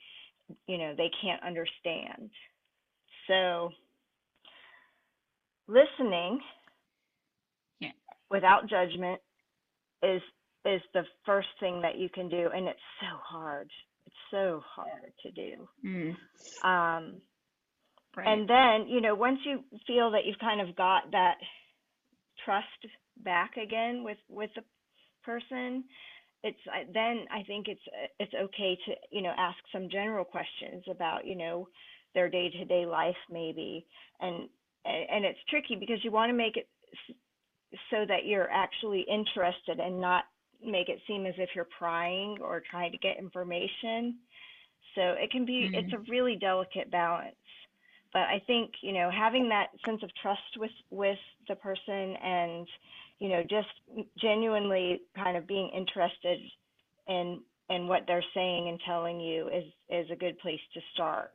you 0.67 0.77
know 0.77 0.93
they 0.95 1.11
can't 1.21 1.43
understand 1.43 2.29
so 3.27 3.69
listening 5.67 6.39
Yeah. 7.79 7.91
without 8.31 8.69
judgment 8.69 9.21
is 10.03 10.21
is 10.65 10.81
the 10.93 11.03
first 11.25 11.47
thing 11.59 11.81
that 11.81 11.97
you 11.97 12.09
can 12.09 12.29
do 12.29 12.49
and 12.53 12.67
it's 12.67 12.79
so 13.01 13.17
hard 13.23 13.69
it's 14.05 14.15
so 14.31 14.61
hard 14.75 15.13
to 15.23 15.31
do 15.31 15.67
Mm, 15.85 16.17
um 16.67 17.21
right. 18.15 18.27
and 18.27 18.49
then 18.49 18.87
you 18.87 19.01
know 19.01 19.15
once 19.15 19.39
you 19.45 19.63
feel 19.87 20.11
that 20.11 20.25
you've 20.25 20.39
kind 20.39 20.61
of 20.61 20.75
got 20.75 21.11
that 21.11 21.35
trust 22.45 22.93
back 23.23 23.57
again 23.57 24.03
with 24.03 24.17
with 24.29 24.49
the 24.55 24.63
person 25.23 25.83
it's 26.43 26.59
then 26.93 27.25
i 27.31 27.43
think 27.47 27.67
it's 27.67 27.81
it's 28.19 28.33
okay 28.35 28.77
to 28.85 28.93
you 29.11 29.21
know 29.21 29.33
ask 29.37 29.57
some 29.73 29.89
general 29.89 30.25
questions 30.25 30.83
about 30.89 31.25
you 31.25 31.35
know 31.35 31.67
their 32.15 32.29
day-to-day 32.29 32.85
life 32.85 33.15
maybe 33.31 33.85
and 34.21 34.49
and 34.87 35.25
it's 35.25 35.39
tricky 35.49 35.75
because 35.75 36.03
you 36.03 36.11
want 36.11 36.29
to 36.29 36.37
make 36.37 36.57
it 36.57 36.67
so 37.91 38.05
that 38.07 38.25
you're 38.25 38.49
actually 38.51 39.01
interested 39.09 39.79
and 39.79 39.99
not 39.99 40.25
make 40.65 40.89
it 40.89 40.99
seem 41.07 41.25
as 41.25 41.35
if 41.37 41.49
you're 41.55 41.67
prying 41.77 42.37
or 42.41 42.63
trying 42.69 42.91
to 42.91 42.97
get 42.97 43.17
information. 43.19 44.17
So 44.95 45.01
it 45.19 45.31
can 45.31 45.45
be 45.45 45.69
it's 45.73 45.91
Mm, 45.91 45.93
a 45.93 45.99
really 46.11 46.35
delicate 46.37 46.91
balance. 46.91 47.35
But 48.13 48.23
I 48.23 48.41
think 48.47 48.71
you 48.81 48.93
know 48.93 49.11
having 49.11 49.49
that 49.49 49.67
sense 49.85 50.01
of 50.03 50.09
trust 50.21 50.41
with 50.57 50.71
with 50.91 51.19
the 51.49 51.55
person 51.55 52.15
and 52.23 52.67
you 53.19 53.29
know 53.29 53.43
just 53.43 53.69
genuinely 54.21 55.01
kind 55.15 55.37
of 55.37 55.47
being 55.47 55.69
interested 55.75 56.39
in 57.07 57.41
in 57.69 57.87
what 57.87 58.03
they're 58.07 58.23
saying 58.33 58.69
and 58.69 58.79
telling 58.85 59.19
you 59.19 59.47
is 59.49 59.65
is 59.89 60.11
a 60.11 60.15
good 60.15 60.39
place 60.39 60.61
to 60.73 60.81
start. 60.93 61.31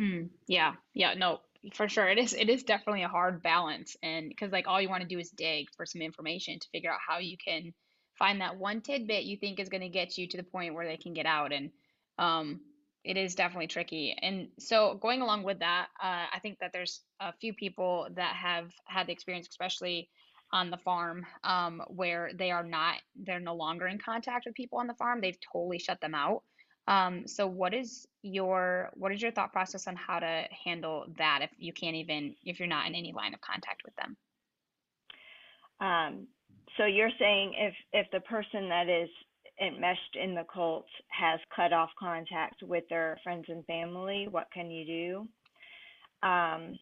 Mm, 0.00 0.28
yeah. 0.46 0.74
Yeah. 0.94 1.14
No, 1.14 1.40
for 1.74 1.88
sure. 1.88 2.08
It 2.08 2.18
is. 2.18 2.34
It 2.34 2.48
is 2.48 2.62
definitely 2.62 3.02
a 3.02 3.08
hard 3.08 3.42
balance, 3.42 3.96
and 4.02 4.28
because 4.28 4.52
like 4.52 4.68
all 4.68 4.80
you 4.80 4.88
want 4.88 5.02
to 5.02 5.08
do 5.08 5.18
is 5.18 5.30
dig 5.30 5.68
for 5.76 5.86
some 5.86 6.02
information 6.02 6.58
to 6.58 6.68
figure 6.72 6.90
out 6.92 7.00
how 7.06 7.18
you 7.18 7.36
can 7.44 7.72
find 8.18 8.40
that 8.40 8.56
one 8.56 8.80
tidbit 8.80 9.24
you 9.24 9.36
think 9.36 9.60
is 9.60 9.68
going 9.68 9.82
to 9.82 9.88
get 9.88 10.18
you 10.18 10.26
to 10.28 10.36
the 10.36 10.42
point 10.42 10.74
where 10.74 10.86
they 10.86 10.96
can 10.96 11.14
get 11.14 11.26
out, 11.26 11.52
and 11.52 11.70
um, 12.18 12.60
it 13.04 13.16
is 13.16 13.34
definitely 13.34 13.68
tricky. 13.68 14.16
And 14.20 14.48
so 14.58 14.98
going 15.00 15.22
along 15.22 15.44
with 15.44 15.60
that, 15.60 15.88
uh, 16.02 16.26
I 16.32 16.38
think 16.42 16.58
that 16.60 16.70
there's 16.72 17.00
a 17.20 17.32
few 17.40 17.54
people 17.54 18.08
that 18.16 18.34
have 18.36 18.70
had 18.86 19.06
the 19.06 19.12
experience, 19.12 19.48
especially 19.48 20.08
on 20.52 20.70
the 20.70 20.78
farm, 20.78 21.24
um, 21.44 21.82
where 21.88 22.30
they 22.34 22.50
are 22.50 22.64
not, 22.64 22.96
they're 23.16 23.40
no 23.40 23.54
longer 23.54 23.86
in 23.86 23.98
contact 23.98 24.46
with 24.46 24.54
people 24.54 24.78
on 24.78 24.86
the 24.86 24.94
farm. 24.94 25.20
They've 25.20 25.38
totally 25.52 25.78
shut 25.78 26.00
them 26.00 26.14
out. 26.14 26.42
Um, 26.88 27.26
so 27.26 27.46
what 27.46 27.74
is 27.74 28.06
your 28.22 28.90
what 28.94 29.12
is 29.12 29.20
your 29.20 29.30
thought 29.30 29.52
process 29.52 29.86
on 29.86 29.94
how 29.94 30.18
to 30.18 30.44
handle 30.64 31.04
that 31.18 31.40
if 31.42 31.50
you 31.58 31.72
can't 31.72 31.94
even 31.94 32.34
if 32.44 32.58
you're 32.58 32.66
not 32.66 32.86
in 32.86 32.94
any 32.94 33.12
line 33.12 33.34
of 33.34 33.40
contact 33.42 33.82
with 33.84 33.94
them? 33.96 34.16
Um, 35.80 36.26
so 36.78 36.86
you're 36.86 37.10
saying 37.18 37.54
if 37.58 37.74
if 37.92 38.06
the 38.10 38.20
person 38.20 38.70
that 38.70 38.88
is 38.88 39.10
enmeshed 39.60 40.16
in 40.22 40.34
the 40.34 40.44
cult 40.52 40.86
has 41.08 41.40
cut 41.54 41.74
off 41.74 41.90
contact 41.98 42.62
with 42.62 42.84
their 42.88 43.18
friends 43.22 43.44
and 43.48 43.64
family, 43.66 44.26
what 44.30 44.46
can 44.52 44.70
you 44.70 45.26
do? 46.22 46.28
Um, 46.28 46.78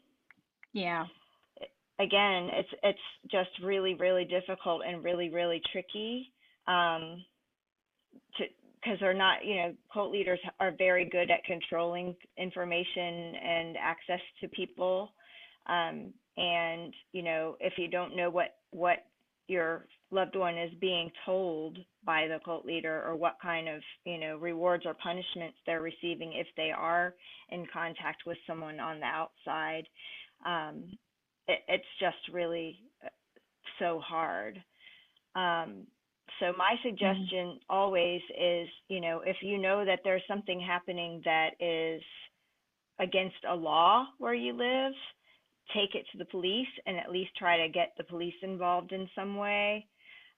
Yeah. 0.72 1.06
again, 1.98 2.50
it's 2.52 2.68
it's 2.84 2.98
just 3.30 3.50
really 3.62 3.94
really 3.94 4.24
difficult 4.24 4.82
and 4.86 5.02
really 5.02 5.30
really 5.30 5.60
tricky 5.72 6.32
um, 6.68 7.24
to 8.36 8.44
because 8.86 9.00
they're 9.00 9.14
not 9.14 9.44
you 9.44 9.56
know 9.56 9.74
cult 9.92 10.12
leaders 10.12 10.38
are 10.60 10.72
very 10.78 11.04
good 11.04 11.30
at 11.30 11.44
controlling 11.44 12.14
information 12.38 13.34
and 13.34 13.76
access 13.76 14.20
to 14.40 14.48
people 14.48 15.10
um, 15.66 16.12
and 16.36 16.94
you 17.12 17.22
know 17.22 17.56
if 17.60 17.74
you 17.76 17.88
don't 17.88 18.16
know 18.16 18.30
what 18.30 18.56
what 18.70 19.06
your 19.48 19.86
loved 20.10 20.36
one 20.36 20.56
is 20.58 20.70
being 20.80 21.10
told 21.24 21.78
by 22.04 22.26
the 22.28 22.38
cult 22.44 22.64
leader 22.64 23.02
or 23.06 23.16
what 23.16 23.36
kind 23.42 23.68
of 23.68 23.80
you 24.04 24.18
know 24.18 24.36
rewards 24.36 24.84
or 24.86 24.94
punishments 24.94 25.56
they're 25.66 25.82
receiving 25.82 26.32
if 26.34 26.46
they 26.56 26.70
are 26.70 27.14
in 27.50 27.66
contact 27.72 28.22
with 28.26 28.38
someone 28.46 28.78
on 28.78 29.00
the 29.00 29.06
outside 29.06 29.84
um, 30.44 30.84
it, 31.48 31.60
it's 31.68 31.84
just 32.00 32.16
really 32.32 32.78
uh, 33.04 33.08
so 33.78 34.00
hard. 34.00 34.62
Um, 35.34 35.86
so 36.40 36.52
my 36.58 36.76
Mm, 37.02 37.30
suggestion 37.30 37.60
always 37.70 38.22
is, 38.38 38.68
you 38.88 39.00
know, 39.00 39.22
if 39.26 39.36
you 39.42 39.58
know 39.58 39.84
that 39.84 40.00
there's 40.04 40.22
something 40.28 40.60
happening 40.60 41.22
that 41.24 41.50
is 41.60 42.02
against 43.00 43.36
a 43.48 43.54
law 43.54 44.06
where 44.18 44.34
you 44.34 44.52
live, 44.52 44.92
take 45.74 45.94
it 45.94 46.06
to 46.12 46.18
the 46.18 46.26
police 46.26 46.68
and 46.86 46.98
at 46.98 47.10
least 47.10 47.30
try 47.38 47.56
to 47.58 47.72
get 47.72 47.94
the 47.98 48.04
police 48.04 48.34
involved 48.42 48.92
in 48.92 49.08
some 49.16 49.36
way. 49.36 49.88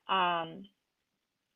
Um, 0.08 0.66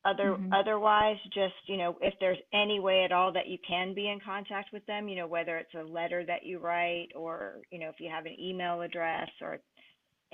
other 0.05 0.39
hmm 0.39 0.53
otherwise, 0.53 1.17
just 1.33 1.55
you 1.67 1.77
know, 1.77 1.97
if 2.01 2.15
there's 2.21 2.39
any 2.53 2.79
way 2.79 3.03
at 3.05 3.11
all 3.11 3.33
that 3.33 3.47
you 3.49 3.59
can 3.67 3.95
be 3.95 4.09
in 4.09 4.19
contact 4.25 4.69
with 4.73 4.85
them, 4.87 5.09
you 5.09 5.17
know, 5.17 5.27
whether 5.27 5.57
it's 5.57 5.73
a 5.75 5.83
letter 5.83 6.25
that 6.25 6.45
you 6.45 6.59
write 6.59 7.09
or 7.15 7.61
you 7.71 7.79
know, 7.79 7.89
if 7.89 7.97
you 7.99 8.09
have 8.09 8.25
an 8.25 8.37
email 8.39 8.81
address 8.81 9.29
or 9.41 9.59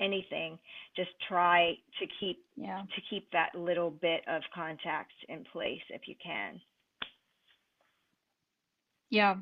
anything, 0.00 0.58
just 0.96 1.10
try 1.28 1.74
to 2.00 2.06
keep 2.20 2.44
Yeah. 2.56 2.82
to 2.94 3.00
keep 3.10 3.30
that 3.32 3.54
little 3.54 3.90
bit 3.90 4.22
of 4.28 4.42
contact 4.54 5.12
in 5.28 5.44
place 5.44 5.82
if 5.90 6.08
you 6.08 6.14
can. 6.22 6.60
Yeah. 9.10 9.36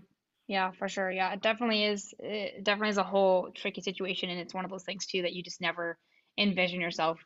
Yeah, 0.46 0.70
for 0.72 0.88
sure. 0.88 1.10
Yeah, 1.10 1.32
it 1.34 1.42
definitely 1.42 1.84
is. 1.84 2.14
It 2.18 2.64
definitely 2.64 2.88
is 2.90 2.98
a 2.98 3.02
whole 3.04 3.50
tricky 3.54 3.82
situation, 3.82 4.30
and 4.30 4.40
it's 4.40 4.54
one 4.54 4.64
of 4.64 4.70
those 4.70 4.84
things 4.84 5.04
too 5.06 5.22
that 5.22 5.34
you 5.34 5.42
just 5.42 5.60
never 5.60 5.98
envision 6.38 6.80
yourself 6.80 7.20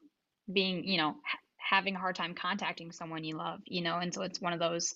being, 0.52 0.84
you 0.84 0.96
know, 0.98 1.14
ha 1.24 1.38
having 1.56 1.94
a 1.94 2.00
hard 2.00 2.16
time 2.16 2.34
contacting 2.34 2.90
someone 2.90 3.22
you 3.24 3.36
love, 3.36 3.60
you 3.66 3.80
know, 3.80 3.98
and 3.98 4.12
so 4.12 4.22
it's 4.22 4.40
one 4.40 4.52
of 4.52 4.58
those 4.58 4.94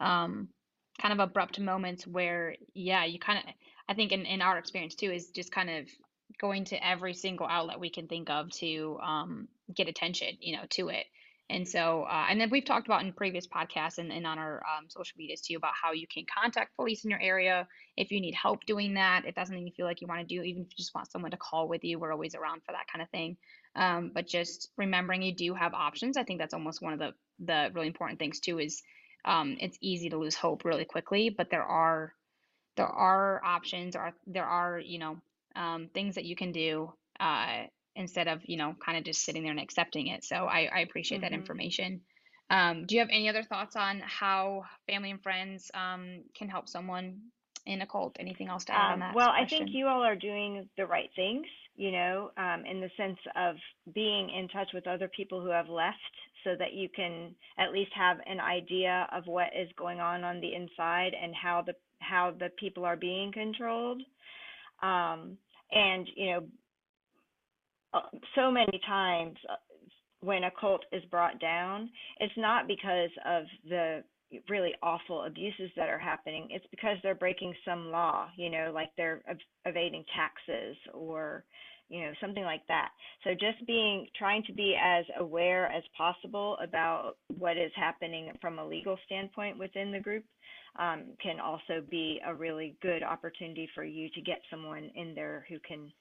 um 0.00 0.48
kind 1.00 1.12
of 1.14 1.20
abrupt 1.20 1.58
moments 1.58 2.06
where, 2.06 2.56
yeah, 2.74 3.04
you 3.06 3.18
kind 3.18 3.38
of, 3.38 3.54
I 3.88 3.94
think 3.94 4.12
in 4.12 4.26
in 4.26 4.42
our 4.42 4.58
experience 4.58 4.94
too, 4.94 5.10
is 5.10 5.30
just 5.30 5.50
kind 5.50 5.70
of 5.70 5.88
going 6.40 6.64
to 6.66 6.86
every 6.86 7.14
single 7.14 7.46
outlet 7.46 7.80
we 7.80 7.90
can 7.90 8.08
think 8.08 8.30
of 8.30 8.50
to 8.50 8.98
um 9.02 9.48
get 9.74 9.88
attention, 9.88 10.28
you 10.40 10.56
know, 10.56 10.64
to 10.70 10.88
it. 10.88 11.06
And 11.50 11.68
so, 11.68 12.04
uh, 12.04 12.26
and 12.30 12.40
then 12.40 12.48
we've 12.48 12.64
talked 12.64 12.86
about 12.86 13.04
in 13.04 13.12
previous 13.12 13.46
podcasts 13.46 13.98
and, 13.98 14.10
and 14.10 14.26
on 14.26 14.38
our 14.38 14.62
um, 14.64 14.86
social 14.88 15.14
medias 15.18 15.42
too 15.42 15.56
about 15.56 15.72
how 15.80 15.92
you 15.92 16.06
can 16.06 16.24
contact 16.42 16.74
police 16.76 17.04
in 17.04 17.10
your 17.10 17.20
area 17.20 17.68
if 17.96 18.10
you 18.10 18.20
need 18.20 18.34
help 18.34 18.64
doing 18.64 18.94
that, 18.94 19.24
if 19.26 19.34
that's 19.34 19.50
something 19.50 19.66
you 19.66 19.72
feel 19.76 19.84
like 19.84 20.00
you 20.00 20.06
want 20.06 20.26
to 20.26 20.34
do, 20.34 20.42
even 20.42 20.62
if 20.62 20.68
you 20.68 20.76
just 20.76 20.94
want 20.94 21.10
someone 21.10 21.30
to 21.30 21.36
call 21.36 21.68
with 21.68 21.84
you, 21.84 21.98
we're 21.98 22.12
always 22.12 22.34
around 22.34 22.62
for 22.64 22.72
that 22.72 22.86
kind 22.90 23.02
of 23.02 23.10
thing. 23.10 23.36
Um, 23.76 24.12
but 24.14 24.26
just 24.26 24.70
remembering 24.78 25.22
you 25.22 25.34
do 25.34 25.52
have 25.54 25.74
options. 25.74 26.16
I 26.16 26.24
think 26.24 26.40
that's 26.40 26.54
almost 26.54 26.80
one 26.80 26.94
of 26.94 26.98
the 26.98 27.12
the 27.44 27.70
really 27.74 27.88
important 27.88 28.18
things 28.18 28.40
too. 28.40 28.58
Is 28.58 28.82
um, 29.24 29.56
it's 29.60 29.76
easy 29.80 30.10
to 30.10 30.18
lose 30.18 30.34
hope 30.34 30.64
really 30.64 30.84
quickly, 30.84 31.28
but 31.28 31.50
there 31.50 31.64
are 31.64 32.14
there 32.76 32.86
are 32.86 33.42
options, 33.44 33.94
or 33.96 34.12
there 34.26 34.46
are 34.46 34.78
you 34.78 34.98
know 34.98 35.18
um, 35.56 35.88
things 35.94 36.14
that 36.16 36.24
you 36.24 36.36
can 36.36 36.52
do 36.52 36.92
uh, 37.20 37.64
instead 37.94 38.28
of 38.28 38.40
you 38.44 38.56
know 38.56 38.74
kind 38.84 38.98
of 38.98 39.04
just 39.04 39.22
sitting 39.24 39.42
there 39.42 39.52
and 39.52 39.60
accepting 39.60 40.08
it. 40.08 40.24
So 40.24 40.36
I, 40.36 40.68
I 40.74 40.80
appreciate 40.80 41.20
that 41.22 41.32
Mhm. 41.32 41.34
information. 41.34 42.00
Um, 42.50 42.84
do 42.86 42.94
you 42.94 43.00
have 43.00 43.10
any 43.10 43.28
other 43.28 43.42
thoughts 43.42 43.76
on 43.76 44.00
how 44.04 44.64
family 44.86 45.10
and 45.10 45.22
friends 45.22 45.70
um, 45.74 46.24
can 46.34 46.48
help 46.48 46.68
someone 46.68 47.20
in 47.66 47.82
a 47.82 47.86
cult. 47.86 48.16
Anything 48.18 48.48
else 48.48 48.64
to 48.66 48.74
add 48.74 48.90
um, 48.90 48.92
on 48.92 49.00
that? 49.00 49.14
Well, 49.14 49.28
question? 49.28 49.36
I 49.38 49.46
think 49.48 49.70
you 49.72 49.86
all 49.86 50.02
are 50.02 50.16
doing 50.16 50.68
the 50.76 50.86
right 50.86 51.10
things, 51.14 51.46
you 51.76 51.92
know, 51.92 52.30
um, 52.36 52.64
in 52.66 52.80
the 52.80 52.90
sense 52.96 53.18
of 53.36 53.56
being 53.94 54.30
in 54.30 54.48
touch 54.48 54.68
with 54.74 54.86
other 54.86 55.08
people 55.08 55.40
who 55.42 55.50
have 55.50 55.68
left 55.68 55.96
so 56.44 56.56
that 56.58 56.72
you 56.72 56.88
can 56.88 57.34
at 57.58 57.72
least 57.72 57.92
have 57.94 58.18
an 58.26 58.40
idea 58.40 59.06
of 59.12 59.26
what 59.26 59.48
is 59.58 59.68
going 59.76 60.00
on 60.00 60.24
on 60.24 60.40
the 60.40 60.54
inside 60.54 61.12
and 61.20 61.34
how 61.34 61.62
the 61.62 61.74
how 62.00 62.32
the 62.36 62.48
people 62.58 62.84
are 62.84 62.96
being 62.96 63.30
controlled. 63.32 64.02
Um, 64.82 65.38
and 65.72 66.08
you 66.14 66.26
know, 66.26 66.42
uh, 67.94 68.00
so 68.34 68.50
many 68.50 68.80
times 68.86 69.36
uh, 69.50 69.54
when 70.20 70.44
a 70.44 70.50
cult 70.60 70.84
is 70.92 71.04
brought 71.10 71.40
down, 71.40 71.90
it's 72.20 72.32
not 72.36 72.68
because 72.68 73.10
of 73.26 73.44
the 73.68 74.04
really 74.48 74.72
awful 74.82 75.24
abuses 75.24 75.70
that 75.76 75.88
are 75.88 75.98
happening. 75.98 76.48
It's 76.50 76.64
because 76.70 76.96
they're 77.02 77.14
breaking 77.14 77.54
some 77.64 77.90
law, 77.90 78.28
you 78.36 78.48
know, 78.48 78.72
like 78.74 78.90
they're 78.96 79.22
ev- 79.28 79.36
evading 79.66 80.04
taxes 80.16 80.76
or, 80.94 81.44
you 81.92 82.00
know, 82.00 82.12
something 82.22 82.42
like 82.42 82.66
that. 82.68 82.88
So 83.22 83.32
just 83.32 83.66
being, 83.66 84.06
trying 84.18 84.42
to 84.44 84.52
be 84.54 84.74
as 84.82 85.04
aware 85.18 85.66
as 85.70 85.82
possible 85.94 86.56
about 86.62 87.18
what 87.38 87.58
is 87.58 87.70
happening 87.76 88.32
from 88.40 88.58
a 88.58 88.66
legal 88.66 88.96
standpoint 89.04 89.58
within 89.58 89.92
the 89.92 90.00
group 90.00 90.24
um, 90.78 91.04
can 91.22 91.38
also 91.38 91.84
be 91.90 92.18
a 92.26 92.34
really 92.34 92.76
good 92.80 93.02
opportunity 93.02 93.68
for 93.74 93.84
you 93.84 94.08
to 94.14 94.22
get 94.22 94.40
someone 94.50 94.90
in 94.94 95.14
there 95.14 95.44
who 95.50 95.58
can 95.68 95.92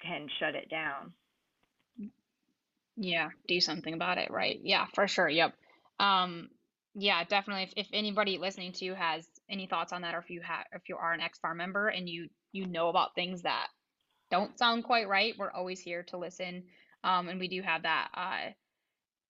can 0.00 0.26
shut 0.40 0.54
it 0.54 0.70
down. 0.70 1.12
Yeah, 2.96 3.28
do 3.46 3.60
something 3.60 3.92
about 3.92 4.16
it, 4.18 4.30
right? 4.30 4.58
Yeah, 4.62 4.86
for 4.94 5.06
sure. 5.06 5.28
Yep. 5.28 5.52
Um, 6.00 6.48
yeah, 6.94 7.22
definitely. 7.24 7.64
If, 7.64 7.72
if 7.76 7.88
anybody 7.92 8.38
listening 8.38 8.72
to 8.74 8.84
you 8.84 8.94
has 8.94 9.26
any 9.50 9.66
thoughts 9.66 9.92
on 9.92 10.02
that, 10.02 10.14
or 10.14 10.18
if 10.18 10.30
you 10.30 10.40
have, 10.40 10.64
if 10.72 10.82
you 10.88 10.96
are 10.96 11.12
an 11.12 11.20
ex 11.20 11.38
farm 11.40 11.58
member 11.58 11.88
and 11.88 12.08
you 12.08 12.28
you 12.52 12.66
know 12.66 12.88
about 12.88 13.14
things 13.14 13.42
that 13.42 13.66
don't 14.30 14.58
sound 14.58 14.84
quite 14.84 15.08
right, 15.08 15.34
we're 15.38 15.50
always 15.50 15.80
here 15.80 16.02
to 16.04 16.16
listen. 16.16 16.64
Um, 17.04 17.28
and 17.28 17.38
we 17.38 17.48
do 17.48 17.62
have 17.62 17.82
that 17.82 18.08
uh, 18.14 18.52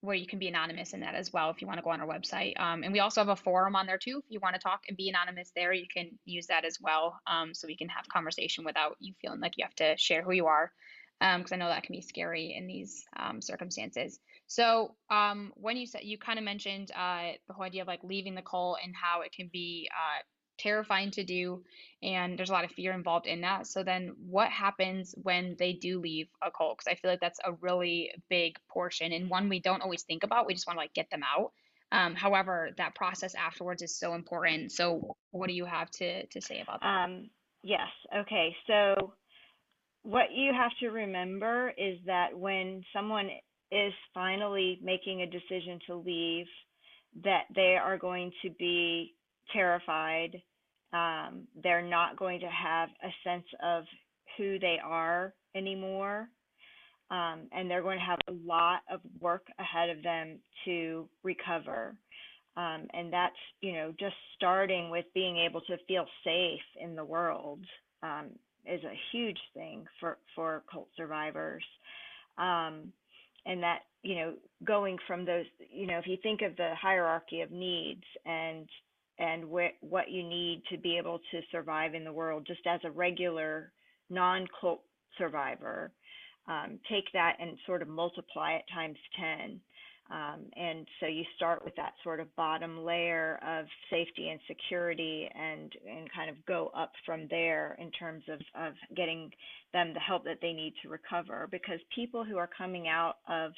where 0.00 0.14
you 0.14 0.26
can 0.26 0.38
be 0.38 0.48
anonymous 0.48 0.92
in 0.92 1.00
that 1.00 1.14
as 1.14 1.32
well 1.32 1.50
if 1.50 1.60
you 1.60 1.66
want 1.66 1.78
to 1.78 1.82
go 1.82 1.90
on 1.90 2.00
our 2.00 2.06
website. 2.06 2.58
Um, 2.58 2.82
and 2.82 2.92
we 2.92 3.00
also 3.00 3.20
have 3.20 3.28
a 3.28 3.36
forum 3.36 3.76
on 3.76 3.86
there 3.86 3.98
too. 3.98 4.18
If 4.18 4.30
you 4.30 4.40
want 4.40 4.54
to 4.54 4.60
talk 4.60 4.82
and 4.88 4.96
be 4.96 5.08
anonymous 5.08 5.50
there, 5.54 5.72
you 5.72 5.86
can 5.92 6.10
use 6.24 6.46
that 6.46 6.64
as 6.64 6.78
well. 6.80 7.18
Um, 7.26 7.54
so 7.54 7.66
we 7.66 7.76
can 7.76 7.88
have 7.88 8.08
conversation 8.08 8.64
without 8.64 8.96
you 9.00 9.14
feeling 9.20 9.40
like 9.40 9.54
you 9.56 9.64
have 9.64 9.74
to 9.76 9.96
share 9.96 10.22
who 10.22 10.32
you 10.32 10.46
are 10.46 10.72
because 11.20 11.52
um, 11.52 11.54
I 11.54 11.56
know 11.56 11.68
that 11.68 11.82
can 11.82 11.96
be 11.96 12.00
scary 12.00 12.54
in 12.56 12.68
these 12.68 13.04
um, 13.16 13.42
circumstances. 13.42 14.20
So 14.46 14.94
um, 15.10 15.52
when 15.56 15.76
you 15.76 15.86
said 15.86 16.02
you 16.04 16.16
kind 16.16 16.38
of 16.38 16.44
mentioned 16.44 16.92
uh, 16.92 17.32
the 17.48 17.54
whole 17.54 17.64
idea 17.64 17.82
of 17.82 17.88
like 17.88 18.04
leaving 18.04 18.34
the 18.34 18.42
cult 18.42 18.78
and 18.84 18.94
how 18.94 19.22
it 19.22 19.32
can 19.32 19.50
be 19.52 19.88
uh, 19.92 20.22
terrifying 20.58 21.10
to 21.12 21.24
do, 21.24 21.62
and 22.02 22.38
there's 22.38 22.50
a 22.50 22.52
lot 22.52 22.64
of 22.64 22.70
fear 22.70 22.92
involved 22.92 23.26
in 23.26 23.40
that. 23.42 23.66
So 23.66 23.82
then, 23.82 24.14
what 24.28 24.50
happens 24.50 25.14
when 25.22 25.56
they 25.58 25.72
do 25.72 26.00
leave 26.00 26.28
a 26.42 26.50
cult? 26.50 26.78
Because 26.78 26.90
I 26.90 26.94
feel 26.96 27.10
like 27.10 27.20
that's 27.20 27.40
a 27.44 27.52
really 27.60 28.12
big 28.28 28.58
portion 28.68 29.12
and 29.12 29.30
one 29.30 29.48
we 29.48 29.60
don't 29.60 29.82
always 29.82 30.02
think 30.02 30.24
about. 30.24 30.46
We 30.46 30.54
just 30.54 30.66
want 30.66 30.76
to 30.76 30.82
like 30.82 30.94
get 30.94 31.10
them 31.10 31.22
out. 31.22 31.52
Um, 31.90 32.14
however, 32.14 32.70
that 32.76 32.94
process 32.94 33.34
afterwards 33.34 33.82
is 33.82 33.94
so 33.96 34.14
important. 34.14 34.72
So, 34.72 35.16
what 35.30 35.48
do 35.48 35.54
you 35.54 35.64
have 35.64 35.90
to 35.92 36.26
to 36.26 36.40
say 36.40 36.60
about 36.60 36.80
that? 36.80 36.86
Um, 36.86 37.30
yes. 37.62 37.88
Okay. 38.14 38.54
So 38.66 39.14
what 40.02 40.32
you 40.34 40.52
have 40.52 40.70
to 40.80 40.88
remember 40.88 41.72
is 41.76 41.98
that 42.06 42.36
when 42.36 42.82
someone 42.94 43.28
is 43.70 43.92
finally 44.14 44.78
making 44.82 45.22
a 45.22 45.26
decision 45.26 45.78
to 45.86 45.96
leave, 45.96 46.46
that 47.24 47.44
they 47.54 47.76
are 47.76 47.98
going 47.98 48.32
to 48.42 48.50
be 48.58 49.14
terrified. 49.52 50.40
Um, 50.92 51.46
they're 51.62 51.86
not 51.86 52.16
going 52.16 52.40
to 52.40 52.48
have 52.48 52.88
a 53.02 53.08
sense 53.28 53.46
of 53.62 53.84
who 54.36 54.58
they 54.58 54.78
are 54.82 55.34
anymore. 55.54 56.28
Um, 57.10 57.48
and 57.52 57.70
they're 57.70 57.82
going 57.82 57.98
to 57.98 58.04
have 58.04 58.18
a 58.28 58.46
lot 58.46 58.80
of 58.90 59.00
work 59.20 59.46
ahead 59.58 59.88
of 59.88 60.02
them 60.02 60.38
to 60.66 61.08
recover. 61.22 61.94
Um, 62.56 62.86
and 62.92 63.12
that's, 63.12 63.36
you 63.60 63.72
know, 63.72 63.94
just 63.98 64.16
starting 64.36 64.90
with 64.90 65.06
being 65.14 65.38
able 65.38 65.60
to 65.62 65.76
feel 65.86 66.04
safe 66.24 66.60
in 66.80 66.94
the 66.94 67.04
world. 67.04 67.60
Um, 68.02 68.30
is 68.68 68.82
a 68.84 68.98
huge 69.12 69.38
thing 69.54 69.86
for 69.98 70.18
for 70.34 70.62
cult 70.70 70.88
survivors 70.96 71.64
um, 72.36 72.92
and 73.46 73.62
that 73.62 73.80
you 74.02 74.14
know 74.16 74.34
going 74.64 74.98
from 75.06 75.24
those 75.24 75.46
you 75.70 75.86
know 75.86 75.98
if 75.98 76.06
you 76.06 76.16
think 76.22 76.42
of 76.42 76.56
the 76.56 76.72
hierarchy 76.80 77.40
of 77.40 77.50
needs 77.50 78.04
and 78.26 78.68
and 79.18 79.44
wh- 79.44 79.82
what 79.82 80.10
you 80.10 80.22
need 80.22 80.62
to 80.70 80.78
be 80.78 80.96
able 80.96 81.18
to 81.30 81.40
survive 81.50 81.94
in 81.94 82.04
the 82.04 82.12
world 82.12 82.44
just 82.46 82.66
as 82.66 82.80
a 82.84 82.90
regular 82.90 83.72
non 84.10 84.46
cult 84.60 84.82
survivor 85.16 85.90
um, 86.48 86.78
take 86.90 87.04
that 87.12 87.36
and 87.40 87.58
sort 87.66 87.82
of 87.82 87.88
multiply 87.88 88.52
it 88.52 88.64
times 88.72 88.96
10 89.18 89.60
um, 90.10 90.46
and 90.56 90.86
so 91.00 91.06
you 91.06 91.22
start 91.36 91.62
with 91.64 91.76
that 91.76 91.92
sort 92.02 92.18
of 92.18 92.34
bottom 92.34 92.82
layer 92.82 93.38
of 93.46 93.66
safety 93.90 94.30
and 94.30 94.40
security 94.46 95.28
and, 95.34 95.70
and 95.86 96.10
kind 96.12 96.30
of 96.30 96.36
go 96.46 96.70
up 96.74 96.92
from 97.04 97.26
there 97.28 97.76
in 97.78 97.90
terms 97.90 98.22
of, 98.32 98.40
of 98.58 98.72
getting 98.96 99.30
them 99.74 99.92
the 99.92 100.00
help 100.00 100.24
that 100.24 100.38
they 100.40 100.54
need 100.54 100.72
to 100.82 100.88
recover. 100.88 101.46
Because 101.50 101.78
people 101.94 102.24
who 102.24 102.38
are 102.38 102.48
coming 102.56 102.88
out 102.88 103.16
of 103.28 103.52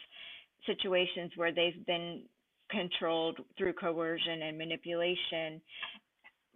situations 0.66 1.31
where 1.37 1.53
they've 1.53 1.87
been 1.87 2.23
controlled 2.70 3.38
through 3.59 3.72
coercion 3.74 4.42
and 4.42 4.59
manipulation 4.59 5.61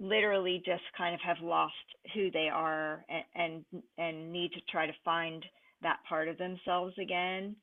literally 0.01 0.63
just 0.67 0.83
kind 0.97 1.15
of 1.15 1.21
have 1.21 1.37
lost 1.41 1.75
who 2.15 2.31
they 2.33 2.49
are 2.53 3.05
and, 3.09 3.65
and, 3.73 3.83
and 3.99 4.33
need 4.33 4.51
to 4.53 4.61
try 4.71 4.87
to 4.87 4.93
find 5.05 5.45
that 5.83 5.99
part 6.09 6.29
of 6.29 6.37
themselves 6.39 6.95
again 7.01 7.55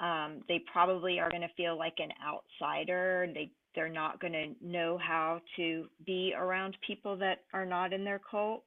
um, 0.00 0.42
they 0.48 0.62
probably 0.70 1.18
are 1.18 1.30
going 1.30 1.42
to 1.42 1.54
feel 1.56 1.78
like 1.78 1.96
an 1.98 2.10
outsider. 2.24 3.28
They 3.32 3.50
they're 3.74 3.88
not 3.90 4.20
going 4.20 4.32
to 4.32 4.54
know 4.62 4.98
how 4.98 5.40
to 5.56 5.86
be 6.06 6.32
around 6.36 6.76
people 6.86 7.14
that 7.18 7.40
are 7.52 7.66
not 7.66 7.92
in 7.92 8.04
their 8.04 8.20
cult. 8.30 8.64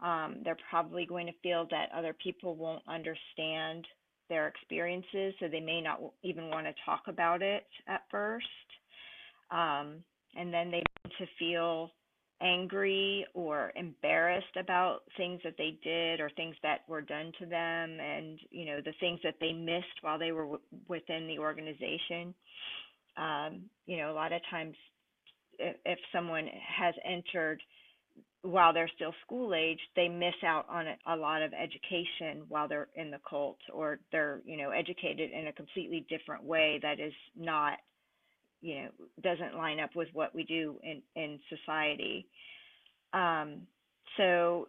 Um, 0.00 0.36
they're 0.44 0.56
probably 0.70 1.04
going 1.04 1.26
to 1.26 1.32
feel 1.42 1.66
that 1.72 1.88
other 1.92 2.12
people 2.12 2.54
won't 2.54 2.82
understand 2.88 3.86
their 4.30 4.48
experiences, 4.48 5.34
so 5.38 5.48
they 5.48 5.60
may 5.60 5.82
not 5.82 6.00
even 6.22 6.48
want 6.48 6.66
to 6.66 6.72
talk 6.86 7.02
about 7.06 7.42
it 7.42 7.66
at 7.86 8.04
first. 8.10 8.46
Um, 9.50 10.02
and 10.34 10.54
then 10.54 10.70
they 10.70 10.82
to 11.18 11.26
feel 11.38 11.90
angry 12.40 13.26
or 13.34 13.72
embarrassed 13.76 14.56
about 14.58 15.00
things 15.16 15.40
that 15.44 15.56
they 15.58 15.78
did 15.84 16.20
or 16.20 16.30
things 16.30 16.56
that 16.62 16.80
were 16.88 17.02
done 17.02 17.32
to 17.38 17.44
them 17.44 18.00
and 18.00 18.38
you 18.50 18.64
know 18.64 18.80
the 18.82 18.94
things 18.98 19.20
that 19.22 19.34
they 19.40 19.52
missed 19.52 20.00
while 20.00 20.18
they 20.18 20.32
were 20.32 20.44
w- 20.44 20.60
within 20.88 21.26
the 21.26 21.38
organization 21.38 22.34
um, 23.18 23.60
you 23.84 23.98
know 23.98 24.10
a 24.10 24.14
lot 24.14 24.32
of 24.32 24.40
times 24.50 24.74
if, 25.58 25.76
if 25.84 25.98
someone 26.12 26.48
has 26.78 26.94
entered 27.04 27.60
while 28.42 28.72
they're 28.72 28.90
still 28.94 29.12
school 29.24 29.54
age 29.54 29.80
they 29.96 30.08
miss 30.08 30.34
out 30.46 30.64
on 30.70 30.86
a, 30.86 31.14
a 31.14 31.16
lot 31.16 31.42
of 31.42 31.52
education 31.52 32.42
while 32.48 32.66
they're 32.66 32.88
in 32.94 33.10
the 33.10 33.20
cult 33.28 33.58
or 33.72 33.98
they're 34.12 34.40
you 34.46 34.56
know 34.56 34.70
educated 34.70 35.30
in 35.30 35.48
a 35.48 35.52
completely 35.52 36.06
different 36.08 36.42
way 36.42 36.78
that 36.82 36.98
is 36.98 37.12
not 37.36 37.74
you 38.60 38.76
know 38.76 38.88
doesn't 39.22 39.56
line 39.56 39.80
up 39.80 39.90
with 39.94 40.08
what 40.12 40.34
we 40.34 40.44
do 40.44 40.76
in 40.82 41.02
in 41.16 41.38
society. 41.48 42.26
Um, 43.12 43.62
so 44.16 44.68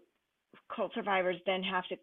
cult 0.75 0.91
survivors 0.93 1.37
then 1.45 1.63
have 1.63 1.85
to 1.89 1.95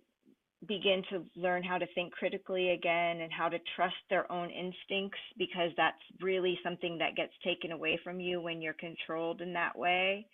begin 0.66 1.02
to 1.10 1.24
learn 1.36 1.62
how 1.62 1.78
to 1.78 1.86
think 1.94 2.12
critically 2.12 2.70
again 2.70 3.20
and 3.20 3.32
how 3.32 3.48
to 3.48 3.58
trust 3.76 3.94
their 4.10 4.30
own 4.30 4.50
instincts 4.50 5.18
because 5.38 5.70
that's 5.76 5.96
really 6.20 6.58
something 6.64 6.98
that 6.98 7.14
gets 7.14 7.32
taken 7.44 7.70
away 7.72 7.98
from 8.02 8.18
you 8.18 8.40
when 8.40 8.60
you're 8.60 8.74
controlled 8.74 9.40
in 9.40 9.52
that 9.52 9.76
way 9.78 10.26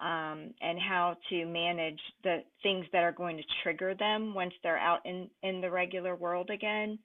um, 0.00 0.52
and 0.60 0.78
how 0.78 1.16
to 1.30 1.46
manage 1.46 2.00
the 2.22 2.38
things 2.62 2.86
that 2.92 3.02
are 3.02 3.12
going 3.12 3.36
to 3.36 3.42
trigger 3.62 3.94
them 3.94 4.34
once 4.34 4.52
they're 4.62 4.78
out 4.78 5.00
in, 5.04 5.28
in 5.42 5.60
the 5.60 5.70
regular 5.70 6.14
world 6.14 6.50
again 6.50 6.98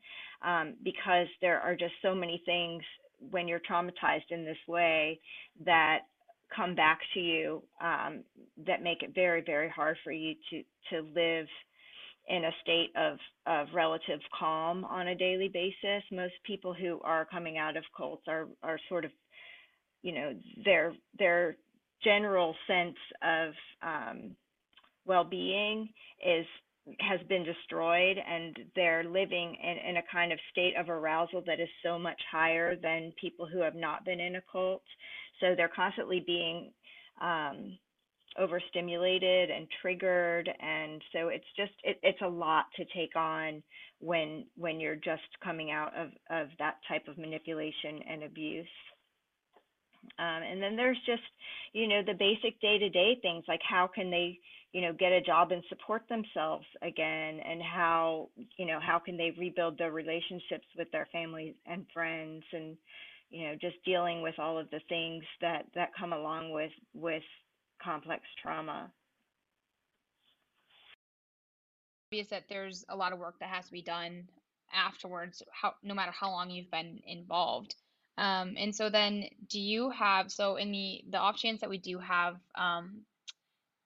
um, 0.46 0.76
because 0.84 1.28
there 1.42 1.60
are 1.60 1.76
just 1.76 1.94
so 2.02 2.14
many 2.14 2.42
things 2.46 2.84
when 3.30 3.48
you're 3.48 3.60
traumatized 3.60 4.30
in 4.32 4.44
this 4.44 4.58
way 4.68 5.20
that 5.66 6.00
come 6.56 6.76
back 6.76 7.00
to 7.14 7.20
you 7.20 7.64
um, 7.82 8.24
that 8.66 8.84
make 8.84 9.04
it 9.04 9.14
very 9.16 9.42
very 9.42 9.70
hard 9.70 9.96
for 10.04 10.12
you 10.12 10.34
to 10.50 10.64
to 10.90 11.08
live 11.16 11.48
in 12.28 12.46
a 12.46 12.52
state 12.62 12.92
of 12.96 13.18
of 13.46 13.68
relative 13.74 14.20
calm 14.38 14.86
on 14.86 15.10
a 15.10 15.16
daily 15.16 15.50
basis. 15.50 16.04
Most 16.12 16.34
people 16.46 16.74
who 16.74 17.00
are 17.04 17.26
coming 17.26 17.58
out 17.58 17.78
of 17.78 17.84
cults 17.96 18.24
are 18.28 18.48
are 18.64 18.80
sort 18.90 19.06
of 19.06 19.12
you 20.02 20.14
know 20.14 20.34
their 20.66 20.94
their 21.18 21.58
general 22.04 22.56
sense 22.68 22.98
of 23.22 23.54
um, 23.82 24.36
well-being 25.06 25.90
is 26.26 26.46
has 27.00 27.20
been 27.30 27.44
destroyed 27.44 28.18
and 28.18 28.58
they're 28.76 29.04
living 29.04 29.56
in, 29.64 29.90
in 29.90 29.98
a 29.98 30.04
kind 30.12 30.32
of 30.32 30.40
state 30.52 30.74
of 30.80 30.90
arousal 30.90 31.44
that 31.46 31.60
is 31.60 31.70
so 31.84 32.00
much 32.00 32.20
higher 32.32 32.76
than 32.76 33.14
people 33.22 33.48
who 33.48 33.62
have 33.62 33.76
not 33.76 34.04
been 34.04 34.20
in 34.20 34.38
a 34.38 34.42
cult. 34.52 34.82
So 35.40 35.54
they're 35.56 35.72
constantly 35.74 36.24
being 36.26 36.72
um, 37.22 37.78
overstimulated 38.40 39.52
and 39.52 39.68
triggered 39.82 40.50
and 40.60 41.02
so 41.12 41.28
it's 41.28 41.46
just 41.58 41.74
it, 41.84 42.00
it's 42.02 42.22
a 42.22 42.28
lot 42.28 42.66
to 42.78 42.86
take 42.96 43.16
on 43.16 43.62
when 44.00 44.46
when 44.56 44.80
you're 44.80 44.96
just 44.96 45.22
coming 45.44 45.70
out 45.70 45.92
of 45.98 46.10
of 46.30 46.48
that 46.58 46.76
type 46.88 47.08
of 47.10 47.18
manipulation 47.18 48.00
and 48.10 48.24
abuse 48.24 48.66
um, 50.20 50.44
and 50.44 50.62
then 50.62 50.76
there's 50.76 50.98
just 51.06 51.22
you 51.74 51.88
know 51.88 52.02
the 52.06 52.14
basic 52.14 52.60
day-to-day 52.62 53.20
things 53.22 53.44
like 53.48 53.62
how 53.68 53.88
can 53.88 54.10
they 54.10 54.40
you 54.74 54.82
know 54.82 54.94
get 54.94 55.12
a 55.12 55.22
job 55.22 55.52
and 55.52 55.64
support 55.70 56.04
themselves 56.10 56.66
again 56.82 57.40
and 57.40 57.62
how 57.62 58.30
you 58.58 58.66
know 58.66 58.80
how 58.82 59.00
can 59.00 59.18
they 59.18 59.32
rebuild 59.38 59.78
their 59.78 59.92
relationships 59.92 60.66
with 60.78 60.90
their 60.92 61.08
families 61.12 61.54
and 61.66 61.86
friends 61.94 62.44
and 62.54 62.78
you 63.30 63.48
know 63.48 63.56
just 63.60 63.76
dealing 63.86 64.22
with 64.22 64.38
all 64.40 64.58
of 64.58 64.70
the 64.72 64.82
things 64.90 65.24
that 65.42 65.66
that 65.76 65.90
come 65.98 66.14
along 66.14 66.52
with 66.52 66.72
with 66.94 67.24
complex 67.84 68.24
trauma. 68.42 68.92
Obvious 72.12 72.28
that 72.28 72.44
there's 72.50 72.86
a 72.90 72.96
lot 72.96 73.14
of 73.14 73.20
work 73.20 73.40
that 73.40 73.50
has 73.50 73.66
to 73.66 73.72
be 73.72 73.82
done 73.82 74.28
afterwards 74.74 75.44
how 75.52 75.74
no 75.84 75.94
matter 75.94 76.12
how 76.12 76.30
long 76.30 76.50
you've 76.50 76.72
been 76.72 77.00
involved 77.06 77.76
um, 78.22 78.54
and 78.58 78.74
so 78.74 78.90
then 78.90 79.26
do 79.50 79.60
you 79.60 79.90
have 79.90 80.32
so 80.32 80.56
in 80.56 80.72
the 80.72 81.02
the 81.10 81.18
off 81.18 81.36
chance 81.36 81.62
that 81.62 81.70
we 81.70 81.80
do 81.80 81.98
have 82.00 82.38
um, 82.56 83.02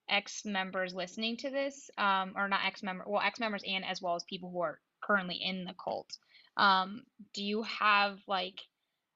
ex 0.10 0.46
members 0.46 0.94
listening 0.94 1.38
to 1.38 1.50
this 1.50 1.90
um, 1.98 2.34
or 2.36 2.48
not 2.48 2.62
ex 2.68 2.84
member 2.84 3.04
well 3.08 3.22
ex 3.26 3.40
members 3.40 3.64
and 3.66 3.84
as 3.84 4.02
well 4.02 4.16
as 4.16 4.24
people 4.26 4.52
who 4.52 4.62
are 4.62 4.80
currently 5.02 5.36
in 5.42 5.64
the 5.64 5.74
cult 5.82 6.18
um, 6.58 7.04
do 7.34 7.44
you 7.44 7.64
have 7.64 8.20
like 8.28 8.60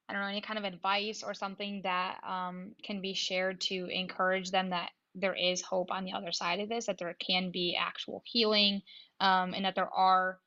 I 0.10 0.14
don't 0.14 0.24
know, 0.24 0.28
any 0.30 0.42
kind 0.42 0.58
of 0.58 0.66
advice 0.66 1.22
or 1.22 1.36
something 1.36 1.82
that 1.84 2.20
um, 2.28 2.72
can 2.84 3.00
be 3.00 3.14
shared 3.14 3.62
to 3.62 3.86
encourage 3.86 4.50
them 4.50 4.72
that 4.72 4.90
there 5.14 5.36
is 5.36 5.62
hope 5.62 5.92
on 5.92 6.04
the 6.04 6.14
other 6.14 6.32
side 6.32 6.60
of 6.60 6.70
this, 6.70 6.88
that 6.88 6.98
there 6.98 7.16
can 7.20 7.52
be 7.52 7.78
actual 7.80 8.24
healing, 8.26 8.82
um, 9.20 9.54
and 9.54 9.66
that 9.66 9.76
there 9.76 9.90
are 9.90 10.40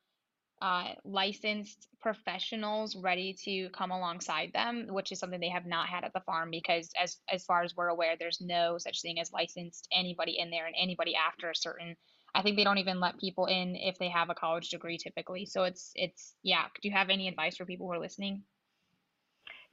uh, 0.63 0.93
licensed 1.03 1.89
professionals 1.99 2.95
ready 2.95 3.35
to 3.43 3.69
come 3.71 3.91
alongside 3.91 4.49
them, 4.53 4.87
which 4.89 5.11
is 5.11 5.19
something 5.19 5.41
they 5.41 5.49
have 5.49 5.65
not 5.65 5.87
had 5.87 6.05
at 6.05 6.13
the 6.13 6.21
farm 6.21 6.49
because, 6.51 6.89
as 6.97 7.17
as 7.29 7.43
far 7.43 7.63
as 7.63 7.75
we're 7.75 7.89
aware, 7.89 8.15
there's 8.17 8.39
no 8.39 8.77
such 8.77 9.01
thing 9.01 9.19
as 9.19 9.33
licensed 9.33 9.89
anybody 9.91 10.39
in 10.39 10.49
there 10.49 10.65
and 10.65 10.75
anybody 10.79 11.15
after 11.15 11.49
a 11.49 11.55
certain. 11.55 11.97
I 12.33 12.41
think 12.41 12.55
they 12.55 12.63
don't 12.63 12.77
even 12.77 13.01
let 13.01 13.19
people 13.19 13.47
in 13.47 13.75
if 13.75 13.99
they 13.99 14.07
have 14.07 14.29
a 14.29 14.35
college 14.35 14.69
degree 14.69 14.97
typically. 14.97 15.45
So 15.45 15.65
it's 15.65 15.91
it's 15.95 16.33
yeah. 16.43 16.63
Do 16.81 16.87
you 16.87 16.95
have 16.95 17.09
any 17.09 17.27
advice 17.27 17.57
for 17.57 17.65
people 17.65 17.87
who 17.87 17.93
are 17.93 17.99
listening? 17.99 18.43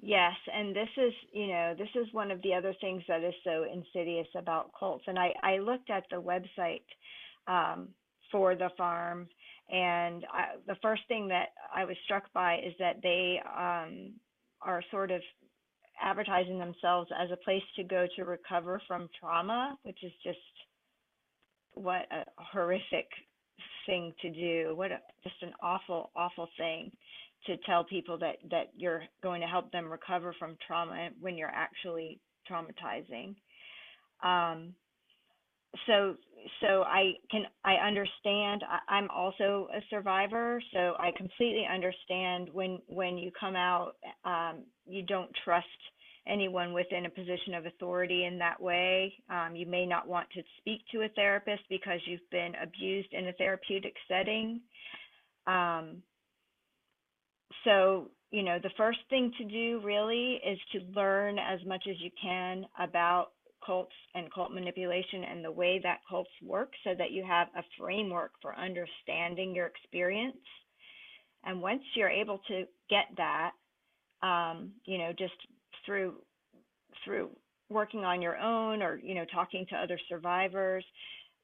Yes, 0.03 0.35
and 0.53 0.75
this 0.75 0.89
is, 0.97 1.13
you 1.33 1.49
know, 1.49 1.75
this 1.79 1.91
is 1.95 2.13
one 2.13 2.31
of 2.31 2.43
the 2.43 2.55
other 2.55 2.75
things 2.81 3.03
that 3.07 3.23
is 3.23 3.35
so 3.45 3.65
insidious 3.73 4.29
about 4.35 4.73
cults. 4.77 5.05
And 5.07 5.19
I, 5.19 5.35
I 5.43 5.59
looked 5.59 5.91
at 5.91 6.05
the 6.11 6.17
website 6.17 6.87
um, 7.47 7.91
for 8.33 8.55
the 8.55 8.71
farm, 8.79 9.29
and 9.71 10.25
I, 10.33 10.57
the 10.67 10.77
first 10.83 11.03
thing 11.09 11.29
that 11.29 11.49
I 11.75 11.85
was 11.85 11.97
struck 12.05 12.25
by 12.33 12.57
is 12.57 12.75
that 12.79 12.97
they 13.03 13.41
um, 13.47 14.13
are 14.63 14.83
sort 14.91 15.11
of 15.11 15.21
advertising 16.03 16.59
themselves 16.59 17.11
as 17.19 17.31
a 17.31 17.37
place 17.45 17.63
to 17.77 17.85
go 17.85 18.07
to 18.17 18.25
recover 18.25 18.81
from 18.89 19.09
trauma, 19.19 19.77
which 19.83 19.99
is 20.03 20.13
just 20.25 20.39
what 21.75 22.03
a 22.11 22.25
horrific 22.37 23.07
thing 23.87 24.13
to 24.23 24.31
do. 24.31 24.75
What 24.75 24.93
a, 24.93 24.99
just 25.23 25.37
an 25.43 25.53
awful, 25.63 26.11
awful 26.17 26.49
thing 26.59 26.91
to 27.47 27.57
tell 27.67 27.85
people 27.85 28.19
that 28.19 28.37
that 28.51 28.69
you're 28.77 29.03
going 29.23 29.41
to 29.41 29.47
help 29.47 29.71
them 29.73 29.91
recover 29.91 30.35
from 30.39 30.57
trauma 30.67 31.11
when 31.21 31.37
you're 31.37 31.49
actually 31.49 32.21
traumatizing. 32.51 33.35
Um, 34.23 34.75
so 35.87 36.17
so 36.61 36.83
I 36.83 37.13
can 37.31 37.45
I 37.65 37.75
understand 37.75 38.63
I, 38.69 38.95
I'm 38.95 39.09
also 39.11 39.69
a 39.75 39.81
survivor, 39.91 40.63
so 40.73 40.95
I 40.99 41.11
completely 41.17 41.67
understand 41.73 42.49
when 42.53 42.79
when 42.87 43.19
you 43.19 43.31
come 43.39 43.57
out, 43.57 43.93
um, 44.25 44.65
you 44.87 45.03
don't 45.03 45.31
trust 45.45 45.67
anyone 46.27 46.73
within 46.73 47.07
a 47.07 47.11
position 47.11 47.55
of 47.55 47.67
authority 47.67 48.25
in 48.25 48.39
that 48.39 48.61
way. 48.61 49.15
Um, 49.29 49.57
you 49.57 49.67
may 49.67 49.87
not 49.87 50.07
want 50.07 50.29
to 50.35 50.43
speak 50.59 50.83
to 50.93 51.03
a 51.03 51.09
therapist 51.11 51.63
because 51.69 52.01
you've 52.07 52.29
been 52.31 52.53
abused 52.63 53.13
in 53.13 53.29
a 53.29 53.33
therapeutic 53.35 53.95
setting. 54.09 54.61
Um, 55.47 56.03
so 57.65 58.09
you 58.31 58.43
know 58.43 58.59
the 58.63 58.71
first 58.77 59.01
thing 59.09 59.33
to 59.39 59.45
do 59.45 59.81
really 59.83 60.41
is 60.47 60.59
to 60.73 60.81
learn 60.95 61.39
as 61.39 61.61
much 61.67 61.85
as 61.91 61.97
you 62.01 62.11
can 62.21 62.67
about 62.79 63.33
cults 63.65 63.95
and 64.15 64.33
cult 64.33 64.53
manipulation 64.53 65.25
and 65.25 65.45
the 65.45 65.51
way 65.51 65.81
that 65.83 66.01
cults 66.09 66.31
work 66.43 66.73
so 66.85 66.91
that 66.97 67.11
you 67.11 67.25
have 67.27 67.49
a 67.57 67.63
framework 67.79 68.33
for 68.41 68.55
understanding 68.57 69.55
your 69.55 69.67
experience. 69.67 70.37
And 71.45 71.63
once 71.63 71.83
you're 71.95 72.11
able 72.11 72.39
to 72.49 72.65
get 72.89 73.07
that 73.17 73.53
um, 74.23 74.73
you 74.85 74.99
know 74.99 75.13
just 75.19 75.35
through 75.87 76.15
through 77.05 77.31
working 77.69 78.05
on 78.05 78.21
your 78.21 78.37
own 78.37 78.83
or 78.83 78.99
you 79.03 79.15
know 79.15 79.25
talking 79.33 79.67
to 79.71 79.77
other 79.77 79.99
survivors 80.09 80.85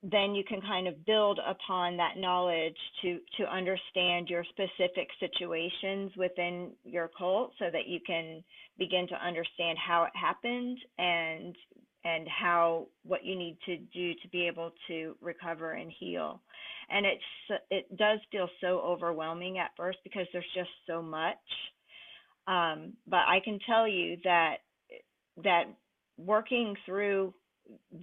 then 0.03 0.35
you 0.35 0.45
can 0.45 0.61
kind 0.61 0.87
of 0.87 1.05
build 1.07 1.41
upon 1.47 1.97
that 1.97 2.17
knowledge 2.17 2.77
to 3.03 3.19
to 3.39 3.45
understand 3.45 4.29
your 4.29 4.45
specific 4.45 5.09
situations 5.19 6.13
within 6.17 6.73
your 6.85 7.11
cult 7.17 7.53
so 7.59 7.67
that 7.73 7.87
you 7.87 7.99
can 8.07 8.43
begin 8.79 9.09
to 9.09 9.27
understand 9.27 9.79
how 9.79 10.05
it 10.05 10.13
happened 10.15 10.79
and 10.99 11.57
and 12.07 12.29
how 12.29 12.87
what 13.05 13.25
you 13.25 13.37
need 13.37 13.59
to 13.67 13.77
do 13.77 14.13
to 14.23 14.29
be 14.31 14.47
able 14.47 14.71
to 14.87 15.17
recover 15.21 15.73
and 15.73 15.91
heal. 15.99 16.41
And 16.89 17.05
it's 17.05 17.63
it 17.71 17.97
does 17.97 18.21
feel 18.31 18.49
so 18.61 18.81
overwhelming 18.81 19.59
at 19.59 19.73
first 19.77 19.99
because 20.05 20.27
there's 20.33 20.45
just 20.55 20.71
so 20.87 21.03
much. 21.03 21.37
Um, 22.49 22.93
but 23.09 23.25
i 23.27 23.41
can 23.45 23.59
tell 23.67 23.89
you 23.89 24.19
that 24.23 24.59
that 25.43 25.65
working 26.17 26.77
through 26.87 27.35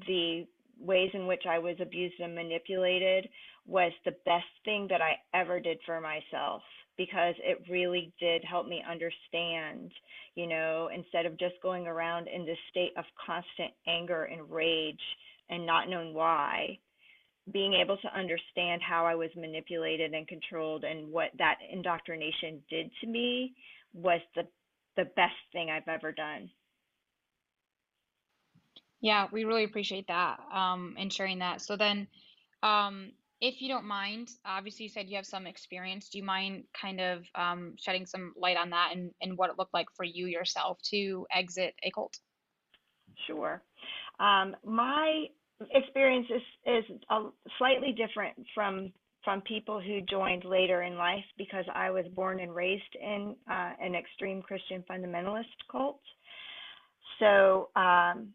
the 0.08 0.46
ways 0.78 1.10
in 1.14 1.28
which 1.28 1.44
I 1.50 1.60
was 1.60 1.78
abused 1.80 2.20
and 2.20 2.36
manipulated 2.36 3.30
was 3.66 3.94
the 4.04 4.16
best 4.26 4.52
thing 4.66 4.88
that 4.90 5.02
I 5.02 5.14
ever 5.34 5.62
did 5.62 5.78
for 5.86 6.02
myself 6.02 6.62
because 6.98 7.36
it 7.40 7.64
really 7.70 8.14
did 8.20 8.44
help 8.44 8.68
me 8.68 8.84
understand, 8.90 9.92
you 10.36 10.48
know, 10.48 10.90
instead 10.94 11.26
of 11.26 11.38
just 11.40 11.56
going 11.62 11.88
around 11.88 12.28
in 12.28 12.46
this 12.46 12.58
state 12.70 12.92
of 12.98 13.06
constant 13.26 13.74
anger 13.88 14.26
and 14.26 14.50
rage 14.50 15.02
and 15.50 15.66
not 15.66 15.90
knowing 15.90 16.14
why, 16.14 16.78
being 17.52 17.74
able 17.74 17.98
to 17.98 18.18
understand 18.18 18.82
how 18.82 19.06
I 19.06 19.16
was 19.16 19.30
manipulated 19.36 20.14
and 20.14 20.28
controlled 20.28 20.84
and 20.84 21.12
what 21.12 21.32
that 21.38 21.58
indoctrination 21.72 22.62
did 22.70 22.90
to 23.02 23.08
me 23.08 23.54
was 23.94 24.22
the 24.36 24.44
the 24.96 25.06
best 25.16 25.34
thing 25.52 25.72
I've 25.72 25.88
ever 25.88 26.12
done. 26.12 26.52
Yeah, 29.02 29.28
we 29.32 29.44
really 29.44 29.64
appreciate 29.64 30.08
that 30.08 30.40
um, 30.54 30.96
and 30.98 31.12
sharing 31.12 31.40
that. 31.40 31.62
So 31.62 31.76
then, 31.76 32.08
um, 32.62 33.12
if 33.44 33.62
you 33.62 33.68
don't 33.68 33.84
mind, 33.84 34.30
obviously 34.46 34.84
you 34.84 34.90
said 34.90 35.10
you 35.10 35.18
have 35.18 35.26
some 35.26 35.46
experience. 35.46 36.08
Do 36.08 36.18
you 36.18 36.24
mind 36.24 36.64
kind 36.82 37.02
of 37.02 37.24
um, 37.36 37.74
shedding 37.78 38.06
some 38.06 38.34
light 38.38 38.56
on 38.56 38.70
that 38.70 38.92
and, 38.94 39.12
and 39.22 39.38
what 39.38 39.50
it 39.50 39.58
looked 39.58 39.74
like 39.74 39.88
for 39.98 40.06
you 40.06 40.28
yourself 40.28 40.78
to 40.92 41.28
exit 41.30 41.74
a 41.84 41.92
cult? 41.92 42.18
Sure. 43.28 43.62
Um, 44.22 44.56
my 44.64 45.26
experience 45.72 46.28
is, 46.34 46.42
is 46.66 46.98
a, 47.10 47.24
slightly 47.58 47.92
different 47.92 48.34
from 48.56 48.94
from 49.26 49.40
people 49.42 49.80
who 49.80 50.02
joined 50.02 50.44
later 50.44 50.84
in 50.84 50.98
life 50.98 51.24
because 51.38 51.64
I 51.74 51.92
was 51.92 52.04
born 52.14 52.42
and 52.42 52.54
raised 52.54 52.84
in 53.02 53.38
uh, 53.50 53.72
an 53.82 53.96
extreme 53.96 54.42
Christian 54.42 54.84
fundamentalist 54.90 55.46
cult. 55.72 56.02
So 57.20 57.70
um, 57.78 58.34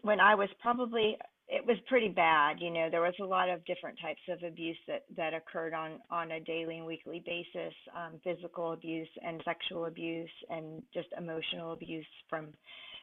when 0.00 0.20
I 0.20 0.34
was 0.34 0.48
probably 0.62 1.18
it 1.52 1.66
was 1.66 1.76
pretty 1.86 2.08
bad. 2.08 2.56
You 2.60 2.70
know, 2.70 2.88
there 2.90 3.02
was 3.02 3.14
a 3.20 3.24
lot 3.24 3.50
of 3.50 3.64
different 3.66 3.98
types 4.00 4.22
of 4.30 4.42
abuse 4.42 4.76
that 4.88 5.04
that 5.16 5.34
occurred 5.34 5.74
on 5.74 6.00
on 6.10 6.32
a 6.32 6.40
daily 6.40 6.78
and 6.78 6.86
weekly 6.86 7.22
basis, 7.26 7.74
um, 7.94 8.18
physical 8.24 8.72
abuse 8.72 9.08
and 9.22 9.42
sexual 9.44 9.84
abuse, 9.84 10.30
and 10.48 10.82
just 10.94 11.08
emotional 11.18 11.74
abuse 11.74 12.06
from, 12.30 12.48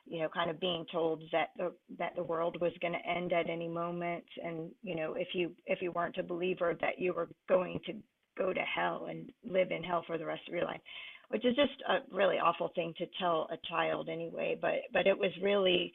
you 0.08 0.20
know, 0.20 0.30
kind 0.30 0.50
of 0.50 0.60
being 0.60 0.84
told 0.92 1.22
that 1.32 1.50
the 1.58 1.72
that 2.00 2.16
the 2.16 2.24
world 2.24 2.58
was 2.60 2.72
going 2.82 2.94
to 2.94 3.10
end 3.10 3.34
at 3.34 3.52
any 3.52 3.68
moment, 3.68 4.26
and 4.44 4.72
you 4.82 4.96
know, 4.96 5.14
if 5.14 5.28
you 5.34 5.52
if 5.68 5.80
you 5.80 5.92
weren't 5.92 6.18
a 6.18 6.24
believer, 6.24 6.76
that 6.82 6.98
you 6.98 7.14
were 7.14 7.30
going 7.48 7.80
to 7.86 7.94
go 8.36 8.52
to 8.52 8.62
hell 8.62 9.08
and 9.10 9.32
live 9.48 9.70
in 9.70 9.84
hell 9.84 10.04
for 10.08 10.18
the 10.18 10.26
rest 10.26 10.42
of 10.48 10.56
your 10.56 10.66
life 10.66 10.82
which 11.28 11.46
is 11.46 11.56
just 11.56 11.84
a 11.88 12.00
really 12.16 12.38
awful 12.38 12.72
thing 12.74 12.94
to 12.98 13.06
tell 13.20 13.48
a 13.52 13.58
child 13.68 14.08
anyway 14.10 14.58
but 14.60 14.76
but 14.94 15.06
it 15.06 15.18
was 15.18 15.32
really 15.44 15.94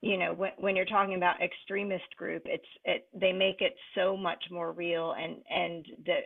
you 0.00 0.16
know 0.18 0.32
when 0.32 0.52
when 0.58 0.76
you're 0.76 0.84
talking 0.84 1.14
about 1.14 1.40
extremist 1.42 2.16
group 2.16 2.42
it's 2.46 2.64
it 2.84 3.06
they 3.14 3.32
make 3.32 3.60
it 3.60 3.74
so 3.94 4.16
much 4.16 4.42
more 4.50 4.72
real 4.72 5.12
and 5.12 5.36
and 5.50 5.86
the 6.06 6.16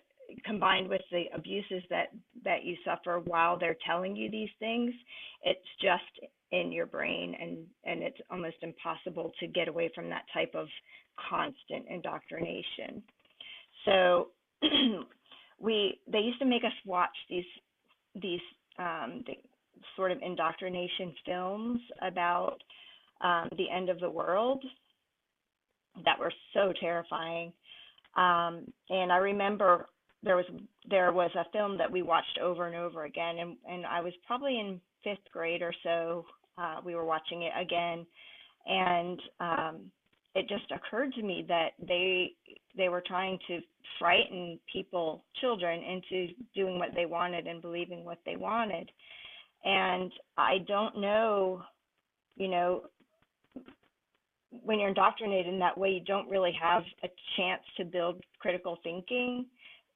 combined 0.44 0.88
with 0.88 1.02
the 1.10 1.24
abuses 1.34 1.82
that 1.90 2.08
that 2.44 2.64
you 2.64 2.76
suffer 2.84 3.20
while 3.26 3.58
they're 3.58 3.76
telling 3.86 4.16
you 4.16 4.30
these 4.30 4.48
things 4.58 4.92
it's 5.42 5.66
just 5.80 6.28
in 6.54 6.70
your 6.70 6.86
brain 6.86 7.34
and 7.40 7.58
and 7.84 8.02
it's 8.02 8.18
almost 8.30 8.56
impossible 8.62 9.32
to 9.40 9.46
get 9.46 9.68
away 9.68 9.90
from 9.94 10.08
that 10.08 10.24
type 10.32 10.54
of 10.54 10.68
constant 11.28 11.86
indoctrination. 11.88 13.02
So 13.84 14.28
we 15.58 16.00
they 16.10 16.18
used 16.18 16.38
to 16.38 16.44
make 16.44 16.64
us 16.64 16.72
watch 16.86 17.16
these 17.28 17.44
these 18.20 18.40
um, 18.78 19.24
the 19.26 19.34
sort 19.96 20.12
of 20.12 20.18
indoctrination 20.22 21.12
films 21.26 21.80
about 22.02 22.58
um, 23.20 23.48
the 23.56 23.70
end 23.70 23.88
of 23.88 24.00
the 24.00 24.10
world 24.10 24.62
that 26.04 26.18
were 26.18 26.32
so 26.52 26.72
terrifying 26.80 27.52
um, 28.16 28.72
and 28.90 29.12
I 29.12 29.16
remember 29.16 29.88
there 30.22 30.36
was 30.36 30.46
there 30.88 31.12
was 31.12 31.30
a 31.34 31.50
film 31.52 31.76
that 31.78 31.90
we 31.90 32.02
watched 32.02 32.38
over 32.42 32.66
and 32.66 32.76
over 32.76 33.04
again, 33.04 33.38
and 33.38 33.56
and 33.68 33.86
I 33.86 34.00
was 34.00 34.12
probably 34.26 34.58
in 34.58 34.80
fifth 35.02 35.30
grade 35.32 35.62
or 35.62 35.72
so. 35.82 36.24
Uh, 36.56 36.76
we 36.84 36.94
were 36.94 37.04
watching 37.04 37.42
it 37.42 37.52
again, 37.60 38.06
and 38.66 39.20
um, 39.40 39.90
it 40.34 40.48
just 40.48 40.70
occurred 40.70 41.12
to 41.14 41.22
me 41.22 41.44
that 41.48 41.70
they 41.86 42.32
they 42.76 42.88
were 42.88 43.02
trying 43.06 43.38
to 43.48 43.60
frighten 43.98 44.58
people, 44.72 45.24
children, 45.40 45.82
into 45.82 46.32
doing 46.54 46.78
what 46.78 46.94
they 46.94 47.06
wanted 47.06 47.46
and 47.46 47.60
believing 47.60 48.04
what 48.04 48.18
they 48.24 48.36
wanted. 48.36 48.90
And 49.64 50.12
I 50.36 50.58
don't 50.68 51.00
know, 51.00 51.62
you 52.36 52.48
know, 52.48 52.82
when 54.62 54.78
you're 54.78 54.88
indoctrinated 54.88 55.52
in 55.52 55.58
that 55.60 55.76
way, 55.76 55.90
you 55.90 56.00
don't 56.00 56.28
really 56.28 56.52
have 56.60 56.82
a 57.02 57.08
chance 57.36 57.62
to 57.76 57.84
build 57.84 58.22
critical 58.38 58.78
thinking. 58.82 59.46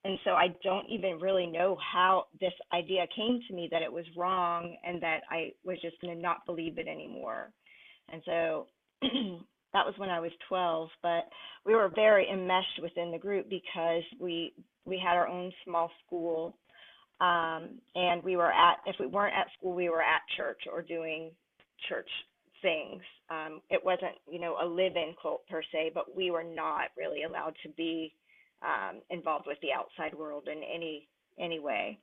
And 0.05 0.19
so 0.25 0.31
I 0.31 0.49
don't 0.63 0.89
even 0.89 1.19
really 1.21 1.47
know 1.47 1.77
how 1.93 2.27
this 2.41 2.53
idea 2.73 3.07
came 3.15 3.41
to 3.49 3.55
me 3.55 3.69
that 3.71 3.83
it 3.83 3.93
was 3.93 4.05
wrong 4.17 4.77
and 4.85 5.03
that 5.03 5.21
I 5.31 5.53
was 5.65 5.81
just 5.83 6.01
going 6.01 6.15
to 6.15 6.23
not 6.23 6.47
believe 6.47 6.79
it 6.79 6.87
anymore. 6.87 7.51
And 8.11 8.23
so 8.25 8.67
that 9.03 9.85
was 9.85 9.95
when 9.99 10.09
I 10.09 10.21
was 10.21 10.31
12, 10.49 10.89
but 11.03 11.29
we 11.67 11.75
were 11.75 11.91
very 11.95 12.29
enmeshed 12.31 12.81
within 12.81 13.11
the 13.11 13.19
group 13.19 13.49
because 13.51 14.03
we 14.21 14.55
we 14.87 14.99
had 14.99 15.17
our 15.17 15.29
own 15.29 15.53
small 15.65 15.91
school 16.07 16.57
um, 17.21 17.79
and 17.95 18.23
we 18.23 18.37
were 18.37 18.53
at 18.53 18.79
if 18.87 18.97
we 18.99 19.07
weren't 19.07 19.35
at 19.37 19.49
school 19.59 19.75
we 19.75 19.91
were 19.91 20.03
at 20.03 20.23
church 20.37 20.63
or 20.73 20.81
doing 20.81 21.31
church 21.89 22.09
things. 22.63 23.03
Um, 23.31 23.61
it 23.71 23.85
wasn't, 23.85 24.17
you 24.31 24.41
know, 24.41 24.57
a 24.63 24.67
live-in 24.67 25.15
cult 25.21 25.47
per 25.49 25.63
se, 25.73 25.93
but 25.95 26.17
we 26.17 26.31
were 26.31 26.45
not 26.45 26.91
really 26.97 27.25
allowed 27.25 27.55
to 27.63 27.69
be 27.71 28.15
um, 28.63 29.01
involved 29.11 29.47
with 29.47 29.59
the 29.63 29.73
outside 29.73 30.17
world 30.19 30.49
in 30.49 30.63
any 30.63 31.09
any 31.39 31.61
way. 31.61 31.99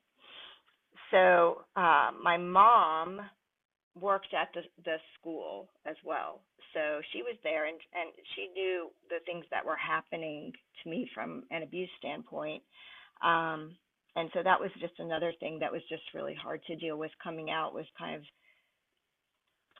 So 1.11 1.63
uh, 1.75 2.11
my 2.23 2.37
mom 2.37 3.21
worked 3.99 4.33
at 4.33 4.49
the 4.53 4.61
the 4.83 4.97
school 5.19 5.69
as 5.85 5.95
well, 6.05 6.41
so 6.73 7.01
she 7.11 7.21
was 7.23 7.35
there 7.43 7.65
and 7.65 7.77
and 7.93 8.11
she 8.35 8.47
knew 8.53 8.89
the 9.09 9.19
things 9.25 9.45
that 9.51 9.65
were 9.65 9.75
happening 9.75 10.53
to 10.83 10.89
me 10.89 11.09
from 11.13 11.43
an 11.51 11.63
abuse 11.63 11.89
standpoint. 11.99 12.63
Um, 13.23 13.75
and 14.15 14.29
so 14.33 14.41
that 14.43 14.59
was 14.59 14.71
just 14.79 14.93
another 14.99 15.33
thing 15.39 15.59
that 15.59 15.71
was 15.71 15.81
just 15.89 16.03
really 16.13 16.35
hard 16.35 16.61
to 16.67 16.75
deal 16.75 16.97
with 16.97 17.11
coming 17.21 17.49
out 17.49 17.73
was 17.73 17.85
kind 17.97 18.15
of 18.15 18.21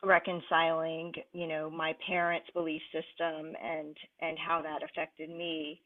reconciling 0.06 1.14
you 1.34 1.48
know 1.48 1.70
my 1.70 1.94
parents 2.08 2.48
belief 2.54 2.82
system 2.92 3.54
and 3.62 3.96
and 4.22 4.38
how 4.38 4.62
that 4.62 4.84
affected 4.84 5.30
me. 5.30 5.82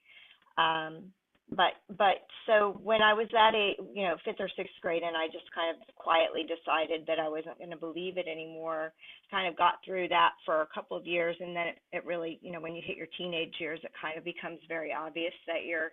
Um 0.57 1.11
but 1.51 1.82
but 1.97 2.30
so 2.45 2.80
when 2.84 3.01
i 3.01 3.11
was 3.11 3.28
at 3.34 3.55
a 3.55 3.74
you 3.93 4.03
know 4.03 4.15
fifth 4.24 4.39
or 4.39 4.49
sixth 4.55 4.76
grade 4.84 5.01
and 5.01 5.17
i 5.17 5.26
just 5.26 5.49
kind 5.49 5.76
of 5.76 5.82
quietly 5.95 6.45
decided 6.45 7.01
that 7.07 7.17
i 7.17 7.28
wasn't 7.28 7.57
going 7.57 7.72
to 7.72 7.76
believe 7.76 8.17
it 8.17 8.28
anymore 8.28 8.93
kind 9.32 9.47
of 9.47 9.57
got 9.57 9.82
through 9.84 10.07
that 10.07 10.34
for 10.45 10.61
a 10.61 10.67
couple 10.72 10.95
of 10.95 11.07
years 11.07 11.36
and 11.39 11.55
then 11.55 11.67
it, 11.67 11.78
it 11.91 12.05
really 12.05 12.38
you 12.43 12.51
know 12.51 12.61
when 12.61 12.76
you 12.76 12.84
hit 12.86 12.97
your 12.97 13.07
teenage 13.17 13.55
years 13.59 13.80
it 13.84 13.91
kind 13.99 14.15
of 14.15 14.24
becomes 14.24 14.59
very 14.67 14.93
obvious 14.93 15.34
that 15.47 15.65
you're 15.65 15.89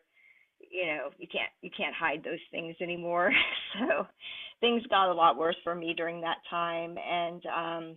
you 0.71 0.87
know 0.87 1.11
you 1.19 1.27
can't 1.31 1.51
you 1.63 1.71
can't 1.77 1.95
hide 1.95 2.23
those 2.25 2.43
things 2.51 2.77
anymore. 2.81 3.31
So 3.79 4.07
things 4.61 4.83
got 4.89 5.11
a 5.11 5.15
lot 5.15 5.37
worse 5.37 5.57
for 5.63 5.75
me 5.75 5.93
during 5.95 6.23
that 6.23 6.39
time 6.49 6.97
and 6.97 7.43
um 7.47 7.97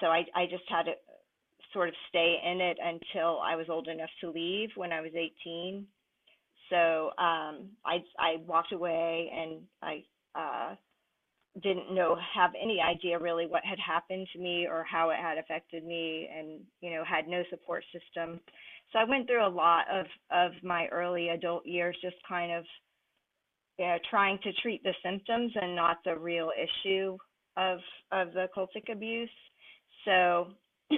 so 0.00 0.06
I, 0.06 0.24
I 0.34 0.46
just 0.50 0.64
had 0.68 0.84
to 0.84 0.92
sort 1.72 1.88
of 1.88 1.94
stay 2.08 2.36
in 2.44 2.60
it 2.60 2.78
until 2.82 3.40
I 3.40 3.56
was 3.56 3.66
old 3.68 3.88
enough 3.88 4.10
to 4.20 4.30
leave 4.30 4.70
when 4.76 4.92
I 4.92 5.00
was 5.00 5.12
18. 5.14 5.86
So 6.70 7.10
um, 7.18 7.70
I, 7.84 8.02
I 8.18 8.36
walked 8.46 8.72
away 8.72 9.30
and 9.34 9.60
I 9.82 10.02
uh, 10.34 10.74
didn't 11.62 11.94
know, 11.94 12.16
have 12.34 12.52
any 12.60 12.80
idea 12.80 13.18
really 13.18 13.46
what 13.46 13.64
had 13.64 13.78
happened 13.78 14.26
to 14.32 14.38
me 14.38 14.66
or 14.66 14.84
how 14.84 15.10
it 15.10 15.18
had 15.20 15.38
affected 15.38 15.84
me 15.84 16.28
and, 16.36 16.60
you 16.80 16.90
know, 16.90 17.04
had 17.04 17.28
no 17.28 17.42
support 17.50 17.84
system. 17.92 18.40
So 18.92 18.98
I 18.98 19.04
went 19.04 19.26
through 19.26 19.46
a 19.46 19.48
lot 19.48 19.84
of, 19.92 20.06
of 20.30 20.52
my 20.62 20.86
early 20.88 21.28
adult 21.28 21.66
years 21.66 21.96
just 22.02 22.16
kind 22.28 22.52
of 22.52 22.64
you 23.78 23.86
know, 23.86 23.98
trying 24.10 24.38
to 24.42 24.52
treat 24.62 24.82
the 24.82 24.94
symptoms 25.04 25.52
and 25.54 25.76
not 25.76 25.98
the 26.04 26.16
real 26.16 26.50
issue 26.56 27.16
of 27.56 27.78
of 28.12 28.32
the 28.32 28.46
cultic 28.56 28.90
abuse. 28.90 29.30
So 30.06 30.48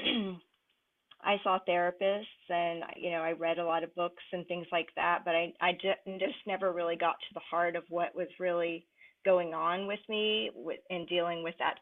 I 1.23 1.37
saw 1.43 1.59
therapists 1.69 2.25
and 2.49 2.85
you 2.97 3.11
know 3.11 3.23
I 3.23 3.33
read 3.33 3.59
a 3.59 3.67
lot 3.67 3.85
of 3.85 3.95
books 3.97 4.23
and 4.33 4.47
things 4.47 4.67
like 4.73 4.89
that, 4.97 5.21
but 5.25 5.35
I 5.35 5.53
I 5.61 5.73
just 5.73 6.47
never 6.47 6.73
really 6.73 6.97
got 6.97 7.17
to 7.21 7.35
the 7.35 7.41
heart 7.51 7.77
of 7.77 7.85
what 7.89 8.15
was 8.15 8.29
really 8.39 8.87
going 9.25 9.55
on 9.55 9.89
with 9.89 10.01
me 10.09 10.51
with 10.55 10.81
in 10.91 11.07
dealing 11.07 11.43
with 11.43 11.57
that 11.59 11.77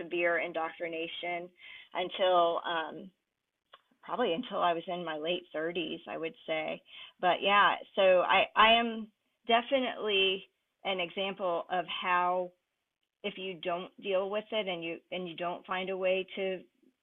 severe 0.00 0.38
indoctrination 0.38 1.48
until 1.94 2.60
um 2.66 3.10
probably 4.02 4.32
until 4.32 4.60
I 4.62 4.72
was 4.72 4.84
in 4.86 5.04
my 5.04 5.18
late 5.18 5.44
30s, 5.54 6.00
I 6.08 6.16
would 6.16 6.34
say. 6.46 6.82
But 7.20 7.42
yeah, 7.42 7.74
so 7.94 8.22
I 8.22 8.44
I 8.56 8.72
am 8.80 9.08
definitely 9.46 10.48
an 10.84 11.00
example 11.00 11.66
of 11.70 11.84
how 12.02 12.52
if 13.24 13.34
you 13.36 13.54
don't 13.62 13.90
deal 14.02 14.30
with 14.30 14.44
it 14.52 14.68
and 14.68 14.82
you 14.84 14.98
and 15.12 15.28
you 15.28 15.36
don't 15.36 15.66
find 15.66 15.90
a 15.90 15.96
way 15.96 16.26
to 16.36 16.60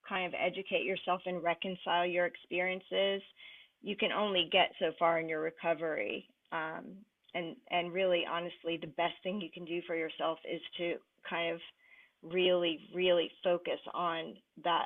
kind 0.08 0.26
of 0.26 0.34
educate 0.40 0.84
yourself 0.84 1.22
and 1.26 1.44
reconcile 1.44 2.06
your 2.06 2.26
experiences, 2.26 3.22
you 3.82 3.96
can 3.96 4.12
only 4.12 4.50
get 4.52 4.72
so 4.80 4.92
far 4.98 5.20
in 5.20 5.28
your 5.28 5.42
recovery. 5.42 6.28
Um, 6.52 6.86
and 7.34 7.56
and 7.72 7.94
really, 7.94 8.24
honestly, 8.30 8.78
the 8.80 8.88
best 8.96 9.16
thing 9.24 9.42
you 9.42 9.50
can 9.54 9.66
do 9.66 9.82
for 9.86 9.96
yourself 9.96 10.40
is 10.50 10.62
to 10.78 10.96
kind 11.30 11.54
of 11.54 11.60
really, 12.24 12.80
really 12.94 13.30
focus 13.44 13.80
on 13.94 14.36
that 14.64 14.86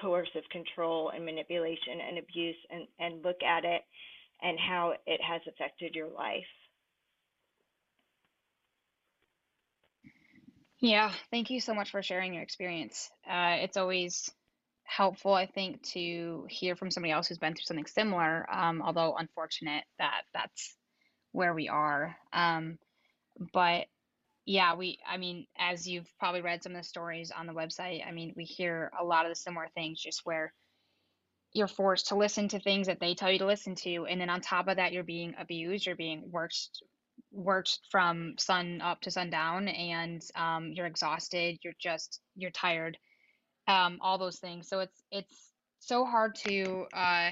coercive 0.00 0.48
control 0.50 1.10
and 1.14 1.24
manipulation 1.24 2.00
and 2.08 2.18
abuse 2.18 2.56
and, 2.70 2.86
and 2.98 3.24
look 3.24 3.42
at 3.42 3.64
it 3.64 3.82
and 4.42 4.58
how 4.58 4.94
it 5.06 5.20
has 5.22 5.40
affected 5.46 5.94
your 5.94 6.08
life. 6.08 6.44
Yeah, 10.82 11.12
thank 11.30 11.50
you 11.50 11.60
so 11.60 11.74
much 11.74 11.92
for 11.92 12.02
sharing 12.02 12.34
your 12.34 12.42
experience. 12.42 13.08
Uh, 13.24 13.58
it's 13.60 13.76
always 13.76 14.28
helpful, 14.82 15.32
I 15.32 15.46
think, 15.46 15.80
to 15.92 16.44
hear 16.50 16.74
from 16.74 16.90
somebody 16.90 17.12
else 17.12 17.28
who's 17.28 17.38
been 17.38 17.54
through 17.54 17.62
something 17.66 17.86
similar, 17.86 18.44
um, 18.52 18.82
although 18.82 19.14
unfortunate 19.16 19.84
that 20.00 20.22
that's 20.34 20.76
where 21.30 21.54
we 21.54 21.68
are. 21.68 22.16
Um, 22.32 22.78
but 23.52 23.86
yeah, 24.44 24.74
we, 24.74 24.98
I 25.08 25.18
mean, 25.18 25.46
as 25.56 25.86
you've 25.86 26.12
probably 26.18 26.42
read 26.42 26.64
some 26.64 26.72
of 26.72 26.78
the 26.78 26.88
stories 26.88 27.30
on 27.30 27.46
the 27.46 27.54
website, 27.54 28.04
I 28.04 28.10
mean, 28.10 28.34
we 28.36 28.42
hear 28.42 28.90
a 29.00 29.04
lot 29.04 29.24
of 29.24 29.30
the 29.30 29.36
similar 29.36 29.68
things, 29.76 30.02
just 30.02 30.22
where 30.24 30.52
you're 31.52 31.68
forced 31.68 32.08
to 32.08 32.16
listen 32.16 32.48
to 32.48 32.58
things 32.58 32.88
that 32.88 32.98
they 32.98 33.14
tell 33.14 33.30
you 33.30 33.38
to 33.38 33.46
listen 33.46 33.76
to. 33.76 34.06
And 34.06 34.20
then 34.20 34.30
on 34.30 34.40
top 34.40 34.66
of 34.66 34.78
that, 34.78 34.92
you're 34.92 35.04
being 35.04 35.36
abused, 35.38 35.86
you're 35.86 35.94
being 35.94 36.24
worked 36.32 36.58
worked 37.32 37.80
from 37.90 38.34
sun 38.38 38.80
up 38.82 39.00
to 39.00 39.10
sundown 39.10 39.68
and 39.68 40.22
um, 40.36 40.72
you're 40.72 40.86
exhausted 40.86 41.58
you're 41.62 41.74
just 41.80 42.20
you're 42.36 42.50
tired 42.50 42.98
um, 43.68 43.98
all 44.00 44.18
those 44.18 44.38
things. 44.38 44.68
So 44.68 44.80
it's 44.80 45.02
it's 45.10 45.52
so 45.78 46.04
hard 46.04 46.34
to 46.46 46.86
uh, 46.92 47.30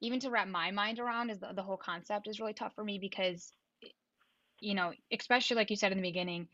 even 0.00 0.20
to 0.20 0.30
wrap 0.30 0.48
my 0.48 0.70
mind 0.70 0.98
around 0.98 1.30
is 1.30 1.40
the, 1.40 1.48
the 1.54 1.62
whole 1.62 1.76
concept 1.76 2.28
is 2.28 2.40
really 2.40 2.54
tough 2.54 2.74
for 2.74 2.84
me 2.84 2.98
because 2.98 3.52
you 4.60 4.74
know 4.74 4.92
especially 5.12 5.56
like 5.56 5.70
you 5.70 5.76
said 5.76 5.92
in 5.92 5.98
the 5.98 6.08
beginning 6.08 6.48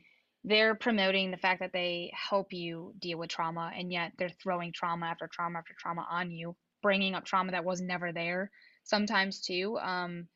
they're 0.47 0.75
promoting 0.75 1.31
the 1.31 1.39
fact 1.39 1.61
that 1.61 1.73
they 1.73 2.13
help 2.15 2.53
you 2.53 2.93
deal 2.99 3.17
with 3.17 3.31
trauma 3.31 3.73
and 3.75 3.91
yet 3.91 4.13
they're 4.19 4.29
throwing 4.43 4.73
trauma 4.75 5.07
after 5.07 5.27
trauma 5.33 5.59
after 5.59 5.75
trauma 5.79 6.07
on 6.11 6.31
you 6.31 6.55
bringing 6.83 7.15
up 7.15 7.25
trauma 7.25 7.53
that 7.53 7.65
was 7.65 7.81
never 7.81 8.13
there 8.13 8.51
sometimes 8.83 9.41
too 9.41 9.79
um, 9.81 10.27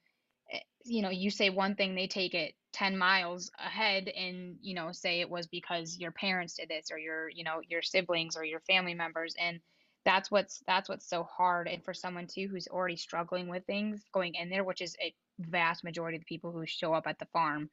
you 0.84 1.02
know 1.02 1.10
you 1.10 1.30
say 1.30 1.50
one 1.50 1.74
thing 1.74 1.94
they 1.94 2.06
take 2.06 2.34
it 2.34 2.54
10 2.72 2.96
miles 2.96 3.50
ahead 3.58 4.08
and 4.08 4.56
you 4.60 4.74
know 4.74 4.92
say 4.92 5.20
it 5.20 5.30
was 5.30 5.46
because 5.46 5.98
your 5.98 6.12
parents 6.12 6.54
did 6.54 6.68
this 6.68 6.90
or 6.90 6.98
your 6.98 7.28
you 7.28 7.44
know 7.44 7.60
your 7.68 7.82
siblings 7.82 8.36
or 8.36 8.44
your 8.44 8.60
family 8.60 8.94
members 8.94 9.34
and 9.40 9.60
that's 10.04 10.30
what's 10.30 10.62
that's 10.66 10.88
what's 10.88 11.08
so 11.08 11.24
hard 11.24 11.68
and 11.68 11.84
for 11.84 11.92
someone 11.92 12.26
too 12.26 12.48
who's 12.48 12.68
already 12.68 12.96
struggling 12.96 13.48
with 13.48 13.64
things 13.66 14.02
going 14.12 14.34
in 14.34 14.48
there 14.48 14.64
which 14.64 14.80
is 14.80 14.96
a 15.02 15.14
vast 15.40 15.84
majority 15.84 16.16
of 16.16 16.22
the 16.22 16.34
people 16.34 16.52
who 16.52 16.64
show 16.66 16.94
up 16.94 17.06
at 17.06 17.18
the 17.18 17.26
farm 17.26 17.68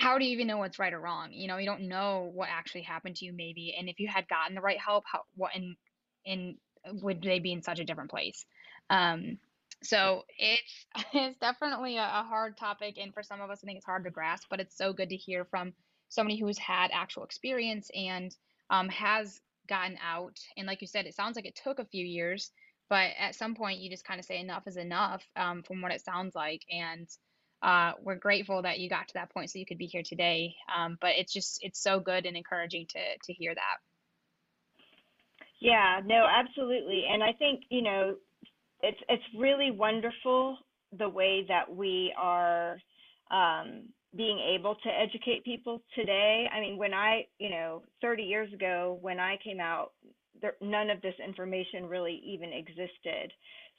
how 0.00 0.18
do 0.18 0.24
you 0.24 0.32
even 0.32 0.46
know 0.46 0.56
what's 0.56 0.78
right 0.78 0.94
or 0.94 1.00
wrong? 1.00 1.28
You 1.30 1.46
know 1.46 1.58
you 1.58 1.66
don't 1.66 1.88
know 1.88 2.30
what 2.32 2.48
actually 2.50 2.82
happened 2.82 3.16
to 3.16 3.26
you 3.26 3.34
maybe 3.34 3.74
and 3.78 3.88
if 3.88 4.00
you 4.00 4.08
had 4.08 4.26
gotten 4.28 4.54
the 4.54 4.62
right 4.62 4.80
help 4.80 5.04
how 5.06 5.20
what 5.36 5.54
and 5.54 5.76
and 6.26 6.56
would 7.02 7.22
they 7.22 7.38
be 7.38 7.52
in 7.52 7.62
such 7.62 7.80
a 7.80 7.84
different 7.84 8.10
place? 8.10 8.46
Um 8.88 9.38
so 9.82 10.24
it's 10.38 10.86
it's 11.14 11.38
definitely 11.38 11.96
a, 11.96 12.02
a 12.02 12.24
hard 12.28 12.56
topic 12.56 12.96
and 13.00 13.14
for 13.14 13.22
some 13.22 13.40
of 13.40 13.50
us 13.50 13.60
i 13.62 13.66
think 13.66 13.76
it's 13.76 13.86
hard 13.86 14.04
to 14.04 14.10
grasp 14.10 14.46
but 14.50 14.60
it's 14.60 14.76
so 14.76 14.92
good 14.92 15.08
to 15.08 15.16
hear 15.16 15.44
from 15.44 15.72
somebody 16.08 16.38
who's 16.38 16.58
had 16.58 16.90
actual 16.92 17.24
experience 17.24 17.90
and 17.94 18.34
um, 18.68 18.88
has 18.88 19.40
gotten 19.68 19.96
out. 20.04 20.38
And 20.56 20.66
like 20.66 20.82
you 20.82 20.86
said 20.86 21.06
it 21.06 21.14
sounds 21.14 21.36
like 21.36 21.46
it 21.46 21.58
took 21.62 21.78
a 21.78 21.84
few 21.86 22.04
years 22.04 22.50
but 22.90 23.10
at 23.18 23.36
some 23.36 23.54
point 23.54 23.78
you 23.78 23.88
just 23.88 24.04
kind 24.04 24.18
of 24.18 24.26
say 24.26 24.40
enough 24.40 24.66
is 24.66 24.76
enough 24.76 25.22
um, 25.36 25.62
from 25.62 25.80
what 25.80 25.92
it 25.92 26.04
sounds 26.04 26.34
like. 26.34 26.62
And 26.70 27.08
uh, 27.62 27.92
we're 28.02 28.16
grateful 28.16 28.62
that 28.62 28.80
you 28.80 28.90
got 28.90 29.06
to 29.06 29.14
that 29.14 29.32
point 29.32 29.48
so 29.48 29.60
you 29.60 29.66
could 29.66 29.78
be 29.78 29.86
here 29.86 30.02
today. 30.04 30.56
Um, 30.76 30.98
but 31.00 31.12
it's 31.16 31.32
just 31.32 31.60
it's 31.62 31.80
so 31.80 32.00
good 32.00 32.26
and 32.26 32.36
encouraging 32.36 32.86
to 32.90 32.98
to 32.98 33.32
hear 33.32 33.54
that. 33.54 33.76
Yeah 35.60 36.00
no 36.04 36.26
absolutely. 36.28 37.04
And 37.08 37.22
i 37.22 37.32
think 37.32 37.62
you 37.70 37.82
know 37.82 38.16
it's 38.82 39.00
it's 39.08 39.22
really 39.36 39.70
wonderful 39.70 40.56
the 40.98 41.08
way 41.08 41.44
that 41.48 41.74
we 41.74 42.12
are 42.18 42.78
um, 43.30 43.84
being 44.16 44.40
able 44.54 44.74
to 44.74 44.88
educate 44.88 45.44
people 45.44 45.80
today. 45.94 46.48
I 46.52 46.60
mean, 46.60 46.76
when 46.76 46.92
I, 46.92 47.26
you 47.38 47.50
know, 47.50 47.82
30 48.00 48.22
years 48.24 48.52
ago, 48.52 48.98
when 49.00 49.20
I 49.20 49.38
came 49.42 49.60
out, 49.60 49.92
there, 50.42 50.54
none 50.60 50.90
of 50.90 51.00
this 51.02 51.14
information 51.24 51.86
really 51.86 52.20
even 52.24 52.52
existed. 52.52 53.32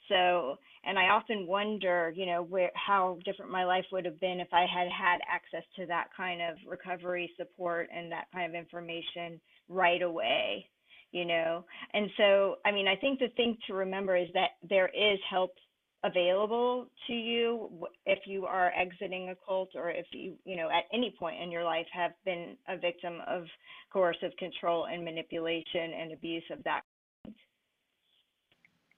So, 0.08 0.56
and 0.84 0.98
I 0.98 1.10
often 1.10 1.46
wonder, 1.46 2.12
you 2.16 2.26
know, 2.26 2.42
where 2.42 2.70
how 2.74 3.18
different 3.24 3.52
my 3.52 3.64
life 3.64 3.84
would 3.92 4.04
have 4.04 4.18
been 4.20 4.40
if 4.40 4.48
I 4.52 4.62
had 4.62 4.88
had 4.90 5.18
access 5.30 5.64
to 5.76 5.86
that 5.86 6.08
kind 6.16 6.40
of 6.40 6.56
recovery 6.66 7.30
support 7.36 7.88
and 7.94 8.10
that 8.10 8.26
kind 8.32 8.48
of 8.48 8.58
information 8.58 9.40
right 9.68 10.02
away, 10.02 10.66
you 11.12 11.24
know. 11.24 11.64
And 11.94 12.10
so, 12.16 12.56
I 12.64 12.72
mean, 12.72 12.88
I 12.88 12.96
think 12.96 13.20
the 13.20 13.28
thing 13.36 13.56
to 13.68 13.74
remember 13.74 14.16
is 14.16 14.28
that 14.34 14.50
there 14.68 14.88
is 14.88 15.18
help 15.30 15.52
available 16.04 16.86
to 17.06 17.12
you 17.12 17.70
if 18.06 18.18
you 18.26 18.44
are 18.44 18.72
exiting 18.76 19.28
a 19.28 19.36
cult 19.46 19.70
or 19.76 19.88
if 19.90 20.06
you 20.10 20.34
you 20.44 20.56
know 20.56 20.68
at 20.68 20.84
any 20.92 21.14
point 21.16 21.40
in 21.40 21.50
your 21.50 21.62
life 21.62 21.86
have 21.92 22.10
been 22.24 22.56
a 22.68 22.76
victim 22.76 23.18
of 23.28 23.44
coercive 23.92 24.32
control 24.36 24.86
and 24.86 25.04
manipulation 25.04 25.92
and 26.00 26.12
abuse 26.12 26.42
of 26.50 26.62
that 26.64 26.80
kind. 27.24 27.36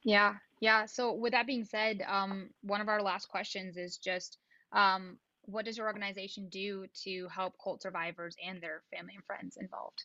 yeah 0.02 0.34
yeah 0.60 0.86
so 0.86 1.12
with 1.12 1.32
that 1.32 1.46
being 1.46 1.64
said 1.64 2.02
um, 2.08 2.48
one 2.62 2.80
of 2.80 2.88
our 2.88 3.02
last 3.02 3.28
questions 3.28 3.76
is 3.76 3.98
just 3.98 4.38
um, 4.72 5.18
what 5.42 5.66
does 5.66 5.76
your 5.76 5.86
organization 5.86 6.48
do 6.48 6.86
to 7.02 7.28
help 7.28 7.52
cult 7.62 7.82
survivors 7.82 8.34
and 8.42 8.62
their 8.62 8.82
family 8.90 9.12
and 9.14 9.24
friends 9.24 9.58
involved 9.60 10.04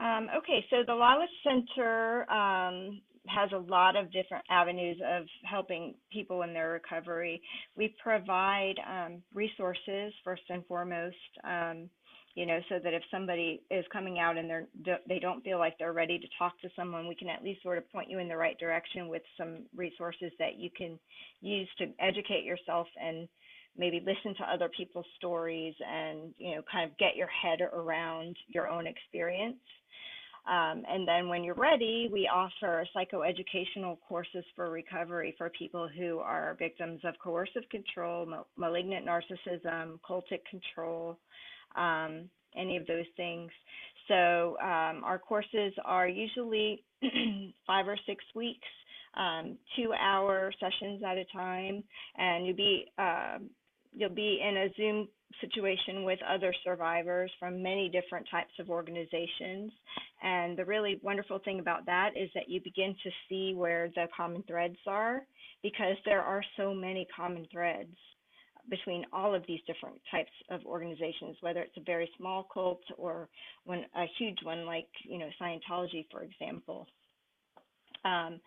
um, 0.00 0.28
okay, 0.38 0.64
so 0.70 0.76
the 0.86 0.92
Lalich 0.92 1.26
Center 1.44 2.30
um, 2.30 3.00
has 3.26 3.50
a 3.52 3.58
lot 3.58 3.96
of 3.96 4.12
different 4.12 4.44
avenues 4.50 4.98
of 5.06 5.24
helping 5.44 5.94
people 6.12 6.42
in 6.42 6.54
their 6.54 6.70
recovery. 6.70 7.42
We 7.76 7.94
provide 8.02 8.74
um, 8.88 9.22
resources 9.34 10.12
first 10.24 10.42
and 10.48 10.64
foremost. 10.66 11.16
Um, 11.44 11.90
you 12.34 12.46
know, 12.46 12.60
so 12.68 12.76
that 12.84 12.94
if 12.94 13.02
somebody 13.10 13.62
is 13.68 13.84
coming 13.92 14.20
out 14.20 14.36
and 14.38 14.48
they're 14.48 14.68
they 15.08 15.18
don't 15.18 15.42
feel 15.42 15.58
like 15.58 15.76
they're 15.76 15.92
ready 15.92 16.20
to 16.20 16.26
talk 16.38 16.52
to 16.60 16.68
someone, 16.76 17.08
we 17.08 17.16
can 17.16 17.28
at 17.28 17.42
least 17.42 17.64
sort 17.64 17.78
of 17.78 17.90
point 17.90 18.08
you 18.08 18.20
in 18.20 18.28
the 18.28 18.36
right 18.36 18.56
direction 18.60 19.08
with 19.08 19.22
some 19.36 19.64
resources 19.74 20.30
that 20.38 20.56
you 20.56 20.70
can 20.70 21.00
use 21.40 21.68
to 21.78 21.86
educate 21.98 22.44
yourself 22.44 22.86
and 23.02 23.26
maybe 23.78 24.00
listen 24.00 24.34
to 24.36 24.52
other 24.52 24.68
people's 24.76 25.06
stories 25.16 25.74
and 25.86 26.34
you 26.38 26.54
know 26.56 26.62
kind 26.70 26.90
of 26.90 26.96
get 26.98 27.16
your 27.16 27.28
head 27.28 27.60
around 27.60 28.36
your 28.48 28.68
own 28.68 28.86
experience 28.86 29.56
um, 30.48 30.82
and 30.88 31.06
then 31.06 31.28
when 31.28 31.44
you're 31.44 31.54
ready, 31.54 32.08
we 32.10 32.26
offer 32.26 32.86
psychoeducational 32.96 33.98
courses 34.08 34.44
for 34.56 34.70
recovery 34.70 35.34
for 35.36 35.50
people 35.50 35.86
who 35.86 36.20
are 36.20 36.56
victims 36.58 37.00
of 37.04 37.14
coercive 37.22 37.68
control, 37.70 38.26
malignant 38.56 39.06
narcissism, 39.06 39.98
cultic 40.08 40.40
control, 40.50 41.18
um, 41.76 42.30
any 42.56 42.78
of 42.78 42.86
those 42.86 43.04
things. 43.14 43.50
So 44.08 44.56
um, 44.62 45.04
our 45.04 45.18
courses 45.18 45.74
are 45.84 46.08
usually 46.08 46.82
five 47.66 47.86
or 47.86 47.98
six 48.06 48.24
weeks, 48.34 48.68
um, 49.18 49.58
two 49.76 49.92
hour 49.92 50.50
sessions 50.58 51.02
at 51.06 51.18
a 51.18 51.26
time, 51.26 51.84
and 52.16 52.46
you'll 52.46 52.56
be 52.56 52.86
uh, 52.96 53.36
you'll 53.92 54.10
be 54.10 54.40
in 54.46 54.56
a 54.56 54.68
Zoom 54.76 55.08
situation 55.40 56.04
with 56.04 56.18
other 56.28 56.54
survivors 56.64 57.30
from 57.38 57.62
many 57.62 57.88
different 57.88 58.26
types 58.30 58.52
of 58.58 58.70
organizations. 58.70 59.72
And 60.22 60.56
the 60.56 60.64
really 60.64 60.98
wonderful 61.02 61.38
thing 61.44 61.60
about 61.60 61.86
that 61.86 62.10
is 62.16 62.30
that 62.34 62.48
you 62.48 62.60
begin 62.62 62.94
to 63.02 63.10
see 63.28 63.54
where 63.54 63.88
the 63.94 64.06
common 64.16 64.42
threads 64.48 64.78
are 64.86 65.22
because 65.62 65.96
there 66.04 66.22
are 66.22 66.42
so 66.56 66.74
many 66.74 67.06
common 67.14 67.46
threads 67.52 67.94
between 68.70 69.04
all 69.12 69.34
of 69.34 69.42
these 69.46 69.60
different 69.66 70.00
types 70.10 70.30
of 70.50 70.64
organizations, 70.66 71.36
whether 71.40 71.60
it's 71.60 71.76
a 71.76 71.82
very 71.84 72.10
small 72.16 72.46
cult 72.52 72.82
or 72.96 73.28
a 73.68 74.04
huge 74.18 74.38
one 74.42 74.66
like, 74.66 74.88
you 75.04 75.18
know, 75.18 75.28
Scientology, 75.40 76.06
for 76.10 76.22
example. 76.22 76.86
Um, 78.04 78.40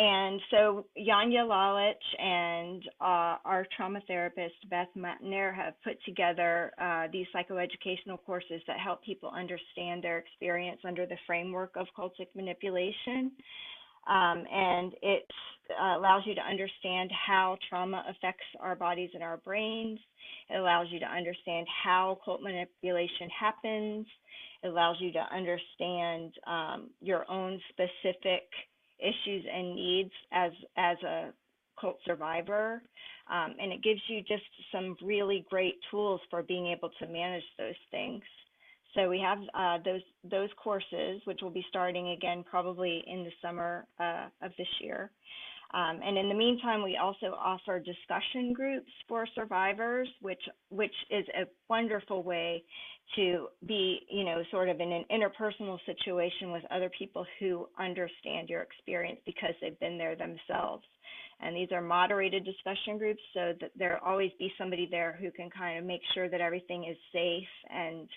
and 0.00 0.40
so 0.52 0.86
Janja 0.96 1.42
Lalich 1.44 2.22
and 2.22 2.84
uh, 3.00 3.34
our 3.44 3.66
trauma 3.76 4.00
therapist, 4.06 4.54
Beth 4.70 4.86
Matner, 4.96 5.52
have 5.52 5.74
put 5.82 5.96
together 6.04 6.70
uh, 6.80 7.08
these 7.12 7.26
psychoeducational 7.34 8.18
courses 8.24 8.62
that 8.68 8.78
help 8.78 9.02
people 9.02 9.30
understand 9.30 10.04
their 10.04 10.18
experience 10.18 10.80
under 10.86 11.04
the 11.04 11.16
framework 11.26 11.72
of 11.74 11.88
cultic 11.98 12.28
manipulation. 12.36 13.32
Um, 14.08 14.44
and 14.52 14.92
it 15.02 15.26
uh, 15.68 15.98
allows 15.98 16.22
you 16.26 16.36
to 16.36 16.42
understand 16.42 17.10
how 17.10 17.58
trauma 17.68 18.04
affects 18.08 18.46
our 18.60 18.76
bodies 18.76 19.10
and 19.14 19.22
our 19.24 19.38
brains. 19.38 19.98
It 20.48 20.58
allows 20.58 20.86
you 20.92 21.00
to 21.00 21.06
understand 21.06 21.66
how 21.84 22.20
cult 22.24 22.40
manipulation 22.40 23.28
happens. 23.36 24.06
It 24.62 24.68
allows 24.68 24.98
you 25.00 25.10
to 25.12 25.26
understand 25.34 26.34
um, 26.46 26.90
your 27.00 27.28
own 27.28 27.60
specific 27.70 28.44
issues 28.98 29.44
and 29.52 29.74
needs 29.74 30.12
as 30.32 30.52
as 30.76 30.96
a 31.02 31.30
cult 31.80 31.98
survivor. 32.04 32.82
Um, 33.30 33.54
and 33.60 33.72
it 33.72 33.82
gives 33.82 34.00
you 34.08 34.20
just 34.20 34.42
some 34.72 34.96
really 35.02 35.44
great 35.50 35.74
tools 35.90 36.20
for 36.30 36.42
being 36.42 36.68
able 36.68 36.90
to 36.98 37.06
manage 37.06 37.44
those 37.58 37.74
things. 37.90 38.22
So 38.94 39.08
we 39.08 39.20
have 39.20 39.38
uh, 39.54 39.78
those 39.84 40.00
those 40.30 40.48
courses 40.62 41.20
which 41.24 41.40
will 41.42 41.50
be 41.50 41.64
starting 41.68 42.10
again 42.10 42.44
probably 42.48 43.04
in 43.06 43.24
the 43.24 43.30
summer 43.42 43.86
uh, 44.00 44.28
of 44.42 44.52
this 44.56 44.68
year 44.80 45.10
um, 45.74 46.00
and 46.02 46.16
in 46.16 46.28
the 46.28 46.34
meantime, 46.34 46.82
we 46.82 46.96
also 46.96 47.36
offer 47.38 47.78
discussion 47.78 48.54
groups 48.54 48.90
for 49.06 49.26
survivors, 49.34 50.08
which 50.22 50.42
which 50.70 50.94
is 51.10 51.26
a 51.36 51.44
wonderful 51.68 52.22
way 52.22 52.64
to 53.16 53.48
be, 53.66 54.00
you 54.10 54.24
know, 54.24 54.42
sort 54.50 54.68
of 54.68 54.80
in 54.80 54.92
an 54.92 55.04
interpersonal 55.10 55.78
situation 55.84 56.52
with 56.52 56.62
other 56.70 56.90
people 56.98 57.26
who 57.38 57.68
understand 57.78 58.48
your 58.48 58.62
experience 58.62 59.20
because 59.26 59.54
they've 59.60 59.78
been 59.80 59.98
there 59.98 60.16
themselves. 60.16 60.84
And 61.40 61.54
these 61.54 61.70
are 61.70 61.82
moderated 61.82 62.44
discussion 62.44 62.98
groups, 62.98 63.22
so 63.32 63.52
that 63.60 63.70
there'll 63.76 64.04
always 64.04 64.32
be 64.38 64.52
somebody 64.58 64.88
there 64.90 65.16
who 65.20 65.30
can 65.30 65.50
kind 65.50 65.78
of 65.78 65.84
make 65.84 66.00
sure 66.14 66.28
that 66.28 66.40
everything 66.40 66.84
is 66.84 66.96
safe 67.12 67.48
and 67.70 68.08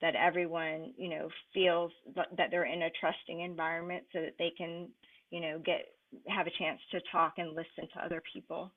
that 0.00 0.14
everyone, 0.16 0.92
you 0.96 1.08
know, 1.08 1.28
feels 1.52 1.92
that 2.16 2.48
they're 2.50 2.64
in 2.64 2.82
a 2.82 2.90
trusting 2.98 3.40
environment 3.40 4.04
so 4.12 4.20
that 4.22 4.34
they 4.38 4.52
can, 4.56 4.88
you 5.30 5.40
know, 5.40 5.60
get 5.64 5.93
have 6.28 6.46
a 6.46 6.50
chance 6.58 6.80
to 6.90 7.00
talk 7.12 7.34
and 7.38 7.50
listen 7.50 7.88
to 7.94 8.04
other 8.04 8.22
people. 8.32 8.72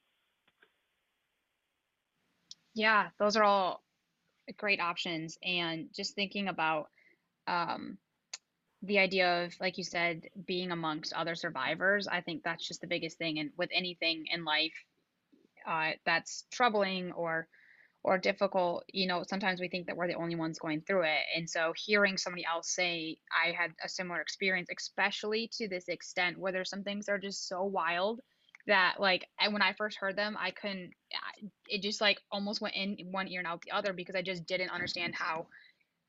Yeah, 2.74 3.08
those 3.20 3.36
are 3.36 3.44
all 3.44 3.84
great 4.58 4.80
options. 4.80 5.38
And 5.44 5.90
just 5.96 6.16
thinking 6.16 6.48
about 6.48 6.90
um, 7.48 7.98
the 8.84 9.00
idea 9.00 9.46
of, 9.46 9.54
like 9.60 9.78
you 9.78 9.84
said, 9.84 10.30
being 10.46 10.72
amongst 10.72 11.14
other 11.14 11.36
survivors, 11.36 12.08
I 12.08 12.22
think 12.22 12.44
that's 12.44 12.68
just 12.68 12.82
the 12.82 12.88
biggest 12.88 13.18
thing. 13.18 13.40
And 13.40 13.52
with 13.58 13.70
anything 13.74 14.26
in 14.32 14.46
life 14.46 14.74
uh, 15.68 15.92
that's 16.06 16.46
troubling 16.52 17.12
or 17.12 17.48
or 18.04 18.18
difficult, 18.18 18.84
you 18.92 19.08
know, 19.08 19.24
sometimes 19.28 19.60
we 19.60 19.68
think 19.68 19.88
that 19.88 19.98
we're 19.98 20.08
the 20.08 20.16
only 20.16 20.36
ones 20.36 20.60
going 20.60 20.82
through 20.82 21.04
it. 21.04 21.22
And 21.36 21.50
so 21.50 21.74
hearing 21.76 22.18
somebody 22.18 22.46
else 22.46 22.70
say, 22.70 23.18
I 23.32 23.52
had 23.52 23.72
a 23.84 23.90
similar 23.90 24.22
experience, 24.22 24.70
especially 24.76 25.50
to 25.58 25.68
this 25.68 25.88
extent 25.90 26.38
where 26.40 26.52
there's 26.52 26.70
some 26.70 26.84
things 26.84 27.06
that 27.06 27.14
are 27.14 27.20
just 27.20 27.48
so 27.48 27.64
wild 27.64 28.22
that 28.68 28.96
like 29.00 29.26
when 29.50 29.62
I 29.62 29.74
first 29.74 29.98
heard 29.98 30.16
them, 30.16 30.38
I 30.40 30.52
couldn't 30.52 30.92
it 31.68 31.82
just 31.82 32.02
like 32.02 32.20
almost 32.32 32.62
went 32.62 32.76
in 32.76 32.98
one 33.12 33.28
ear 33.28 33.40
and 33.40 33.48
out 33.48 33.62
the 33.62 33.72
other 33.72 33.94
because 33.94 34.16
I 34.16 34.22
just 34.22 34.46
didn't 34.46 34.72
understand 34.72 35.16
how 35.16 35.48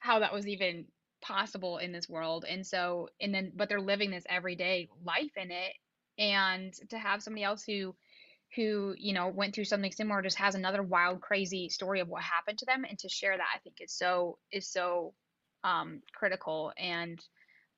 how 0.00 0.20
that 0.20 0.32
was 0.32 0.46
even 0.46 0.86
possible 1.20 1.78
in 1.78 1.92
this 1.92 2.08
world. 2.08 2.44
And 2.48 2.66
so 2.66 3.08
and 3.20 3.32
then 3.34 3.52
but 3.54 3.68
they're 3.68 3.80
living 3.80 4.10
this 4.10 4.24
everyday 4.28 4.88
life 5.04 5.36
in 5.36 5.50
it 5.50 5.72
and 6.18 6.74
to 6.90 6.98
have 6.98 7.22
somebody 7.22 7.44
else 7.44 7.62
who 7.64 7.94
who 8.56 8.94
you 8.98 9.12
know 9.12 9.28
went 9.28 9.54
through 9.54 9.64
something 9.64 9.92
similar 9.92 10.22
just 10.22 10.38
has 10.38 10.54
another 10.54 10.82
wild 10.82 11.20
crazy 11.20 11.68
story 11.68 12.00
of 12.00 12.08
what 12.08 12.22
happened 12.22 12.58
to 12.58 12.66
them 12.66 12.84
and 12.88 12.98
to 12.98 13.08
share 13.08 13.36
that 13.36 13.46
i 13.54 13.58
think 13.58 13.76
is 13.80 13.92
so 13.92 14.38
is 14.52 14.66
so 14.68 15.12
um 15.64 16.00
critical 16.14 16.72
and 16.78 17.20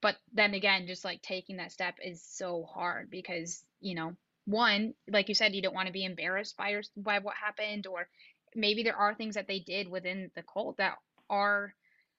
but 0.02 0.16
then 0.32 0.54
again 0.54 0.86
just 0.86 1.04
like 1.04 1.20
taking 1.22 1.56
that 1.56 1.72
step 1.72 1.94
is 2.04 2.22
so 2.22 2.64
hard 2.64 3.10
because 3.10 3.64
you 3.80 3.94
know 3.94 4.14
one 4.44 4.94
like 5.08 5.28
you 5.28 5.34
said 5.34 5.54
you 5.54 5.62
don't 5.62 5.74
want 5.74 5.86
to 5.86 5.92
be 5.92 6.04
embarrassed 6.04 6.56
by 6.56 6.70
your 6.70 6.82
by 6.96 7.18
what 7.18 7.34
happened 7.36 7.86
or 7.86 8.08
maybe 8.54 8.82
there 8.82 8.96
are 8.96 9.14
things 9.14 9.34
that 9.34 9.46
they 9.48 9.60
did 9.60 9.88
within 9.88 10.30
the 10.34 10.42
cult 10.42 10.76
that 10.78 10.96
are 11.28 11.74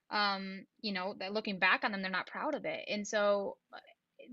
um 0.10 0.66
you 0.82 0.94
know 0.94 1.16
that 1.20 1.34
looking 1.34 1.60
back 1.60 1.84
on 1.84 1.92
them 1.92 2.02
they're 2.02 2.12
not 2.12 2.28
proud 2.28 2.54
of 2.56 2.66
it 2.66 2.86
and 2.90 3.08
so 3.08 3.58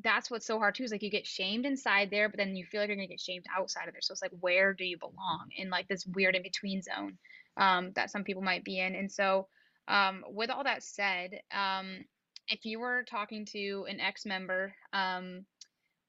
that's 0.02 0.30
what's 0.30 0.46
so 0.46 0.58
hard 0.58 0.74
too 0.74 0.84
is 0.84 0.92
like 0.92 1.02
you 1.02 1.10
get 1.10 1.26
shamed 1.26 1.66
inside 1.66 2.10
there, 2.10 2.28
but 2.28 2.38
then 2.38 2.56
you 2.56 2.64
feel 2.64 2.80
like 2.80 2.88
you're 2.88 2.96
gonna 2.96 3.08
get 3.08 3.20
shamed 3.20 3.44
outside 3.56 3.88
of 3.88 3.94
there. 3.94 4.00
So 4.00 4.12
it's 4.12 4.22
like 4.22 4.32
where 4.40 4.74
do 4.74 4.84
you 4.84 4.98
belong 4.98 5.48
in 5.56 5.70
like 5.70 5.88
this 5.88 6.06
weird 6.06 6.34
in 6.36 6.42
between 6.42 6.82
zone 6.82 7.18
um, 7.56 7.92
that 7.94 8.10
some 8.10 8.24
people 8.24 8.42
might 8.42 8.64
be 8.64 8.80
in. 8.80 8.94
And 8.94 9.10
so 9.10 9.48
um, 9.88 10.24
with 10.28 10.50
all 10.50 10.64
that 10.64 10.82
said, 10.82 11.40
um, 11.52 12.04
if 12.48 12.64
you 12.64 12.80
were 12.80 13.04
talking 13.08 13.44
to 13.46 13.86
an 13.88 14.00
ex 14.00 14.24
member 14.24 14.74
um, 14.92 15.44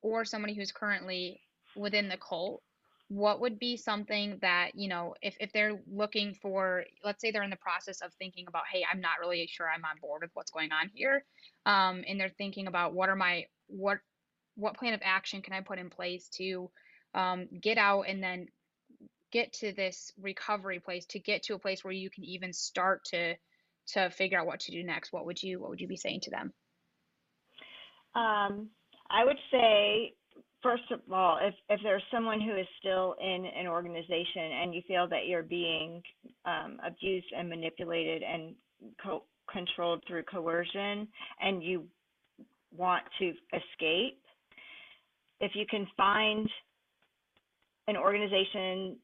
or 0.01 0.25
somebody 0.25 0.53
who's 0.53 0.71
currently 0.71 1.41
within 1.75 2.09
the 2.09 2.17
cult, 2.17 2.61
what 3.09 3.41
would 3.41 3.57
be 3.57 3.75
something 3.75 4.37
that 4.41 4.69
you 4.75 4.87
know 4.87 5.15
if, 5.21 5.35
if 5.39 5.51
they're 5.51 5.79
looking 5.91 6.35
for 6.35 6.85
let's 7.03 7.19
say 7.19 7.31
they're 7.31 7.43
in 7.43 7.49
the 7.49 7.55
process 7.55 8.01
of 8.01 8.13
thinking 8.13 8.45
about 8.47 8.61
hey 8.71 8.85
i'm 8.91 9.01
not 9.01 9.19
really 9.19 9.47
sure 9.47 9.67
i'm 9.67 9.83
on 9.83 9.97
board 9.99 10.21
with 10.21 10.29
what's 10.35 10.51
going 10.51 10.71
on 10.71 10.91
here 10.93 11.25
um, 11.65 12.03
and 12.07 12.19
they're 12.19 12.29
thinking 12.37 12.67
about 12.67 12.93
what 12.93 13.09
are 13.09 13.15
my 13.15 13.43
what 13.69 13.99
what 14.55 14.75
plan 14.75 14.93
of 14.93 15.01
action 15.03 15.41
can 15.41 15.53
I 15.53 15.61
put 15.61 15.79
in 15.79 15.89
place 15.89 16.27
to 16.37 16.69
um, 17.13 17.47
get 17.61 17.77
out 17.77 18.03
and 18.07 18.21
then 18.21 18.47
get 19.31 19.53
to 19.53 19.71
this 19.71 20.11
recovery 20.19 20.79
place 20.79 21.05
to 21.05 21.19
get 21.19 21.43
to 21.43 21.53
a 21.53 21.59
place 21.59 21.83
where 21.83 21.93
you 21.93 22.09
can 22.09 22.25
even 22.25 22.51
start 22.51 23.05
to 23.05 23.35
to 23.87 24.09
figure 24.11 24.39
out 24.39 24.45
what 24.45 24.59
to 24.61 24.71
do 24.71 24.83
next? 24.83 25.13
What 25.13 25.25
would 25.25 25.41
you 25.41 25.59
what 25.59 25.69
would 25.69 25.81
you 25.81 25.87
be 25.87 25.97
saying 25.97 26.21
to 26.21 26.31
them? 26.31 26.53
Um, 28.15 28.69
i 29.11 29.23
would 29.25 29.37
say 29.51 30.13
first 30.61 30.83
of 30.91 30.99
all 31.11 31.39
if 31.41 31.53
if 31.69 31.79
there's 31.83 32.03
someone 32.11 32.41
who 32.41 32.55
is 32.55 32.67
still 32.79 33.15
in 33.21 33.45
an 33.45 33.67
organization 33.67 34.51
and 34.61 34.73
you 34.73 34.81
feel 34.87 35.07
that 35.07 35.27
you're 35.27 35.43
being 35.43 36.01
um, 36.45 36.79
abused 36.85 37.27
and 37.35 37.49
manipulated 37.49 38.23
and 38.23 38.55
co- 39.03 39.23
controlled 39.51 40.03
through 40.07 40.23
coercion 40.23 41.07
and 41.41 41.63
you 41.63 41.85
want 42.75 43.03
to 43.19 43.33
escape, 43.53 44.19
if 45.39 45.51
you 45.55 45.65
can 45.69 45.87
find 45.97 46.49
an 47.87 47.97
organization 47.97 48.97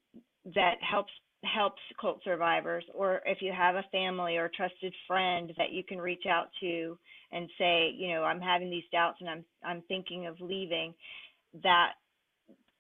that 0.53 0.75
helps 0.81 1.11
helps 1.43 1.81
cult 1.99 2.19
survivors 2.23 2.83
or 2.93 3.21
if 3.25 3.39
you 3.41 3.53
have 3.55 3.75
a 3.75 3.85
family 3.91 4.37
or 4.37 4.45
a 4.45 4.51
trusted 4.51 4.93
friend 5.07 5.53
that 5.57 5.71
you 5.71 5.83
can 5.83 5.99
reach 5.99 6.23
out 6.27 6.47
to 6.59 6.97
and 7.31 7.47
say 7.57 7.93
you 7.95 8.09
know 8.09 8.23
i'm 8.23 8.41
having 8.41 8.69
these 8.69 8.83
doubts 8.91 9.17
and 9.21 9.29
i'm 9.29 9.45
i'm 9.63 9.83
thinking 9.87 10.25
of 10.25 10.35
leaving 10.39 10.93
that 11.63 11.91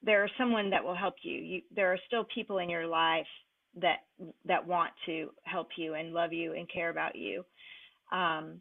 there 0.03 0.25
is 0.25 0.31
someone 0.37 0.69
that 0.69 0.83
will 0.83 0.95
help 0.95 1.15
you. 1.21 1.33
you 1.33 1.61
there 1.75 1.91
are 1.91 1.99
still 2.07 2.25
people 2.33 2.57
in 2.57 2.69
your 2.69 2.87
life 2.87 3.27
that 3.79 3.99
that 4.45 4.65
want 4.65 4.91
to 5.05 5.29
help 5.43 5.67
you 5.77 5.93
and 5.93 6.13
love 6.13 6.33
you 6.33 6.53
and 6.53 6.67
care 6.71 6.89
about 6.89 7.15
you 7.15 7.43
um, 8.11 8.59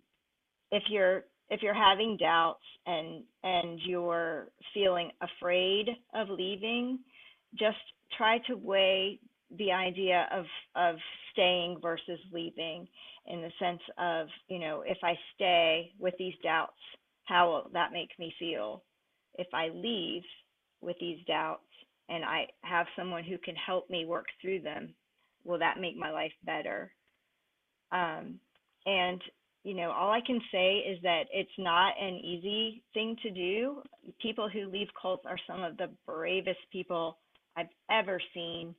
if 0.71 0.83
you're 0.89 1.25
if 1.51 1.63
you're 1.63 1.75
having 1.75 2.17
doubts 2.17 2.65
and 2.87 3.23
and 3.43 3.81
you're 3.85 4.49
feeling 4.73 5.11
afraid 5.21 5.89
of 6.15 6.29
leaving, 6.29 6.99
just 7.59 7.77
try 8.17 8.39
to 8.47 8.57
weigh 8.57 9.19
the 9.59 9.73
idea 9.73 10.29
of 10.33 10.45
of 10.75 10.97
staying 11.33 11.79
versus 11.81 12.19
leaving 12.33 12.89
in 13.27 13.41
the 13.41 13.51
sense 13.59 13.81
of, 13.99 14.29
you 14.49 14.59
know, 14.59 14.83
if 14.87 14.99
I 15.03 15.15
stay 15.35 15.93
with 15.99 16.15
these 16.19 16.35
doubts, 16.43 16.79
how 17.25 17.49
will 17.51 17.71
that 17.73 17.93
make 17.93 18.11
me 18.19 18.35
feel? 18.39 18.83
If 19.39 19.49
I 19.53 19.69
leave 19.69 20.23
with 20.81 20.97
these 21.01 21.19
doubts 21.27 21.63
and 22.09 22.25
I 22.25 22.47
have 22.63 22.87
someone 22.97 23.25
who 23.25 23.39
can 23.39 23.57
help 23.57 23.89
me 23.89 24.05
work 24.05 24.27
through 24.41 24.61
them, 24.61 24.95
will 25.45 25.59
that 25.59 25.81
make 25.81 25.97
my 25.97 26.11
life 26.11 26.33
better? 26.45 26.93
Um, 27.93 28.39
and 28.87 29.23
you 29.65 29.75
know, 29.75 29.91
all 29.91 30.11
I 30.11 30.21
can 30.25 30.41
say 30.53 30.77
is 30.77 30.99
that 31.03 31.25
it's 31.33 31.51
not 31.59 31.95
an 32.01 32.17
easy 32.17 32.83
thing 32.93 33.17
to 33.23 33.31
do. 33.31 33.83
People 34.21 34.49
who 34.49 34.71
leave 34.71 34.89
cults 35.01 35.25
are 35.27 35.39
some 35.47 35.65
of 35.65 35.79
the 35.79 35.89
bravest 36.07 36.61
people 36.71 37.17
I've 37.57 37.69
ever 37.91 38.21
seen 38.35 38.75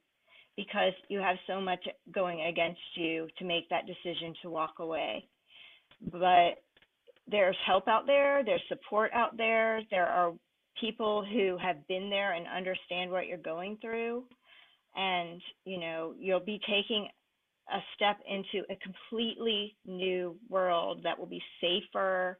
because 0.55 0.93
you 1.09 1.19
have 1.19 1.37
so 1.47 1.59
much 1.59 1.83
going 2.13 2.41
against 2.41 2.79
you 2.95 3.27
to 3.39 3.45
make 3.45 3.67
that 3.69 3.87
decision 3.87 4.35
to 4.43 4.49
walk 4.49 4.75
away. 4.79 5.27
But 6.11 6.61
there's 7.29 7.57
help 7.65 7.87
out 7.87 8.05
there, 8.05 8.43
there's 8.45 8.61
support 8.69 9.11
out 9.13 9.35
there, 9.37 9.81
there 9.89 10.05
are 10.05 10.33
people 10.79 11.25
who 11.25 11.57
have 11.57 11.87
been 11.87 12.11
there 12.11 12.33
and 12.33 12.45
understand 12.47 13.09
what 13.09 13.25
you're 13.25 13.37
going 13.37 13.77
through. 13.81 14.23
And, 14.95 15.41
you 15.65 15.79
know, 15.79 16.13
you'll 16.17 16.39
be 16.39 16.59
taking 16.69 17.07
a 17.73 17.79
step 17.95 18.17
into 18.29 18.65
a 18.69 18.75
completely 18.77 19.75
new 19.85 20.35
world 20.49 21.01
that 21.03 21.17
will 21.17 21.25
be 21.25 21.41
safer 21.61 22.37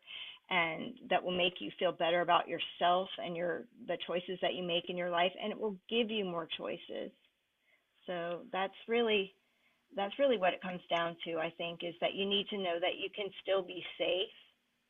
and 0.50 0.94
that 1.10 1.24
will 1.24 1.36
make 1.36 1.54
you 1.60 1.72
feel 1.80 1.92
better 1.92 2.22
about 2.22 2.48
yourself 2.48 3.10
and 3.24 3.36
your 3.36 3.64
the 3.88 3.98
choices 4.06 4.38
that 4.42 4.54
you 4.54 4.64
make 4.64 4.90
in 4.90 4.98
your 4.98 5.10
life 5.10 5.32
and 5.42 5.52
it 5.52 5.60
will 5.60 5.76
give 5.90 6.12
you 6.12 6.24
more 6.26 6.48
choices. 6.58 7.12
So 8.06 8.42
that's 8.52 8.76
really 8.88 9.34
that's 9.96 10.18
really 10.20 10.38
what 10.38 10.54
it 10.54 10.62
comes 10.62 10.82
down 10.90 11.16
to 11.26 11.38
i 11.38 11.52
think 11.58 11.80
is 11.84 11.94
that 12.02 12.14
you 12.14 12.26
need 12.26 12.48
to 12.50 12.58
know 12.58 12.78
that 12.80 12.98
you 13.00 13.10
can 13.16 13.28
still 13.42 13.62
be 13.62 13.84
safe 13.98 14.36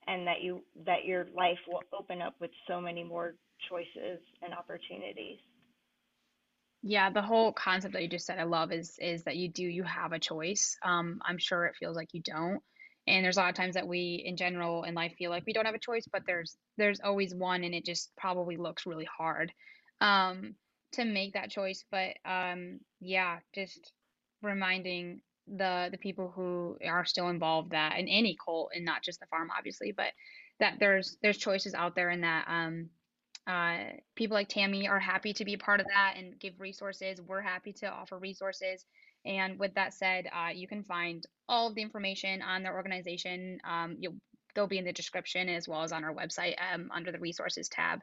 and 0.07 0.25
that 0.25 0.41
you 0.41 0.61
that 0.85 1.05
your 1.05 1.27
life 1.35 1.59
will 1.67 1.81
open 1.97 2.21
up 2.21 2.35
with 2.39 2.51
so 2.67 2.81
many 2.81 3.03
more 3.03 3.35
choices 3.69 4.19
and 4.41 4.53
opportunities 4.53 5.39
yeah, 6.87 7.09
the 7.09 7.23
whole 7.23 7.51
concept 7.51 7.93
that 7.95 8.03
you 8.03 8.07
just 8.07 8.27
said 8.27 8.37
I 8.37 8.43
love 8.43 8.71
is 8.71 8.95
is 8.99 9.23
that 9.23 9.35
you 9.37 9.49
do 9.49 9.63
you 9.63 9.81
have 9.81 10.11
a 10.11 10.19
choice. 10.19 10.77
Um, 10.83 11.19
I'm 11.25 11.39
sure 11.39 11.65
it 11.65 11.75
feels 11.79 11.95
like 11.95 12.09
you 12.13 12.21
don't. 12.21 12.61
And 13.07 13.25
there's 13.25 13.37
a 13.37 13.39
lot 13.39 13.49
of 13.49 13.55
times 13.55 13.73
that 13.73 13.87
we 13.87 14.21
in 14.23 14.37
general 14.37 14.83
in 14.83 14.93
life 14.93 15.13
feel 15.17 15.31
like 15.31 15.47
we 15.47 15.53
don't 15.53 15.65
have 15.65 15.73
a 15.73 15.79
choice, 15.79 16.05
but 16.13 16.21
there's 16.27 16.55
there's 16.77 16.99
always 17.03 17.33
one 17.33 17.63
and 17.63 17.73
it 17.73 17.85
just 17.85 18.11
probably 18.15 18.55
looks 18.55 18.85
really 18.85 19.07
hard 19.17 19.51
um 19.99 20.53
to 20.91 21.05
make 21.05 21.33
that 21.33 21.49
choice. 21.49 21.83
But 21.89 22.17
um 22.23 22.79
yeah, 23.01 23.39
just 23.55 23.91
reminding 24.43 25.21
the 25.47 25.89
the 25.91 25.97
people 25.97 26.31
who 26.35 26.77
are 26.87 27.05
still 27.05 27.29
involved 27.29 27.71
that 27.71 27.97
in 27.97 28.07
any 28.07 28.37
cult 28.45 28.69
and 28.75 28.85
not 28.85 29.01
just 29.03 29.19
the 29.19 29.25
farm 29.25 29.49
obviously, 29.57 29.91
but 29.91 30.11
that 30.59 30.75
there's 30.79 31.17
there's 31.23 31.39
choices 31.39 31.73
out 31.73 31.95
there 31.95 32.09
and 32.09 32.23
that 32.23 32.45
um 32.47 32.91
uh, 33.47 33.77
people 34.15 34.35
like 34.35 34.49
Tammy 34.49 34.87
are 34.87 34.99
happy 34.99 35.33
to 35.33 35.45
be 35.45 35.55
part 35.57 35.79
of 35.79 35.87
that 35.87 36.15
and 36.17 36.39
give 36.39 36.59
resources. 36.59 37.21
We're 37.21 37.41
happy 37.41 37.73
to 37.73 37.87
offer 37.87 38.17
resources. 38.17 38.85
And 39.25 39.59
with 39.59 39.73
that 39.75 39.93
said, 39.93 40.27
uh, 40.33 40.49
you 40.49 40.67
can 40.67 40.83
find 40.83 41.25
all 41.47 41.67
of 41.67 41.75
the 41.75 41.81
information 41.81 42.41
on 42.41 42.63
their 42.63 42.75
organization. 42.75 43.59
Um, 43.67 43.97
you'll 43.99 44.15
they'll 44.55 44.67
be 44.67 44.77
in 44.77 44.85
the 44.85 44.93
description 44.93 45.49
as 45.49 45.67
well 45.67 45.83
as 45.83 45.91
on 45.91 46.03
our 46.03 46.13
website 46.13 46.55
um, 46.73 46.89
under 46.93 47.11
the 47.11 47.19
resources 47.19 47.67
tab. 47.67 47.99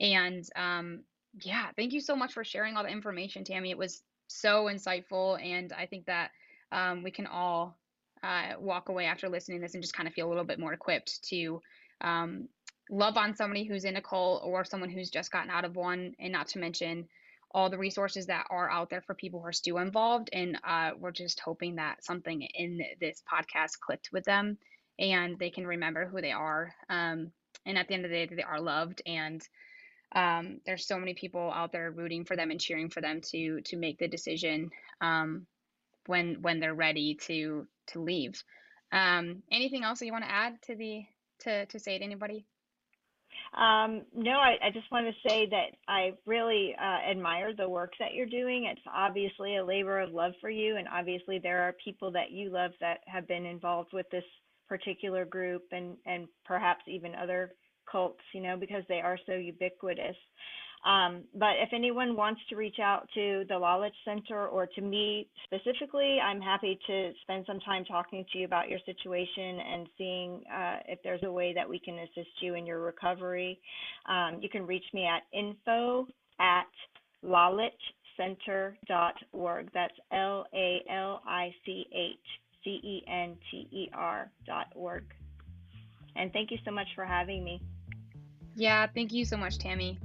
And 0.00 0.44
um, 0.54 1.00
yeah, 1.42 1.66
thank 1.76 1.92
you 1.92 2.00
so 2.00 2.14
much 2.16 2.32
for 2.32 2.44
sharing 2.44 2.76
all 2.76 2.84
the 2.84 2.90
information, 2.90 3.44
Tammy. 3.44 3.70
It 3.70 3.78
was 3.78 4.02
so 4.28 4.66
insightful, 4.66 5.42
and 5.42 5.72
I 5.72 5.86
think 5.86 6.06
that 6.06 6.30
um, 6.72 7.02
we 7.02 7.10
can 7.10 7.26
all 7.26 7.76
uh, 8.22 8.52
walk 8.58 8.88
away 8.88 9.06
after 9.06 9.28
listening 9.28 9.58
to 9.58 9.62
this 9.62 9.74
and 9.74 9.82
just 9.82 9.94
kind 9.94 10.08
of 10.08 10.14
feel 10.14 10.28
a 10.28 10.30
little 10.30 10.44
bit 10.44 10.58
more 10.58 10.72
equipped 10.72 11.22
to 11.28 11.60
um, 12.00 12.48
love 12.90 13.16
on 13.16 13.34
somebody 13.34 13.64
who's 13.64 13.84
in 13.84 13.96
a 13.96 14.02
cult 14.02 14.42
or 14.44 14.64
someone 14.64 14.90
who's 14.90 15.10
just 15.10 15.32
gotten 15.32 15.50
out 15.50 15.64
of 15.64 15.76
one, 15.76 16.14
and 16.18 16.32
not 16.32 16.48
to 16.48 16.58
mention 16.58 17.08
all 17.50 17.70
the 17.70 17.78
resources 17.78 18.26
that 18.26 18.46
are 18.50 18.70
out 18.70 18.90
there 18.90 19.00
for 19.00 19.14
people 19.14 19.40
who 19.40 19.46
are 19.46 19.52
still 19.52 19.78
involved. 19.78 20.28
And 20.32 20.58
uh, 20.66 20.90
we're 20.98 21.12
just 21.12 21.40
hoping 21.40 21.76
that 21.76 22.04
something 22.04 22.42
in 22.42 22.82
this 23.00 23.22
podcast 23.32 23.80
clicked 23.80 24.10
with 24.12 24.24
them 24.24 24.58
and 24.98 25.38
they 25.38 25.50
can 25.50 25.66
remember 25.66 26.06
who 26.06 26.20
they 26.20 26.32
are. 26.32 26.74
Um, 26.88 27.32
and 27.64 27.78
at 27.78 27.88
the 27.88 27.94
end 27.94 28.04
of 28.04 28.10
the 28.10 28.26
day, 28.26 28.34
they 28.34 28.42
are 28.42 28.60
loved. 28.60 29.02
And 29.06 29.46
um, 30.12 30.60
there's 30.66 30.86
so 30.86 30.98
many 30.98 31.14
people 31.14 31.50
out 31.52 31.72
there 31.72 31.90
rooting 31.90 32.24
for 32.24 32.36
them 32.36 32.50
and 32.50 32.60
cheering 32.60 32.90
for 32.90 33.00
them 33.00 33.20
to 33.32 33.60
to 33.62 33.76
make 33.76 33.98
the 33.98 34.08
decision 34.08 34.70
um, 35.00 35.46
when 36.06 36.42
when 36.42 36.60
they're 36.60 36.74
ready 36.74 37.14
to 37.22 37.66
to 37.88 38.00
leave. 38.00 38.42
Um, 38.92 39.42
anything 39.50 39.82
else 39.82 39.98
that 39.98 40.06
you 40.06 40.12
want 40.12 40.24
to 40.24 40.30
add 40.30 40.62
to 40.62 40.76
the 40.76 41.04
to 41.40 41.66
to 41.66 41.78
say 41.78 41.98
to 41.98 42.04
anybody? 42.04 42.46
Um, 43.56 44.02
no, 44.14 44.32
I, 44.32 44.56
I 44.62 44.70
just 44.70 44.90
want 44.92 45.06
to 45.06 45.28
say 45.28 45.46
that 45.46 45.76
I 45.88 46.12
really 46.26 46.74
uh, 46.78 47.10
admire 47.10 47.54
the 47.54 47.68
work 47.68 47.92
that 47.98 48.12
you're 48.12 48.26
doing. 48.26 48.64
It's 48.70 48.80
obviously 48.94 49.56
a 49.56 49.64
labor 49.64 49.98
of 50.00 50.12
love 50.12 50.32
for 50.42 50.50
you, 50.50 50.76
and 50.76 50.86
obviously 50.88 51.38
there 51.38 51.62
are 51.62 51.74
people 51.82 52.10
that 52.12 52.30
you 52.30 52.50
love 52.50 52.72
that 52.80 52.98
have 53.06 53.26
been 53.26 53.46
involved 53.46 53.90
with 53.94 54.06
this 54.10 54.24
particular 54.68 55.24
group, 55.24 55.62
and 55.72 55.96
and 56.04 56.28
perhaps 56.44 56.82
even 56.86 57.14
other 57.14 57.52
cults, 57.90 58.20
you 58.34 58.42
know, 58.42 58.56
because 58.58 58.82
they 58.88 59.00
are 59.00 59.18
so 59.26 59.32
ubiquitous. 59.32 60.16
Um, 60.86 61.24
but 61.34 61.56
if 61.58 61.70
anyone 61.72 62.14
wants 62.14 62.40
to 62.48 62.54
reach 62.54 62.78
out 62.80 63.08
to 63.14 63.44
the 63.48 63.54
Lalich 63.54 63.90
Center 64.04 64.46
or 64.46 64.66
to 64.66 64.80
me 64.80 65.26
specifically, 65.44 66.20
I'm 66.20 66.40
happy 66.40 66.78
to 66.86 67.12
spend 67.22 67.44
some 67.44 67.58
time 67.60 67.84
talking 67.84 68.24
to 68.32 68.38
you 68.38 68.44
about 68.44 68.68
your 68.68 68.78
situation 68.86 69.58
and 69.58 69.88
seeing 69.98 70.44
uh, 70.46 70.76
if 70.86 71.00
there's 71.02 71.24
a 71.24 71.32
way 71.32 71.52
that 71.54 71.68
we 71.68 71.80
can 71.80 71.98
assist 71.98 72.30
you 72.40 72.54
in 72.54 72.64
your 72.64 72.78
recovery. 72.80 73.58
Um, 74.08 74.38
you 74.40 74.48
can 74.48 74.64
reach 74.64 74.84
me 74.94 75.06
at 75.06 75.24
info 75.36 76.06
at 76.38 76.68
lalichcenter.org. 77.24 79.70
That's 79.74 79.94
L 80.12 80.46
A 80.54 80.84
L 80.88 81.20
I 81.26 81.52
C 81.64 81.84
H 81.92 82.16
C 82.62 82.70
E 82.70 83.02
N 83.08 83.36
T 83.50 83.66
E 83.72 83.90
R 83.92 84.30
dot 84.46 84.68
org. 84.76 85.02
And 86.14 86.32
thank 86.32 86.52
you 86.52 86.58
so 86.64 86.70
much 86.70 86.86
for 86.94 87.04
having 87.04 87.42
me. 87.42 87.60
Yeah, 88.54 88.86
thank 88.94 89.12
you 89.12 89.24
so 89.24 89.36
much, 89.36 89.58
Tammy. 89.58 89.98